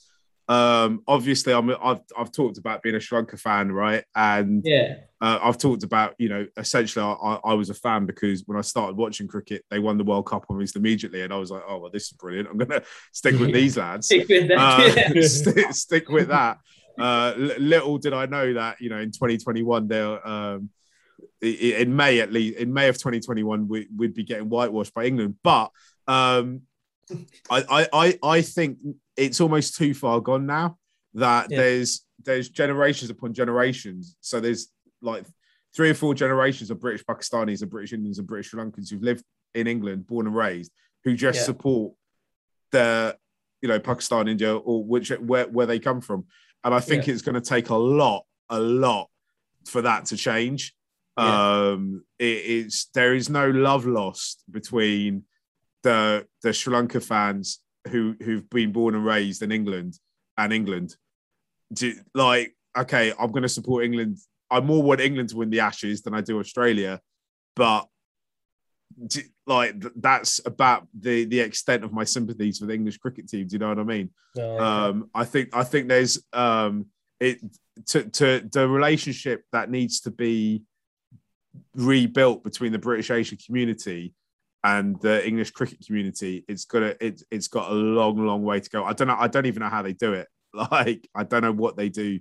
um, 0.51 1.01
obviously, 1.07 1.53
I'm 1.53 1.69
I've 1.69 2.01
I've 2.17 2.31
talked 2.31 2.57
about 2.57 2.83
being 2.83 2.95
a 2.95 2.99
Sri 2.99 3.17
Lanka 3.17 3.37
fan, 3.37 3.71
right? 3.71 4.03
And 4.15 4.61
yeah, 4.65 4.95
uh, 5.21 5.39
I've 5.41 5.57
talked 5.57 5.83
about 5.83 6.15
you 6.17 6.27
know 6.27 6.45
essentially 6.57 7.05
I, 7.05 7.11
I 7.13 7.39
I 7.51 7.53
was 7.53 7.69
a 7.69 7.73
fan 7.73 8.05
because 8.05 8.43
when 8.47 8.57
I 8.57 8.61
started 8.61 8.97
watching 8.97 9.29
cricket, 9.29 9.63
they 9.69 9.79
won 9.79 9.97
the 9.97 10.03
World 10.03 10.25
Cup 10.25 10.45
almost 10.49 10.75
immediately, 10.75 11.21
and 11.21 11.33
I 11.33 11.37
was 11.37 11.51
like, 11.51 11.63
oh 11.65 11.77
well, 11.77 11.91
this 11.91 12.07
is 12.07 12.11
brilliant. 12.13 12.49
I'm 12.49 12.57
gonna 12.57 12.81
stick 13.13 13.39
with 13.39 13.53
these 13.53 13.77
lads. 13.77 14.07
stick 14.07 14.27
with 14.27 14.49
that. 14.49 14.57
Uh, 14.59 15.11
yeah. 15.15 15.21
stick, 15.27 15.73
stick 15.73 16.09
with 16.09 16.27
that. 16.27 16.57
Uh, 16.99 17.33
little 17.57 17.97
did 17.97 18.13
I 18.13 18.25
know 18.25 18.53
that 18.53 18.81
you 18.81 18.89
know 18.89 18.97
in 18.97 19.11
2021 19.11 19.87
they'll 19.87 20.19
um, 20.23 20.69
in 21.41 21.95
May 21.95 22.19
at 22.19 22.31
least 22.31 22.57
in 22.57 22.73
May 22.73 22.87
of 22.89 22.95
2021 22.97 23.67
we, 23.67 23.87
we'd 23.95 24.13
be 24.13 24.23
getting 24.23 24.49
whitewashed 24.49 24.93
by 24.93 25.05
England. 25.05 25.35
But 25.43 25.71
um, 26.07 26.61
I, 27.49 27.63
I 27.69 27.87
I 27.93 28.19
I 28.23 28.41
think 28.41 28.77
it's 29.17 29.41
almost 29.41 29.75
too 29.75 29.93
far 29.93 30.19
gone 30.21 30.45
now 30.45 30.77
that 31.15 31.47
Yeah. 31.49 31.57
there's 31.57 32.05
there's 32.23 32.49
generations 32.49 33.09
upon 33.11 33.33
generations. 33.33 34.15
So 34.21 34.39
there's 34.39 34.67
like 35.01 35.25
three 35.75 35.89
or 35.89 35.93
four 35.95 36.13
generations 36.13 36.69
of 36.71 36.79
British 36.79 37.03
Pakistanis 37.05 37.61
and 37.61 37.71
British 37.71 37.93
Indians 37.93 38.19
and 38.19 38.27
British 38.27 38.49
Sri 38.49 38.61
Lankans 38.61 38.89
who've 38.89 39.01
lived 39.01 39.23
in 39.55 39.67
England, 39.67 40.05
born 40.07 40.27
and 40.27 40.35
raised, 40.35 40.71
who 41.03 41.15
just 41.15 41.39
Yeah. 41.39 41.43
support 41.45 41.93
the 42.71 43.17
you 43.61 43.67
know 43.69 43.79
Pakistan, 43.79 44.27
India, 44.27 44.55
or 44.55 44.83
which 44.83 45.09
where 45.11 45.47
where 45.47 45.65
they 45.65 45.79
come 45.79 46.01
from. 46.01 46.25
And 46.63 46.73
I 46.73 46.79
think 46.79 47.07
Yeah. 47.07 47.13
it's 47.13 47.21
going 47.21 47.35
to 47.35 47.41
take 47.41 47.69
a 47.69 47.75
lot, 47.75 48.25
a 48.49 48.59
lot 48.59 49.09
for 49.65 49.81
that 49.81 50.05
to 50.07 50.17
change. 50.17 50.73
Yeah. 51.17 51.69
Um, 51.71 52.03
it, 52.19 52.25
it's 52.25 52.85
there 52.93 53.13
is 53.13 53.29
no 53.29 53.49
love 53.49 53.85
lost 53.85 54.43
between 54.49 55.23
the 55.83 56.25
the 56.41 56.53
Sri 56.53 56.73
Lanka 56.73 57.01
fans 57.01 57.59
who 57.89 58.15
who've 58.23 58.49
been 58.49 58.71
born 58.71 58.95
and 58.95 59.05
raised 59.05 59.41
in 59.41 59.51
England 59.51 59.99
and 60.37 60.53
England. 60.53 60.95
Do, 61.73 61.93
like, 62.13 62.55
okay, 62.77 63.13
I'm 63.19 63.31
going 63.31 63.43
to 63.43 63.49
support 63.49 63.83
England. 63.83 64.17
I 64.49 64.59
more 64.61 64.81
want 64.83 65.01
England 65.01 65.29
to 65.29 65.37
win 65.37 65.49
the 65.49 65.59
Ashes 65.61 66.01
than 66.01 66.13
I 66.13 66.21
do 66.21 66.39
Australia, 66.39 67.01
but 67.55 67.87
like 69.47 69.75
that's 69.95 70.39
about 70.45 70.87
the 70.97 71.25
the 71.25 71.39
extent 71.39 71.83
of 71.83 71.91
my 71.91 72.03
sympathies 72.03 72.59
for 72.59 72.65
the 72.65 72.73
English 72.73 72.97
cricket 72.97 73.27
team. 73.27 73.47
Do 73.47 73.53
you 73.53 73.59
know 73.59 73.69
what 73.69 73.79
I 73.79 73.83
mean? 73.83 74.09
No, 74.35 74.59
um, 74.59 75.09
I 75.13 75.25
think 75.25 75.49
I 75.53 75.63
think 75.63 75.87
there's 75.87 76.19
um, 76.33 76.87
it 77.19 77.39
to, 77.87 78.03
to 78.03 78.49
the 78.51 78.67
relationship 78.67 79.43
that 79.51 79.69
needs 79.69 80.01
to 80.01 80.11
be 80.11 80.63
rebuilt 81.75 82.43
between 82.43 82.71
the 82.71 82.79
British 82.79 83.11
Asian 83.11 83.37
community 83.37 84.13
and 84.63 84.99
the 85.01 85.25
English 85.27 85.51
cricket 85.51 85.79
community. 85.85 86.45
It's 86.47 86.65
got 86.65 86.83
a, 86.83 87.05
it, 87.05 87.23
it's 87.31 87.47
got 87.47 87.71
a 87.71 87.73
long, 87.73 88.25
long 88.25 88.43
way 88.43 88.59
to 88.59 88.69
go. 88.69 88.83
I 88.83 88.93
don't 88.93 89.07
know. 89.07 89.17
I 89.17 89.27
don't 89.27 89.45
even 89.45 89.61
know 89.61 89.69
how 89.69 89.81
they 89.81 89.93
do 89.93 90.13
it. 90.13 90.27
Like 90.53 91.07
I 91.15 91.23
don't 91.23 91.43
know 91.43 91.53
what 91.53 91.77
they 91.77 91.87
do 91.87 92.19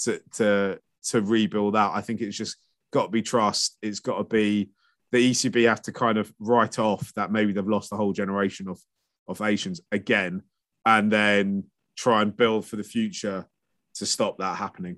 to 0.00 0.20
to 0.34 0.78
to 1.04 1.22
rebuild 1.22 1.76
that. 1.76 1.92
I 1.94 2.02
think 2.02 2.20
it's 2.20 2.36
just 2.36 2.58
got 2.92 3.04
to 3.04 3.08
be 3.08 3.22
trust. 3.22 3.78
It's 3.80 4.00
got 4.00 4.18
to 4.18 4.24
be 4.24 4.68
the 5.12 5.30
ECB 5.30 5.68
have 5.68 5.82
to 5.82 5.92
kind 5.92 6.18
of 6.18 6.32
write 6.38 6.78
off 6.78 7.12
that 7.14 7.32
maybe 7.32 7.52
they've 7.52 7.66
lost 7.66 7.92
a 7.92 7.96
whole 7.96 8.12
generation 8.12 8.68
of 8.68 8.80
of 9.28 9.40
Asians 9.40 9.80
again, 9.92 10.42
and 10.84 11.10
then 11.10 11.64
try 11.96 12.22
and 12.22 12.36
build 12.36 12.66
for 12.66 12.76
the 12.76 12.84
future 12.84 13.46
to 13.94 14.06
stop 14.06 14.38
that 14.38 14.56
happening. 14.56 14.96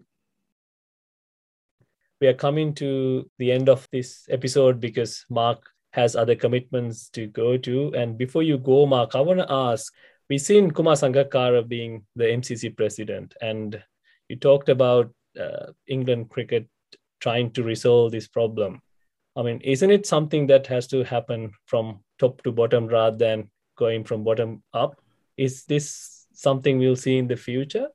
we 2.22 2.28
are 2.28 2.34
coming 2.34 2.72
to 2.72 3.28
the 3.38 3.50
end 3.50 3.68
of 3.68 3.88
this 3.90 4.28
episode 4.30 4.78
because 4.78 5.26
Mark 5.28 5.66
has 5.92 6.14
other 6.14 6.36
commitments 6.36 7.08
to 7.08 7.26
go 7.26 7.56
to. 7.56 7.92
And 7.96 8.16
before 8.16 8.44
you 8.44 8.58
go, 8.58 8.86
Mark, 8.86 9.16
I 9.16 9.20
want 9.20 9.40
to 9.40 9.52
ask 9.52 9.92
we've 10.30 10.40
seen 10.40 10.70
Kumar 10.70 10.94
Sangakkara 10.94 11.66
being 11.66 12.06
the 12.14 12.26
MCC 12.26 12.76
president, 12.76 13.34
and 13.42 13.82
you 14.28 14.36
talked 14.36 14.68
about 14.68 15.12
uh, 15.38 15.72
England 15.88 16.30
cricket 16.30 16.68
trying 17.20 17.50
to 17.54 17.64
resolve 17.64 18.12
this 18.12 18.28
problem. 18.28 18.80
I 19.34 19.42
mean, 19.42 19.60
isn't 19.62 19.90
it 19.90 20.06
something 20.06 20.46
that 20.48 20.66
has 20.66 20.86
to 20.88 21.04
happen 21.04 21.52
from 21.66 22.00
top 22.18 22.42
to 22.42 22.52
bottom 22.52 22.86
rather 22.86 23.16
than 23.16 23.50
going 23.76 24.04
from 24.04 24.24
bottom 24.24 24.62
up? 24.74 25.00
Is 25.36 25.64
this 25.64 26.26
something 26.34 26.78
we'll 26.78 26.96
see 26.96 27.16
in 27.18 27.28
the 27.28 27.36
future? 27.36 27.88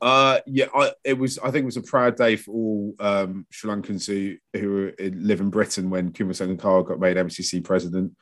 Uh, 0.00 0.40
yeah, 0.46 0.66
I, 0.74 0.92
it 1.04 1.18
was. 1.18 1.38
I 1.38 1.50
think 1.50 1.62
it 1.62 1.66
was 1.66 1.76
a 1.76 1.82
proud 1.82 2.16
day 2.16 2.36
for 2.36 2.52
all 2.52 2.94
um, 3.00 3.46
Sri 3.50 3.70
Lankans 3.70 4.06
who 4.06 4.36
who 4.58 4.92
live 4.98 5.40
in 5.40 5.50
Britain 5.50 5.88
when 5.88 6.12
Kumar 6.12 6.34
Sangakkara 6.34 6.86
got 6.86 7.00
made 7.00 7.16
MCC 7.16 7.64
president. 7.64 8.12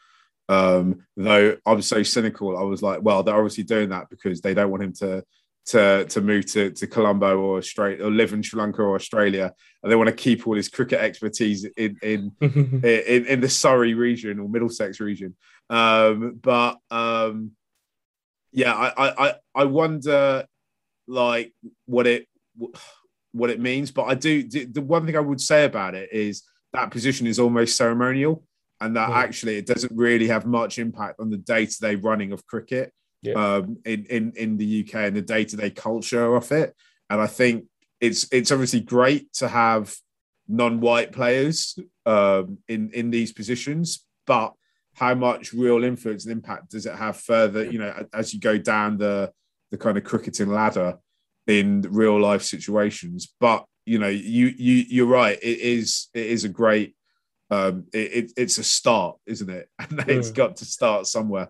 Um, 0.48 1.06
though 1.16 1.56
I 1.66 1.72
was 1.72 1.88
so 1.88 2.02
cynical, 2.04 2.56
I 2.56 2.62
was 2.62 2.82
like, 2.82 3.00
well, 3.02 3.22
they're 3.22 3.34
obviously 3.34 3.64
doing 3.64 3.88
that 3.88 4.08
because 4.10 4.40
they 4.40 4.54
don't 4.54 4.70
want 4.70 4.84
him 4.84 4.92
to 4.94 5.24
to 5.66 6.04
to 6.06 6.20
move 6.20 6.46
to, 6.52 6.70
to 6.70 6.86
Colombo 6.86 7.38
or 7.40 7.58
Australia 7.58 8.04
or 8.04 8.10
live 8.10 8.32
in 8.32 8.42
Sri 8.42 8.60
Lanka 8.60 8.82
or 8.82 8.94
Australia, 8.94 9.52
and 9.82 9.90
they 9.90 9.96
want 9.96 10.08
to 10.08 10.14
keep 10.14 10.46
all 10.46 10.54
his 10.54 10.68
cricket 10.68 11.00
expertise 11.00 11.64
in 11.76 11.98
in 12.02 12.32
in, 12.40 13.26
in 13.26 13.40
the 13.40 13.48
Surrey 13.48 13.94
region 13.94 14.38
or 14.38 14.48
Middlesex 14.48 15.00
region. 15.00 15.34
Um, 15.68 16.38
but 16.40 16.78
um, 16.90 17.52
yeah, 18.52 18.74
I, 18.74 19.08
I 19.08 19.28
I 19.28 19.34
I 19.54 19.64
wonder 19.64 20.46
like 21.08 21.52
what 21.86 22.06
it 22.06 22.26
what 23.32 23.50
it 23.50 23.60
means. 23.60 23.90
But 23.90 24.04
I 24.04 24.14
do 24.14 24.42
the 24.44 24.80
one 24.80 25.04
thing 25.04 25.16
I 25.16 25.20
would 25.20 25.40
say 25.40 25.64
about 25.64 25.94
it 25.94 26.12
is 26.12 26.44
that 26.72 26.90
position 26.90 27.26
is 27.26 27.40
almost 27.40 27.76
ceremonial, 27.76 28.44
and 28.80 28.94
that 28.96 29.08
Yeah. 29.08 29.18
actually 29.18 29.56
it 29.56 29.66
doesn't 29.66 29.92
really 29.96 30.28
have 30.28 30.46
much 30.46 30.78
impact 30.78 31.18
on 31.18 31.30
the 31.30 31.38
day 31.38 31.66
to 31.66 31.80
day 31.80 31.96
running 31.96 32.30
of 32.30 32.46
cricket 32.46 32.92
Yeah. 33.22 33.34
um, 33.34 33.78
in 33.84 34.04
in 34.06 34.32
in 34.36 34.56
the 34.56 34.84
UK 34.84 34.94
and 35.06 35.16
the 35.16 35.22
day 35.22 35.44
to 35.44 35.56
day 35.56 35.70
culture 35.70 36.34
of 36.34 36.52
it. 36.52 36.74
And 37.10 37.20
I 37.20 37.26
think 37.26 37.64
it's 38.00 38.28
it's 38.32 38.52
obviously 38.52 38.80
great 38.80 39.32
to 39.34 39.48
have 39.48 39.94
non-white 40.48 41.12
players 41.12 41.78
um, 42.04 42.58
in 42.68 42.90
in 42.92 43.10
these 43.10 43.32
positions, 43.32 44.04
but 44.26 44.52
how 44.94 45.14
much 45.14 45.52
real 45.52 45.84
influence 45.84 46.24
and 46.24 46.32
impact 46.32 46.70
does 46.70 46.86
it 46.86 46.94
have 46.94 47.16
further? 47.16 47.64
You 47.64 47.78
know, 47.78 48.06
as 48.12 48.32
you 48.32 48.40
go 48.40 48.58
down 48.58 48.98
the 48.98 49.32
the 49.70 49.78
kind 49.78 49.98
of 49.98 50.04
cricketing 50.04 50.48
ladder 50.48 50.98
in 51.46 51.82
real 51.82 52.20
life 52.20 52.42
situations. 52.42 53.32
But 53.40 53.64
you 53.84 53.98
know, 53.98 54.08
you 54.08 54.46
you 54.56 54.84
you're 54.88 55.06
right. 55.06 55.38
It 55.40 55.58
is 55.58 56.08
it 56.14 56.26
is 56.26 56.44
a 56.44 56.48
great. 56.48 56.94
Um, 57.48 57.84
it, 57.92 58.12
it 58.12 58.32
it's 58.36 58.58
a 58.58 58.64
start, 58.64 59.18
isn't 59.26 59.48
it? 59.48 59.68
And 59.78 60.08
it's 60.08 60.32
got 60.32 60.56
to 60.56 60.64
start 60.64 61.06
somewhere. 61.06 61.48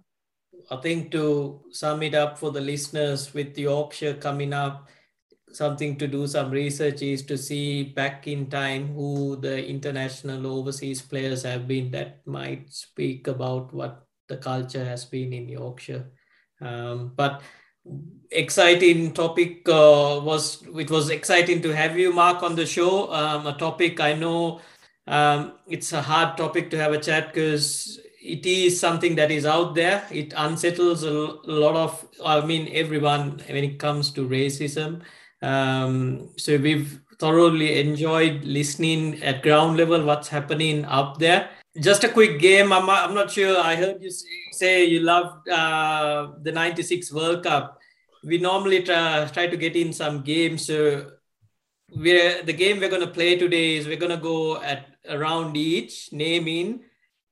I 0.71 0.77
think 0.77 1.11
to 1.13 1.61
sum 1.71 2.03
it 2.03 2.15
up 2.15 2.39
for 2.39 2.51
the 2.51 2.61
listeners 2.61 3.33
with 3.35 3.57
Yorkshire 3.59 4.15
coming 4.15 4.53
up, 4.53 4.89
something 5.53 5.97
to 5.99 6.07
do 6.09 6.27
some 6.27 6.51
research 6.51 7.03
is 7.03 7.23
to 7.25 7.39
see 7.39 7.85
back 7.85 8.27
in 8.27 8.49
time 8.51 8.89
who 8.95 9.37
the 9.37 9.65
international 9.67 10.47
overseas 10.47 11.03
players 11.03 11.43
have 11.45 11.67
been 11.69 11.91
that 11.93 12.27
might 12.27 12.73
speak 12.73 13.29
about 13.29 13.73
what 13.73 14.07
the 14.29 14.37
culture 14.37 14.85
has 14.85 15.05
been 15.05 15.33
in 15.33 15.49
Yorkshire. 15.49 16.11
Um, 16.61 17.13
but 17.17 17.43
exciting 18.31 19.13
topic 19.13 19.69
uh, 19.69 20.21
was 20.23 20.63
it 20.77 20.91
was 20.91 21.11
exciting 21.11 21.63
to 21.63 21.71
have 21.75 21.97
you 21.99 22.13
mark 22.13 22.43
on 22.43 22.57
the 22.57 22.67
show 22.67 23.13
um, 23.13 23.47
a 23.47 23.53
topic 23.57 24.01
i 24.01 24.13
know 24.13 24.61
Um, 25.09 25.53
it's 25.69 25.93
a 25.93 26.03
hard 26.03 26.37
topic 26.37 26.71
to 26.71 26.79
have 26.79 26.93
a 26.93 26.99
chat 26.99 27.33
because 27.33 28.01
it 28.27 28.45
is 28.45 28.79
something 28.79 29.15
that 29.17 29.31
is 29.31 29.47
out 29.47 29.75
there. 29.75 30.05
It 30.11 30.35
unsettles 30.37 31.05
a 31.05 31.11
lot 31.11 31.77
of, 31.77 32.09
I 32.25 32.45
mean, 32.45 32.69
everyone 32.73 33.41
when 33.49 33.65
it 33.65 33.79
comes 33.79 34.11
to 34.13 34.29
racism. 34.29 35.03
Um, 35.43 36.31
so 36.37 36.57
we've 36.59 37.01
thoroughly 37.21 37.81
enjoyed 37.81 38.45
listening 38.45 39.23
at 39.23 39.43
ground 39.43 39.77
level 39.77 40.05
what's 40.05 40.29
happening 40.29 40.85
up 40.87 41.19
there. 41.19 41.51
Just 41.81 42.05
a 42.05 42.09
quick 42.09 42.41
game. 42.41 42.73
I'm, 42.73 42.91
I'm 42.91 43.15
not 43.15 43.31
sure. 43.31 43.61
I 43.61 43.77
heard 43.77 44.03
you 44.03 44.11
say 44.53 44.85
you 44.85 45.01
loved 45.01 45.49
uh, 45.49 46.33
the 46.43 46.51
96 46.51 47.13
World 47.13 47.45
Cup. 47.45 47.79
We 48.25 48.39
normally 48.39 48.83
try, 48.83 49.25
try 49.27 49.47
to 49.47 49.57
get 49.57 49.77
in 49.77 49.93
some 49.93 50.23
games. 50.23 50.67
So 50.67 51.13
we're, 51.95 52.43
the 52.43 52.53
game 52.53 52.81
we're 52.81 52.89
going 52.89 53.07
to 53.07 53.13
play 53.13 53.37
today 53.37 53.77
is 53.77 53.87
we're 53.87 53.97
going 53.99 54.17
to 54.17 54.23
go 54.23 54.61
at 54.61 54.87
around 55.09 55.57
each, 55.57 56.09
naming 56.13 56.81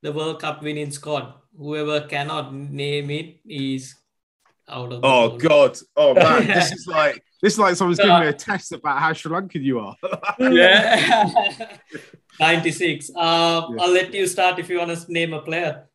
the 0.05 0.13
World 0.13 0.39
Cup 0.39 0.63
winning 0.63 0.91
squad. 0.91 1.33
Whoever 1.57 2.03
cannot 2.03 2.55
name 2.55 3.11
it 3.11 3.41
is 3.49 3.95
out 4.69 4.93
of. 4.93 5.01
oh 5.03 5.39
God! 5.39 5.79
Oh 5.97 6.15
man, 6.15 6.47
this 6.59 6.73
is 6.73 6.87
like 6.87 7.25
this 7.41 7.55
is 7.55 7.59
like 7.59 7.75
someone's 7.75 7.99
giving 7.99 8.21
me 8.21 8.27
a 8.27 8.33
test 8.33 8.73
about 8.73 8.99
how 9.01 9.15
Sri 9.15 9.33
Lankan 9.33 9.63
you 9.63 9.81
are. 9.81 9.97
yeah. 10.39 11.79
96. 12.41 13.11
Uh, 13.11 13.13
yeah. 13.17 13.83
I'll 13.83 13.93
let 13.93 14.13
you 14.13 14.27
start 14.27 14.59
if 14.59 14.69
you 14.69 14.79
want 14.79 14.97
to 14.97 15.13
name 15.13 15.33
a 15.33 15.41
player. 15.41 15.89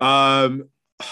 Um. 0.00 0.68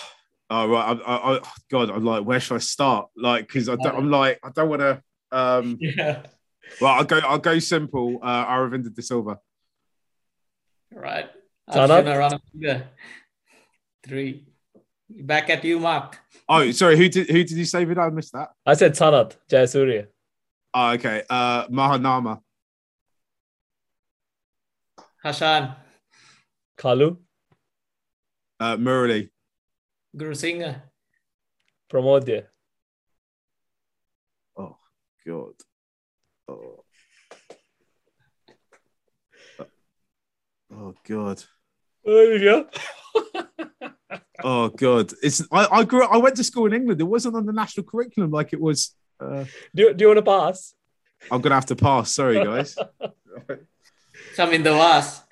Oh 0.53 0.68
right. 0.68 1.01
I, 1.07 1.14
I, 1.14 1.36
I 1.36 1.41
God, 1.70 1.91
I'm 1.91 2.05
like, 2.05 2.24
where 2.24 2.41
should 2.41 2.57
I 2.57 2.59
start? 2.59 3.09
Like, 3.16 3.47
because 3.47 3.68
I 3.68 3.76
don't, 3.76 3.95
I'm 3.95 4.11
like, 4.11 4.41
I 4.43 4.51
don't 4.51 4.68
want 4.68 4.80
to. 4.80 5.01
Um. 5.30 5.78
Yeah. 5.80 6.22
Well, 6.80 6.93
I'll 6.93 7.05
go. 7.05 7.18
I'll 7.20 7.38
go 7.38 7.61
simple. 7.61 8.18
Uh, 8.20 8.47
Aravinda 8.47 8.93
De 8.93 9.01
Silva. 9.01 9.38
Right. 10.93 11.30
Arjuna 11.70 12.90
Three. 14.02 14.46
Back 15.08 15.50
at 15.50 15.64
you, 15.64 15.78
Mark. 15.80 16.18
Oh, 16.48 16.70
sorry. 16.70 16.96
Who 16.96 17.08
did 17.08 17.28
who 17.28 17.44
did 17.44 17.50
you 17.52 17.64
say? 17.64 17.82
I 17.82 18.10
missed 18.10 18.32
that. 18.32 18.50
I 18.64 18.74
said 18.74 18.92
Sanath 18.92 19.36
Jayasuriya. 19.50 20.06
Oh, 20.72 20.90
okay. 20.92 21.22
Uh, 21.28 21.66
Mahanama. 21.68 22.40
Hashan. 25.24 25.76
Kalu. 26.78 27.16
Uh, 28.58 28.76
Murali. 28.76 29.30
Gurusinha. 30.16 30.82
Pramodya. 31.90 32.46
Oh 34.56 34.76
God. 35.26 35.54
Oh. 36.48 36.84
Oh 40.72 40.94
God. 41.06 41.44
There 42.11 42.36
you 42.36 42.44
go. 42.44 42.66
oh 44.42 44.68
God. 44.70 45.12
It's 45.22 45.46
I, 45.52 45.68
I 45.70 45.84
grew 45.84 46.04
up, 46.04 46.11
I 46.11 46.16
went 46.16 46.34
to 46.36 46.44
school 46.44 46.66
in 46.66 46.72
England. 46.72 47.00
It 47.00 47.04
wasn't 47.04 47.36
on 47.36 47.46
the 47.46 47.52
national 47.52 47.86
curriculum 47.86 48.32
like 48.32 48.52
it 48.52 48.61
was. 48.61 48.96
Uh, 49.20 49.44
do, 49.72 49.94
do 49.94 50.02
you 50.02 50.08
want 50.08 50.18
to 50.18 50.22
pass? 50.22 50.74
I'm 51.30 51.40
gonna 51.40 51.54
have 51.54 51.66
to 51.66 51.76
pass. 51.76 52.12
Sorry, 52.12 52.42
guys. 52.42 52.76
Some 54.34 54.52
in 54.52 54.64
the 54.64 54.72
last. 54.72 55.22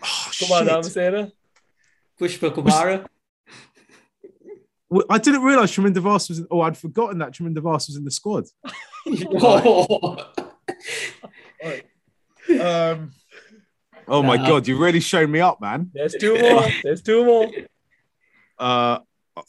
Oh, 0.00 0.30
Kumar 0.38 0.62
Dharmasena. 0.62 1.32
Pushpa 2.20 2.50
Kumara. 2.50 3.04
I 5.10 5.18
didn't 5.18 5.42
realize 5.42 5.72
Chaminda 5.72 5.98
Vaas 5.98 6.28
was. 6.28 6.38
In, 6.38 6.46
oh, 6.48 6.60
I'd 6.60 6.78
forgotten 6.78 7.18
that 7.18 7.32
Chaminda 7.32 7.58
Vaas 7.58 7.88
was 7.88 7.96
in 7.96 8.04
the 8.04 8.12
squad. 8.12 8.44
um, 12.60 13.10
Oh 14.08 14.22
my 14.22 14.36
god, 14.36 14.66
you 14.66 14.78
really 14.78 15.00
showed 15.00 15.30
me 15.30 15.40
up, 15.40 15.60
man. 15.60 15.90
There's 15.92 16.14
two 16.14 16.38
more. 16.38 16.66
There's 16.82 17.02
two 17.02 17.24
more. 17.24 17.50
Uh, 18.58 18.98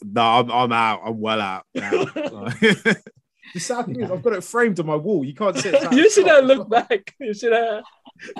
no, 0.02 0.22
I'm, 0.22 0.50
I'm 0.50 0.72
out. 0.72 1.02
I'm 1.04 1.20
well 1.20 1.40
out. 1.40 1.66
the 1.74 3.00
sad 3.56 3.86
thing 3.86 4.02
is, 4.02 4.10
I've 4.10 4.22
got 4.22 4.34
it 4.34 4.44
framed 4.44 4.78
on 4.80 4.86
my 4.86 4.96
wall. 4.96 5.24
You 5.24 5.34
can't 5.34 5.56
see 5.56 5.70
it. 5.70 5.92
you 5.92 6.10
should 6.10 6.26
have 6.26 6.44
looked 6.44 6.70
back. 6.70 7.14
You 7.18 7.34
should 7.34 7.52
have. 7.52 7.84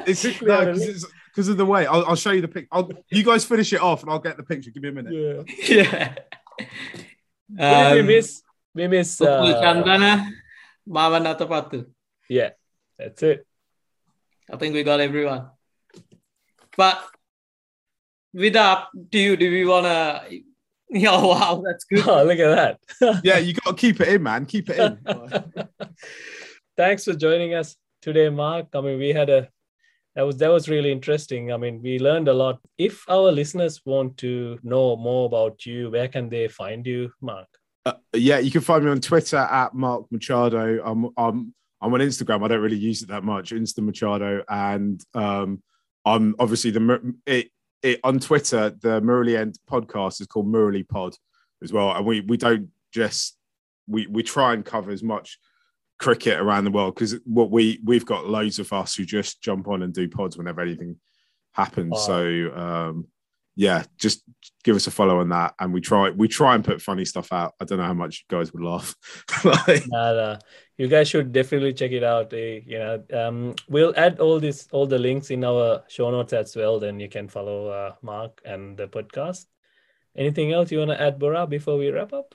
It's 0.07 0.23
because 0.23 1.49
of 1.49 1.57
the 1.57 1.67
way. 1.67 1.87
I'll, 1.87 2.05
I'll, 2.07 2.17
show 2.17 2.33
you 2.33 2.43
the 2.43 2.49
picture. 2.49 2.69
You 3.11 3.25
guys 3.25 3.45
finish 3.45 3.73
it 3.73 3.81
off, 3.81 4.03
and 4.03 4.11
I'll 4.11 4.19
get 4.19 4.37
the 4.37 4.43
picture. 4.43 4.71
Give 4.71 4.83
me 4.83 4.91
a 4.91 4.93
minute. 4.93 5.47
Yeah. 5.69 6.15
yeah. 7.59 7.89
Um, 7.89 7.95
we 7.97 8.03
miss. 8.03 8.43
We 8.75 8.87
miss. 8.87 9.21
Uh, 9.21 9.43
Chandana, 9.43 10.29
Marvan 10.89 11.27
Atapattu. 11.27 11.87
Yeah, 12.29 12.51
that's 12.99 13.23
it. 13.23 13.47
I 14.53 14.57
think 14.57 14.75
we 14.75 14.83
got 14.83 15.01
everyone. 15.01 15.51
But 16.77 17.03
with 18.33 18.57
up 18.57 18.91
do 19.11 19.19
you, 19.19 19.37
do 19.37 19.51
we 19.51 19.65
want 19.65 19.87
to? 19.87 20.41
Oh 20.93 21.29
wow, 21.29 21.63
that's 21.65 21.85
good. 21.85 22.05
Oh, 22.09 22.25
look 22.25 22.41
at 22.41 22.79
that. 23.01 23.21
yeah, 23.25 23.39
you 23.39 23.55
got 23.55 23.71
to 23.71 23.77
keep 23.77 24.01
it 24.01 24.09
in, 24.09 24.25
man. 24.25 24.45
Keep 24.45 24.71
it 24.71 24.81
in. 24.81 25.69
Thanks 26.77 27.05
for 27.05 27.15
joining 27.15 27.55
us 27.55 27.77
today, 28.03 28.29
Mark. 28.29 28.67
I 28.75 28.81
mean, 28.81 28.99
we 28.99 29.11
had 29.11 29.31
a 29.31 29.49
that 30.17 30.23
was 30.23 30.39
that 30.39 30.49
was 30.49 30.69
really 30.69 30.91
interesting. 30.91 31.53
I 31.53 31.59
mean, 31.59 31.81
we 31.81 32.01
learned 32.01 32.27
a 32.27 32.35
lot. 32.35 32.59
If 32.77 33.05
our 33.09 33.31
listeners 33.31 33.81
want 33.85 34.17
to 34.19 34.59
know 34.65 34.97
more 34.97 35.27
about 35.27 35.65
you, 35.65 35.91
where 35.91 36.09
can 36.09 36.29
they 36.29 36.49
find 36.49 36.85
you, 36.85 37.13
Mark? 37.21 37.47
Uh, 37.87 37.93
yeah, 38.15 38.39
you 38.39 38.51
can 38.51 38.61
find 38.61 38.85
me 38.85 38.91
on 38.91 39.01
Twitter 39.01 39.37
at 39.37 39.75
Mark 39.75 40.11
Machado. 40.11 40.83
I'm, 40.85 41.09
I'm 41.17 41.55
I'm 41.81 41.95
on 41.95 42.01
Instagram. 42.01 42.45
I 42.45 42.49
don't 42.49 42.61
really 42.61 42.77
use 42.77 43.03
it 43.03 43.09
that 43.09 43.25
much. 43.25 43.53
Insta 43.53 43.79
Machado, 43.79 44.43
and 44.49 45.01
um, 45.15 45.63
I'm 46.05 46.35
obviously 46.39 46.71
the 46.71 47.15
it, 47.27 47.51
it 47.83 48.01
on 48.05 48.19
Twitter. 48.19 48.71
The 48.71 49.01
Murali 49.01 49.39
End 49.39 49.59
podcast 49.71 50.21
is 50.21 50.27
called 50.27 50.47
Murali 50.47 50.89
Pod 50.89 51.15
as 51.63 51.73
well, 51.73 51.91
and 51.93 52.07
we 52.07 52.21
we 52.21 52.37
don't 52.37 52.69
just 52.93 53.37
we 53.87 54.07
we 54.07 54.23
try 54.23 54.55
and 54.55 54.65
cover 54.65 54.91
as 54.91 55.03
much 55.03 55.39
cricket 55.99 56.41
around 56.41 56.65
the 56.65 56.71
world 56.71 56.95
because 56.95 57.15
what 57.25 57.51
we 57.51 57.79
we've 57.85 58.07
got 58.07 58.27
loads 58.27 58.59
of 58.59 58.73
us 58.73 58.95
who 58.95 59.05
just 59.05 59.43
jump 59.43 59.69
on 59.69 59.83
and 59.83 59.93
do 59.93 60.09
pods 60.09 60.37
whenever 60.37 60.61
anything 60.61 60.97
happens. 61.53 61.93
Oh. 61.95 62.07
So 62.07 62.57
um, 62.57 63.07
yeah, 63.57 63.85
just 63.99 64.23
give 64.65 64.77
us 64.77 64.87
a 64.87 64.91
follow 64.91 65.21
on 65.21 65.29
that, 65.31 65.55
and 65.59 65.73
we 65.73 65.81
try 65.81 66.11
we 66.11 66.29
try 66.29 66.55
and 66.55 66.65
put 66.65 66.81
funny 66.81 67.05
stuff 67.05 67.33
out. 67.33 67.55
I 67.61 67.65
don't 67.65 67.79
know 67.79 67.85
how 67.85 67.95
much 67.95 68.25
you 68.25 68.37
guys 68.37 68.53
would 68.53 68.63
laugh. 68.63 68.95
like, 69.45 69.85
nah, 69.89 70.13
nah. 70.13 70.39
You 70.81 70.89
guys 70.89 71.11
should 71.11 71.31
definitely 71.31 71.75
check 71.75 71.93
it 71.93 72.03
out. 72.03 72.33
Eh? 72.33 72.61
You 72.65 72.79
know, 72.79 73.05
um, 73.13 73.55
we'll 73.69 73.93
add 73.99 74.19
all 74.19 74.41
this 74.41 74.67
all 74.73 74.87
the 74.87 74.99
links 74.99 75.29
in 75.29 75.45
our 75.45 75.83
show 75.89 76.11
notes 76.11 76.33
as 76.33 76.57
well. 76.57 76.81
Then 76.81 76.99
you 76.99 77.07
can 77.07 77.29
follow 77.29 77.69
uh, 77.69 77.97
Mark 78.01 78.41
and 78.47 78.79
the 78.79 78.89
podcast. 78.89 79.45
Anything 80.17 80.55
else 80.55 80.73
you 80.73 80.79
want 80.79 80.93
to 80.93 80.99
add, 80.99 81.19
Bora, 81.19 81.47
before 81.47 81.77
we 81.77 81.91
wrap 81.91 82.15
up? 82.15 82.35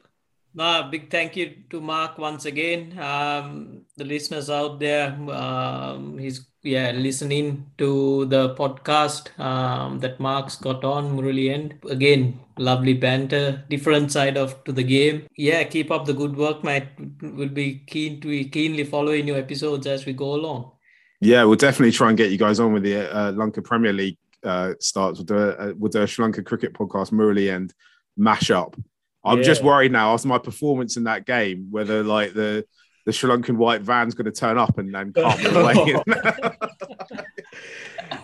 No, 0.58 0.88
big 0.90 1.12
thank 1.12 1.36
you 1.36 1.54
to 1.70 1.82
Mark 1.82 2.18
once 2.18 2.46
again. 2.46 2.98
Um, 2.98 3.82
the 3.98 4.06
listeners 4.06 4.50
out 4.50 4.80
there, 4.80 5.12
um, 5.30 6.18
he's 6.18 6.48
yeah 6.64 6.92
listening 6.92 7.70
to 7.78 8.26
the 8.28 8.56
podcast 8.56 9.38
um, 9.38 10.00
that 10.00 10.18
Mark's 10.22 10.56
got 10.56 10.86
on 10.86 11.18
Murali 11.18 11.54
End. 11.54 11.76
Again, 11.90 12.40
lovely 12.58 12.94
banter, 12.94 13.66
different 13.70 14.14
side 14.14 14.38
of 14.38 14.64
to 14.64 14.72
the 14.72 14.84
game. 14.84 15.28
Yeah, 15.36 15.66
keep 15.66 15.92
up 15.92 16.06
the 16.06 16.14
good 16.14 16.38
work, 16.38 16.64
mate. 16.64 16.88
We'll 17.22 17.50
be 17.50 17.84
keen 17.86 18.22
to 18.22 18.30
be 18.30 18.46
keenly 18.46 18.86
following 18.86 19.28
your 19.28 19.38
episodes 19.38 19.86
as 19.88 20.06
we 20.06 20.14
go 20.14 20.36
along. 20.36 20.72
Yeah, 21.20 21.44
we'll 21.44 21.58
definitely 21.58 21.92
try 21.92 22.08
and 22.08 22.18
get 22.18 22.32
you 22.32 22.38
guys 22.38 22.62
on 22.62 22.72
with 22.72 22.84
the 22.84 23.14
uh, 23.14 23.34
Lanka 23.34 23.62
Premier 23.62 23.92
League 23.92 24.18
uh, 24.46 24.72
starts 24.80 25.20
with 25.20 25.28
the 25.28 25.60
uh, 25.60 25.74
with 25.78 25.92
the 25.92 26.08
Sri 26.08 26.24
Lanka 26.24 26.44
cricket 26.44 26.72
podcast 26.72 27.12
Murali 27.12 27.70
mash 28.16 28.52
up 28.52 28.78
I'm 29.26 29.40
yeah. 29.40 29.44
just 29.44 29.64
worried 29.64 29.92
now 29.92 30.14
after 30.14 30.28
my 30.28 30.38
performance 30.38 30.98
in 30.98 31.06
that 31.06 31.26
game 31.26 31.68
whether 31.72 32.04
like 32.04 32.34
the 32.34 32.66
the 33.06 33.14
Sri 33.14 33.30
Lankan 33.30 33.58
white 33.58 33.82
van's 33.82 34.16
going 34.16 34.26
to 34.26 34.32
turn 34.32 34.58
up 34.58 34.78
and 34.78 34.94
then 34.94 35.14
can't 35.14 35.40
be 35.40 35.46
away. 35.46 35.96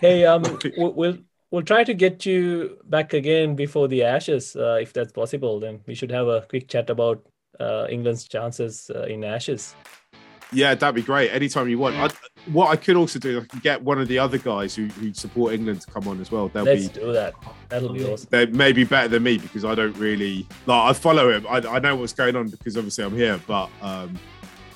hey, 0.00 0.24
um, 0.24 0.42
we'll 0.76 1.18
we'll 1.50 1.62
try 1.62 1.84
to 1.84 1.94
get 1.94 2.26
you 2.26 2.78
back 2.84 3.14
again 3.14 3.54
before 3.54 3.86
the 3.86 4.02
Ashes, 4.02 4.56
uh, 4.56 4.78
if 4.80 4.92
that's 4.92 5.12
possible. 5.12 5.60
Then 5.60 5.80
we 5.86 5.94
should 5.94 6.10
have 6.10 6.26
a 6.26 6.42
quick 6.48 6.68
chat 6.68 6.90
about 6.90 7.24
uh, 7.60 7.86
England's 7.88 8.26
chances 8.26 8.90
uh, 8.92 9.04
in 9.04 9.22
Ashes. 9.22 9.76
Yeah, 10.52 10.74
that'd 10.74 10.94
be 10.94 11.02
great. 11.02 11.30
Anytime 11.30 11.68
you 11.68 11.78
want. 11.78 11.96
I, 11.96 12.10
what 12.50 12.68
I 12.68 12.76
could 12.76 12.96
also 12.96 13.18
do, 13.18 13.40
I 13.40 13.44
can 13.44 13.60
get 13.60 13.82
one 13.82 14.00
of 14.00 14.08
the 14.08 14.18
other 14.18 14.38
guys 14.38 14.74
who, 14.74 14.86
who 14.86 15.14
support 15.14 15.54
England 15.54 15.80
to 15.82 15.90
come 15.90 16.08
on 16.08 16.20
as 16.20 16.30
well. 16.30 16.48
They'll 16.48 16.64
Let's 16.64 16.88
be, 16.88 17.00
do 17.00 17.12
that. 17.12 17.34
That'll 17.68 17.92
be 17.92 18.04
awesome. 18.04 18.28
They 18.30 18.46
may 18.46 18.72
be 18.72 18.84
better 18.84 19.08
than 19.08 19.22
me 19.22 19.38
because 19.38 19.64
I 19.64 19.74
don't 19.74 19.96
really 19.96 20.46
like. 20.66 20.90
I 20.90 20.92
follow 20.92 21.30
him. 21.30 21.46
I, 21.48 21.58
I 21.58 21.78
know 21.78 21.96
what's 21.96 22.12
going 22.12 22.36
on 22.36 22.48
because 22.48 22.76
obviously 22.76 23.04
I'm 23.04 23.14
here, 23.14 23.40
but 23.46 23.70
um, 23.80 24.18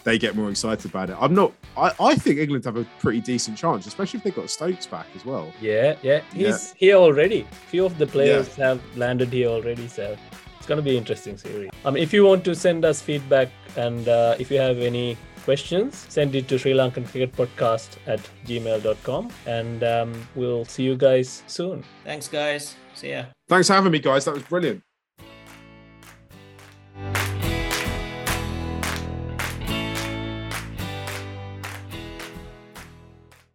they 0.04 0.18
get 0.18 0.36
more 0.36 0.50
excited 0.50 0.88
about 0.88 1.10
it. 1.10 1.16
I'm 1.20 1.34
not. 1.34 1.52
I, 1.76 1.92
I 1.98 2.14
think 2.14 2.38
England 2.38 2.64
have 2.64 2.76
a 2.76 2.84
pretty 3.00 3.20
decent 3.20 3.58
chance, 3.58 3.86
especially 3.86 4.18
if 4.18 4.24
they 4.24 4.30
got 4.30 4.48
Stokes 4.48 4.86
back 4.86 5.06
as 5.14 5.24
well. 5.24 5.52
Yeah, 5.60 5.96
yeah. 6.02 6.20
He's 6.32 6.46
yeah. 6.46 6.58
here 6.76 6.96
already. 6.96 7.40
A 7.40 7.54
few 7.66 7.84
of 7.84 7.98
the 7.98 8.06
players 8.06 8.56
yeah. 8.56 8.68
have 8.68 8.96
landed 8.96 9.32
here 9.32 9.48
already, 9.48 9.88
so 9.88 10.16
it's 10.56 10.66
going 10.66 10.78
to 10.78 10.82
be 10.82 10.96
interesting 10.96 11.36
series. 11.36 11.70
Um, 11.84 11.96
if 11.96 12.12
you 12.12 12.24
want 12.24 12.44
to 12.44 12.54
send 12.54 12.84
us 12.84 13.02
feedback 13.02 13.48
and 13.76 14.08
uh, 14.08 14.36
if 14.38 14.50
you 14.50 14.58
have 14.58 14.78
any 14.78 15.16
questions, 15.46 16.04
send 16.10 16.34
it 16.34 16.48
to 16.48 16.58
Sri 16.58 16.72
Lankan 16.72 17.06
Cricket 17.10 17.32
Podcast 17.40 17.96
at 18.06 18.20
gmail.com. 18.46 19.30
And 19.46 19.84
um, 19.84 20.10
we'll 20.34 20.64
see 20.66 20.82
you 20.82 20.96
guys 20.96 21.42
soon. 21.46 21.84
Thanks, 22.04 22.28
guys. 22.28 22.74
See 22.94 23.12
ya. 23.12 23.26
Thanks 23.48 23.68
for 23.68 23.74
having 23.74 23.92
me, 23.92 24.00
guys. 24.00 24.24
That 24.26 24.34
was 24.34 24.42
brilliant. 24.42 24.82